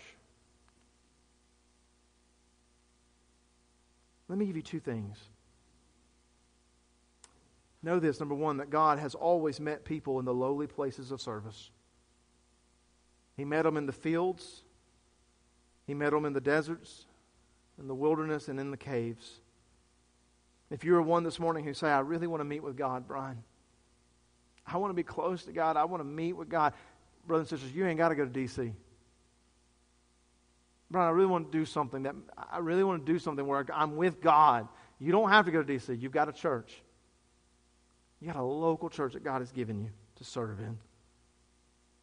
Let 4.26 4.38
me 4.38 4.46
give 4.46 4.56
you 4.56 4.62
two 4.62 4.80
things. 4.80 5.18
Know 7.82 8.00
this 8.00 8.18
number 8.18 8.34
one, 8.34 8.56
that 8.56 8.70
God 8.70 8.98
has 8.98 9.14
always 9.14 9.60
met 9.60 9.84
people 9.84 10.18
in 10.18 10.24
the 10.24 10.32
lowly 10.32 10.66
places 10.66 11.12
of 11.12 11.20
service. 11.20 11.70
He 13.36 13.44
met 13.44 13.64
them 13.64 13.76
in 13.76 13.84
the 13.84 13.92
fields, 13.92 14.62
He 15.86 15.92
met 15.92 16.12
them 16.12 16.24
in 16.24 16.32
the 16.32 16.40
deserts, 16.40 17.04
in 17.78 17.86
the 17.86 17.94
wilderness, 17.94 18.48
and 18.48 18.58
in 18.58 18.70
the 18.70 18.78
caves. 18.78 19.40
If 20.70 20.84
you're 20.84 21.02
one 21.02 21.22
this 21.22 21.38
morning 21.38 21.64
who 21.64 21.74
say, 21.74 21.88
I 21.88 22.00
really 22.00 22.26
want 22.26 22.40
to 22.40 22.44
meet 22.44 22.62
with 22.62 22.78
God, 22.78 23.06
Brian, 23.06 23.44
I 24.66 24.76
want 24.78 24.90
to 24.90 24.94
be 24.94 25.02
close 25.02 25.44
to 25.44 25.52
God. 25.52 25.76
I 25.76 25.84
want 25.84 26.00
to 26.00 26.08
meet 26.08 26.32
with 26.32 26.48
God. 26.48 26.72
Brothers 27.26 27.50
and 27.50 27.58
sisters, 27.58 27.76
you 27.76 27.86
ain't 27.86 27.98
got 27.98 28.10
to 28.10 28.14
go 28.14 28.24
to 28.24 28.30
D.C. 28.30 28.72
Brian, 30.90 31.08
I 31.08 31.10
really 31.10 31.26
want 31.26 31.50
to 31.50 31.58
do 31.58 31.64
something 31.64 32.02
that 32.04 32.14
I 32.50 32.58
really 32.58 32.84
want 32.84 33.04
to 33.04 33.12
do 33.12 33.18
something 33.18 33.46
where 33.46 33.64
I'm 33.72 33.96
with 33.96 34.20
God. 34.20 34.68
You 35.00 35.12
don't 35.12 35.30
have 35.30 35.46
to 35.46 35.50
go 35.50 35.60
to 35.60 35.66
D.C. 35.66 35.94
You've 35.94 36.12
got 36.12 36.28
a 36.28 36.32
church. 36.32 36.82
You 38.20 38.28
got 38.28 38.36
a 38.36 38.42
local 38.42 38.88
church 38.88 39.14
that 39.14 39.24
God 39.24 39.40
has 39.40 39.50
given 39.52 39.80
you 39.80 39.90
to 40.16 40.24
serve 40.24 40.60
in. 40.60 40.78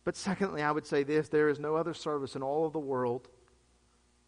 But 0.04 0.16
secondly, 0.16 0.62
I 0.62 0.72
would 0.72 0.86
say 0.86 1.04
this 1.04 1.30
there 1.30 1.50
is 1.50 1.60
no 1.60 1.76
other 1.76 1.94
service 1.94 2.36
in 2.36 2.44
all 2.44 2.66
of 2.66 2.74
the 2.74 2.80
world. 2.80 3.28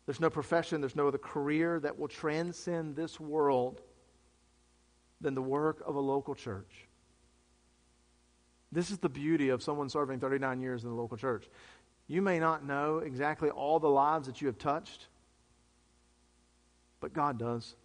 There's 0.06 0.20
no 0.20 0.30
profession, 0.30 0.82
there's 0.82 0.96
no 0.96 1.08
other 1.08 1.18
career 1.18 1.80
that 1.80 1.98
will 1.98 2.10
transcend 2.10 2.96
this 2.96 3.20
world 3.20 3.82
than 5.22 5.34
the 5.34 5.42
work 5.42 5.82
of 5.86 5.96
a 5.96 6.00
local 6.00 6.36
church. 6.36 6.88
This 8.74 8.90
is 8.90 8.98
the 8.98 9.10
beauty 9.10 9.50
of 9.50 9.62
someone 9.62 9.88
serving 9.88 10.20
39 10.20 10.60
years 10.60 10.84
in 10.84 10.90
the 10.90 10.96
local 10.96 11.16
church. 11.16 11.48
You 12.08 12.22
may 12.22 12.40
not 12.40 12.66
know 12.66 12.98
exactly 12.98 13.50
all 13.50 13.80
the 13.80 13.90
lives 13.90 14.28
that 14.28 14.42
you 14.42 14.48
have 14.48 14.58
touched, 14.58 15.08
but 17.00 17.14
God 17.14 17.38
does. 17.38 17.76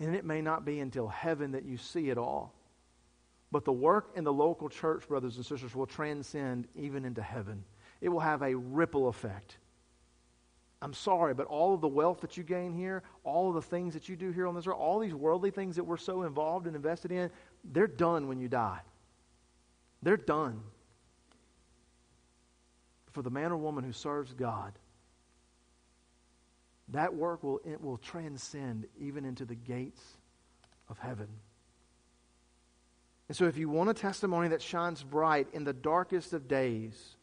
And 0.00 0.14
it 0.14 0.24
may 0.24 0.40
not 0.40 0.64
be 0.64 0.80
until 0.80 1.08
heaven 1.08 1.52
that 1.52 1.64
you 1.64 1.76
see 1.76 2.08
it 2.08 2.18
all. 2.18 2.54
But 3.52 3.64
the 3.64 3.72
work 3.72 4.10
in 4.16 4.24
the 4.24 4.32
local 4.32 4.68
church, 4.68 5.06
brothers 5.06 5.36
and 5.36 5.44
sisters, 5.44 5.74
will 5.74 5.86
transcend 5.86 6.66
even 6.74 7.04
into 7.04 7.22
heaven. 7.22 7.64
It 8.00 8.08
will 8.08 8.20
have 8.20 8.42
a 8.42 8.54
ripple 8.54 9.08
effect. 9.08 9.58
I'm 10.82 10.94
sorry, 10.94 11.34
but 11.34 11.46
all 11.46 11.74
of 11.74 11.80
the 11.80 11.88
wealth 11.88 12.20
that 12.20 12.36
you 12.36 12.42
gain 12.42 12.74
here, 12.74 13.02
all 13.24 13.48
of 13.48 13.54
the 13.54 13.62
things 13.62 13.94
that 13.94 14.08
you 14.08 14.16
do 14.16 14.30
here 14.30 14.46
on 14.46 14.54
this 14.54 14.66
earth, 14.66 14.76
all 14.76 14.98
these 14.98 15.14
worldly 15.14 15.50
things 15.50 15.76
that 15.76 15.84
we're 15.84 15.96
so 15.96 16.22
involved 16.22 16.66
and 16.66 16.76
invested 16.76 17.12
in, 17.12 17.30
they're 17.64 17.86
done 17.86 18.28
when 18.28 18.38
you 18.38 18.48
die. 18.48 18.80
They're 20.06 20.16
done. 20.16 20.60
For 23.10 23.22
the 23.22 23.30
man 23.30 23.50
or 23.50 23.56
woman 23.56 23.82
who 23.82 23.90
serves 23.90 24.32
God, 24.32 24.72
that 26.90 27.12
work 27.12 27.42
will, 27.42 27.60
it 27.64 27.82
will 27.82 27.96
transcend 27.98 28.86
even 29.00 29.24
into 29.24 29.44
the 29.44 29.56
gates 29.56 30.00
of 30.88 30.96
heaven. 31.00 31.26
And 33.26 33.36
so, 33.36 33.46
if 33.46 33.58
you 33.58 33.68
want 33.68 33.90
a 33.90 33.94
testimony 33.94 34.46
that 34.50 34.62
shines 34.62 35.02
bright 35.02 35.48
in 35.52 35.64
the 35.64 35.72
darkest 35.72 36.32
of 36.32 36.46
days, 36.46 37.16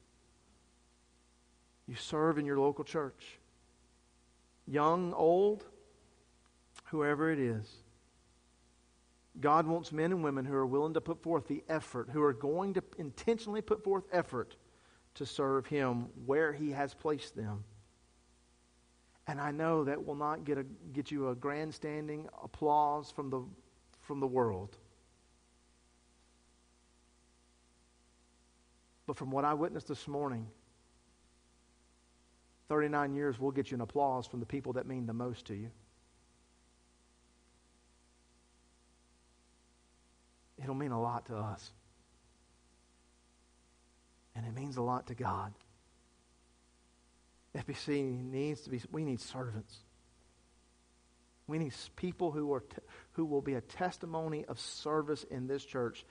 you 1.87 1.95
serve 1.95 2.37
in 2.37 2.45
your 2.45 2.59
local 2.59 2.83
church. 2.83 3.39
Young, 4.67 5.13
old, 5.13 5.63
whoever 6.87 7.31
it 7.31 7.39
is. 7.39 7.65
God 9.39 9.65
wants 9.65 9.91
men 9.91 10.11
and 10.11 10.23
women 10.23 10.45
who 10.45 10.53
are 10.53 10.65
willing 10.65 10.93
to 10.93 11.01
put 11.01 11.21
forth 11.21 11.47
the 11.47 11.63
effort, 11.67 12.09
who 12.11 12.21
are 12.21 12.33
going 12.33 12.75
to 12.75 12.83
intentionally 12.97 13.61
put 13.61 13.83
forth 13.83 14.03
effort 14.11 14.55
to 15.15 15.25
serve 15.25 15.65
Him 15.65 16.07
where 16.25 16.53
He 16.53 16.71
has 16.71 16.93
placed 16.93 17.35
them. 17.35 17.63
And 19.27 19.39
I 19.39 19.51
know 19.51 19.85
that 19.85 20.05
will 20.05 20.15
not 20.15 20.43
get, 20.43 20.57
a, 20.57 20.63
get 20.91 21.09
you 21.09 21.29
a 21.29 21.35
grandstanding 21.35 22.27
applause 22.43 23.09
from 23.09 23.29
the, 23.29 23.41
from 24.01 24.19
the 24.19 24.27
world. 24.27 24.77
But 29.07 29.17
from 29.17 29.31
what 29.31 29.45
I 29.45 29.53
witnessed 29.53 29.87
this 29.87 30.07
morning, 30.07 30.47
39 32.69 33.13
years 33.13 33.39
will 33.39 33.51
get 33.51 33.71
you 33.71 33.75
an 33.75 33.81
applause 33.81 34.27
from 34.27 34.39
the 34.39 34.45
people 34.45 34.73
that 34.73 34.87
mean 34.87 35.05
the 35.05 35.13
most 35.13 35.45
to 35.47 35.55
you. 35.55 35.71
It'll 40.63 40.75
mean 40.75 40.91
a 40.91 41.01
lot 41.01 41.25
to 41.25 41.35
us. 41.35 41.71
And 44.35 44.45
it 44.45 44.55
means 44.55 44.77
a 44.77 44.81
lot 44.81 45.07
to 45.07 45.15
God. 45.15 45.53
FBC 47.55 48.23
needs 48.31 48.61
to 48.61 48.69
be, 48.69 48.81
we 48.91 49.03
need 49.03 49.19
servants. 49.19 49.77
We 51.45 51.59
need 51.59 51.73
people 51.95 52.31
who, 52.31 52.53
are 52.53 52.61
te- 52.61 52.81
who 53.11 53.25
will 53.25 53.41
be 53.41 53.53
a 53.53 53.61
testimony 53.61 54.45
of 54.45 54.59
service 54.59 55.23
in 55.29 55.47
this 55.47 55.63
church 55.63 56.05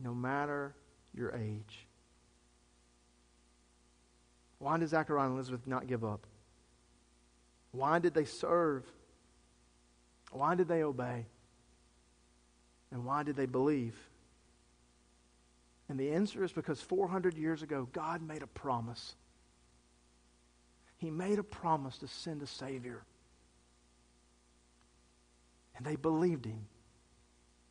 no 0.00 0.14
matter 0.14 0.74
your 1.12 1.34
age. 1.34 1.86
Why 4.58 4.78
did 4.78 4.88
Zechariah 4.88 5.26
and 5.26 5.34
Elizabeth 5.34 5.66
not 5.66 5.86
give 5.86 6.04
up? 6.04 6.26
Why 7.72 7.98
did 7.98 8.14
they 8.14 8.24
serve? 8.24 8.84
Why 10.30 10.54
did 10.54 10.68
they 10.68 10.82
obey? 10.82 11.26
And 12.94 13.04
why 13.04 13.24
did 13.24 13.36
they 13.36 13.44
believe? 13.44 13.98
And 15.90 16.00
the 16.00 16.12
answer 16.12 16.42
is 16.42 16.52
because 16.52 16.80
400 16.80 17.36
years 17.36 17.62
ago, 17.62 17.86
God 17.92 18.22
made 18.26 18.42
a 18.42 18.46
promise 18.46 19.16
he 21.04 21.10
made 21.10 21.38
a 21.38 21.42
promise 21.42 21.98
to 21.98 22.08
send 22.08 22.42
a 22.42 22.46
Savior. 22.46 23.04
And 25.76 25.84
they 25.84 25.96
believed 25.96 26.46
him. 26.46 26.66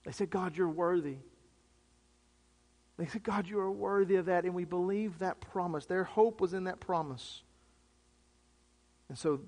They 0.03 0.11
said, 0.11 0.29
God, 0.29 0.55
you're 0.55 0.69
worthy. 0.69 1.17
They 2.97 3.07
said, 3.07 3.23
God, 3.23 3.47
you 3.47 3.59
are 3.59 3.71
worthy 3.71 4.17
of 4.17 4.25
that. 4.25 4.43
And 4.43 4.53
we 4.53 4.65
believe 4.65 5.17
that 5.17 5.41
promise. 5.41 5.87
Their 5.87 6.03
hope 6.03 6.41
was 6.41 6.53
in 6.53 6.65
that 6.65 6.79
promise. 6.79 7.41
And 9.09 9.17
so 9.17 9.39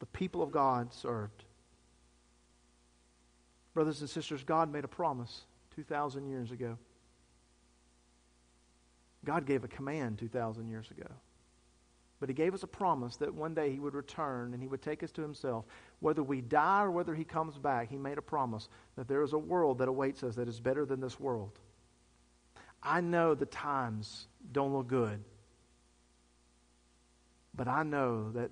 the 0.00 0.06
people 0.06 0.42
of 0.42 0.50
God 0.52 0.92
served. 0.92 1.44
Brothers 3.74 4.00
and 4.00 4.10
sisters, 4.10 4.44
God 4.44 4.72
made 4.72 4.84
a 4.84 4.88
promise 4.88 5.42
2,000 5.76 6.28
years 6.28 6.50
ago. 6.50 6.76
God 9.24 9.46
gave 9.46 9.64
a 9.64 9.68
command 9.68 10.18
2,000 10.18 10.68
years 10.68 10.90
ago. 10.90 11.06
But 12.20 12.28
he 12.28 12.34
gave 12.34 12.54
us 12.54 12.62
a 12.62 12.68
promise 12.68 13.16
that 13.16 13.34
one 13.34 13.54
day 13.54 13.72
he 13.72 13.80
would 13.80 13.94
return 13.94 14.52
and 14.52 14.62
he 14.62 14.68
would 14.68 14.82
take 14.82 15.02
us 15.02 15.10
to 15.12 15.22
himself. 15.22 15.64
Whether 16.00 16.22
we 16.22 16.40
die 16.40 16.84
or 16.84 16.90
whether 16.90 17.14
he 17.14 17.24
comes 17.24 17.58
back, 17.58 17.90
he 17.90 17.96
made 17.96 18.18
a 18.18 18.22
promise 18.22 18.68
that 18.96 19.08
there 19.08 19.22
is 19.22 19.32
a 19.32 19.38
world 19.38 19.78
that 19.78 19.88
awaits 19.88 20.22
us 20.22 20.36
that 20.36 20.48
is 20.48 20.60
better 20.60 20.84
than 20.84 21.00
this 21.00 21.18
world. 21.18 21.58
I 22.82 23.00
know 23.00 23.34
the 23.34 23.46
times 23.46 24.28
don't 24.52 24.72
look 24.72 24.88
good. 24.88 25.22
But 27.54 27.68
I 27.68 27.82
know 27.82 28.30
that 28.32 28.50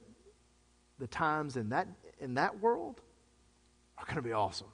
the 0.99 1.07
times 1.07 1.57
in 1.57 1.69
that, 1.69 1.89
in 2.21 2.35
that 2.35 2.61
world 2.61 3.01
are 3.99 4.05
going 4.05 4.17
to 4.17 4.23
be 4.23 4.33
awesome. 4.33 4.67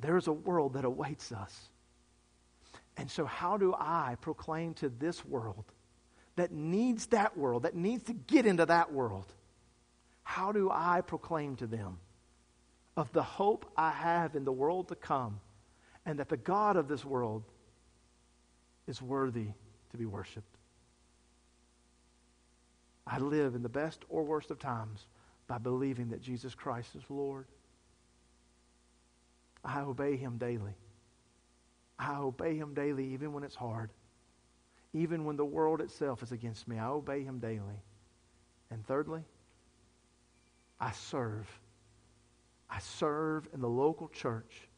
There 0.00 0.16
is 0.16 0.26
a 0.26 0.32
world 0.32 0.74
that 0.74 0.84
awaits 0.84 1.32
us. 1.32 1.68
And 2.96 3.10
so, 3.10 3.24
how 3.24 3.56
do 3.56 3.74
I 3.78 4.16
proclaim 4.20 4.74
to 4.74 4.88
this 4.88 5.24
world 5.24 5.64
that 6.36 6.52
needs 6.52 7.06
that 7.06 7.36
world, 7.36 7.64
that 7.64 7.74
needs 7.74 8.04
to 8.04 8.12
get 8.12 8.46
into 8.46 8.66
that 8.66 8.92
world, 8.92 9.32
how 10.22 10.52
do 10.52 10.70
I 10.70 11.00
proclaim 11.00 11.56
to 11.56 11.66
them 11.66 11.98
of 12.96 13.12
the 13.12 13.22
hope 13.22 13.70
I 13.76 13.90
have 13.90 14.36
in 14.36 14.44
the 14.44 14.52
world 14.52 14.88
to 14.88 14.94
come 14.94 15.40
and 16.06 16.18
that 16.18 16.28
the 16.28 16.36
God 16.36 16.76
of 16.76 16.88
this 16.88 17.04
world 17.04 17.42
is 18.86 19.02
worthy 19.02 19.48
to 19.90 19.96
be 19.96 20.06
worshiped? 20.06 20.56
I 23.06 23.18
live 23.18 23.54
in 23.54 23.62
the 23.62 23.68
best 23.68 24.04
or 24.08 24.22
worst 24.22 24.50
of 24.50 24.58
times 24.58 25.06
by 25.46 25.58
believing 25.58 26.10
that 26.10 26.22
Jesus 26.22 26.54
Christ 26.54 26.94
is 26.94 27.02
Lord. 27.08 27.46
I 29.64 29.80
obey 29.80 30.16
him 30.16 30.38
daily. 30.38 30.74
I 31.98 32.16
obey 32.18 32.56
him 32.56 32.74
daily 32.74 33.12
even 33.12 33.32
when 33.32 33.44
it's 33.44 33.54
hard. 33.54 33.90
Even 34.92 35.24
when 35.24 35.36
the 35.36 35.44
world 35.44 35.80
itself 35.80 36.22
is 36.22 36.32
against 36.32 36.66
me, 36.66 36.78
I 36.78 36.88
obey 36.88 37.22
him 37.22 37.38
daily. 37.38 37.82
And 38.70 38.84
thirdly, 38.86 39.22
I 40.80 40.92
serve. 40.92 41.48
I 42.68 42.78
serve 42.78 43.48
in 43.52 43.60
the 43.60 43.68
local 43.68 44.08
church 44.08 44.68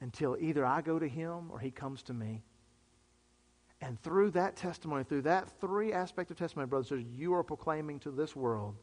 until 0.00 0.36
either 0.38 0.64
I 0.64 0.80
go 0.80 0.98
to 0.98 1.08
him 1.08 1.50
or 1.50 1.58
he 1.58 1.70
comes 1.70 2.02
to 2.04 2.14
me. 2.14 2.42
And 3.80 4.00
through 4.02 4.30
that 4.30 4.56
testimony, 4.56 5.04
through 5.04 5.22
that 5.22 5.48
three 5.60 5.92
aspect 5.92 6.30
of 6.30 6.38
testimony, 6.38 6.68
brothers 6.68 6.90
and 6.90 7.00
sisters, 7.00 7.18
you 7.18 7.34
are 7.34 7.42
proclaiming 7.42 7.98
to 8.00 8.10
this 8.10 8.36
world 8.36 8.76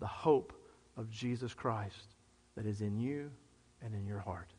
the 0.00 0.06
hope 0.06 0.52
of 0.96 1.10
Jesus 1.10 1.54
Christ 1.54 2.16
that 2.56 2.66
is 2.66 2.80
in 2.80 2.98
you 2.98 3.30
and 3.84 3.94
in 3.94 4.06
your 4.06 4.20
heart. 4.20 4.50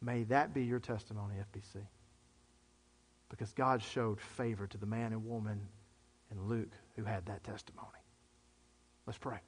May 0.00 0.24
that 0.24 0.54
be 0.54 0.64
your 0.64 0.78
testimony, 0.78 1.34
FBC 1.52 1.82
because 3.28 3.52
God 3.52 3.82
showed 3.82 4.20
favor 4.20 4.66
to 4.66 4.78
the 4.78 4.86
man 4.86 5.12
and 5.12 5.26
woman 5.26 5.60
in 6.30 6.48
Luke 6.48 6.72
who 6.96 7.04
had 7.04 7.26
that 7.26 7.44
testimony. 7.44 7.88
Let's 9.06 9.18
pray. 9.18 9.38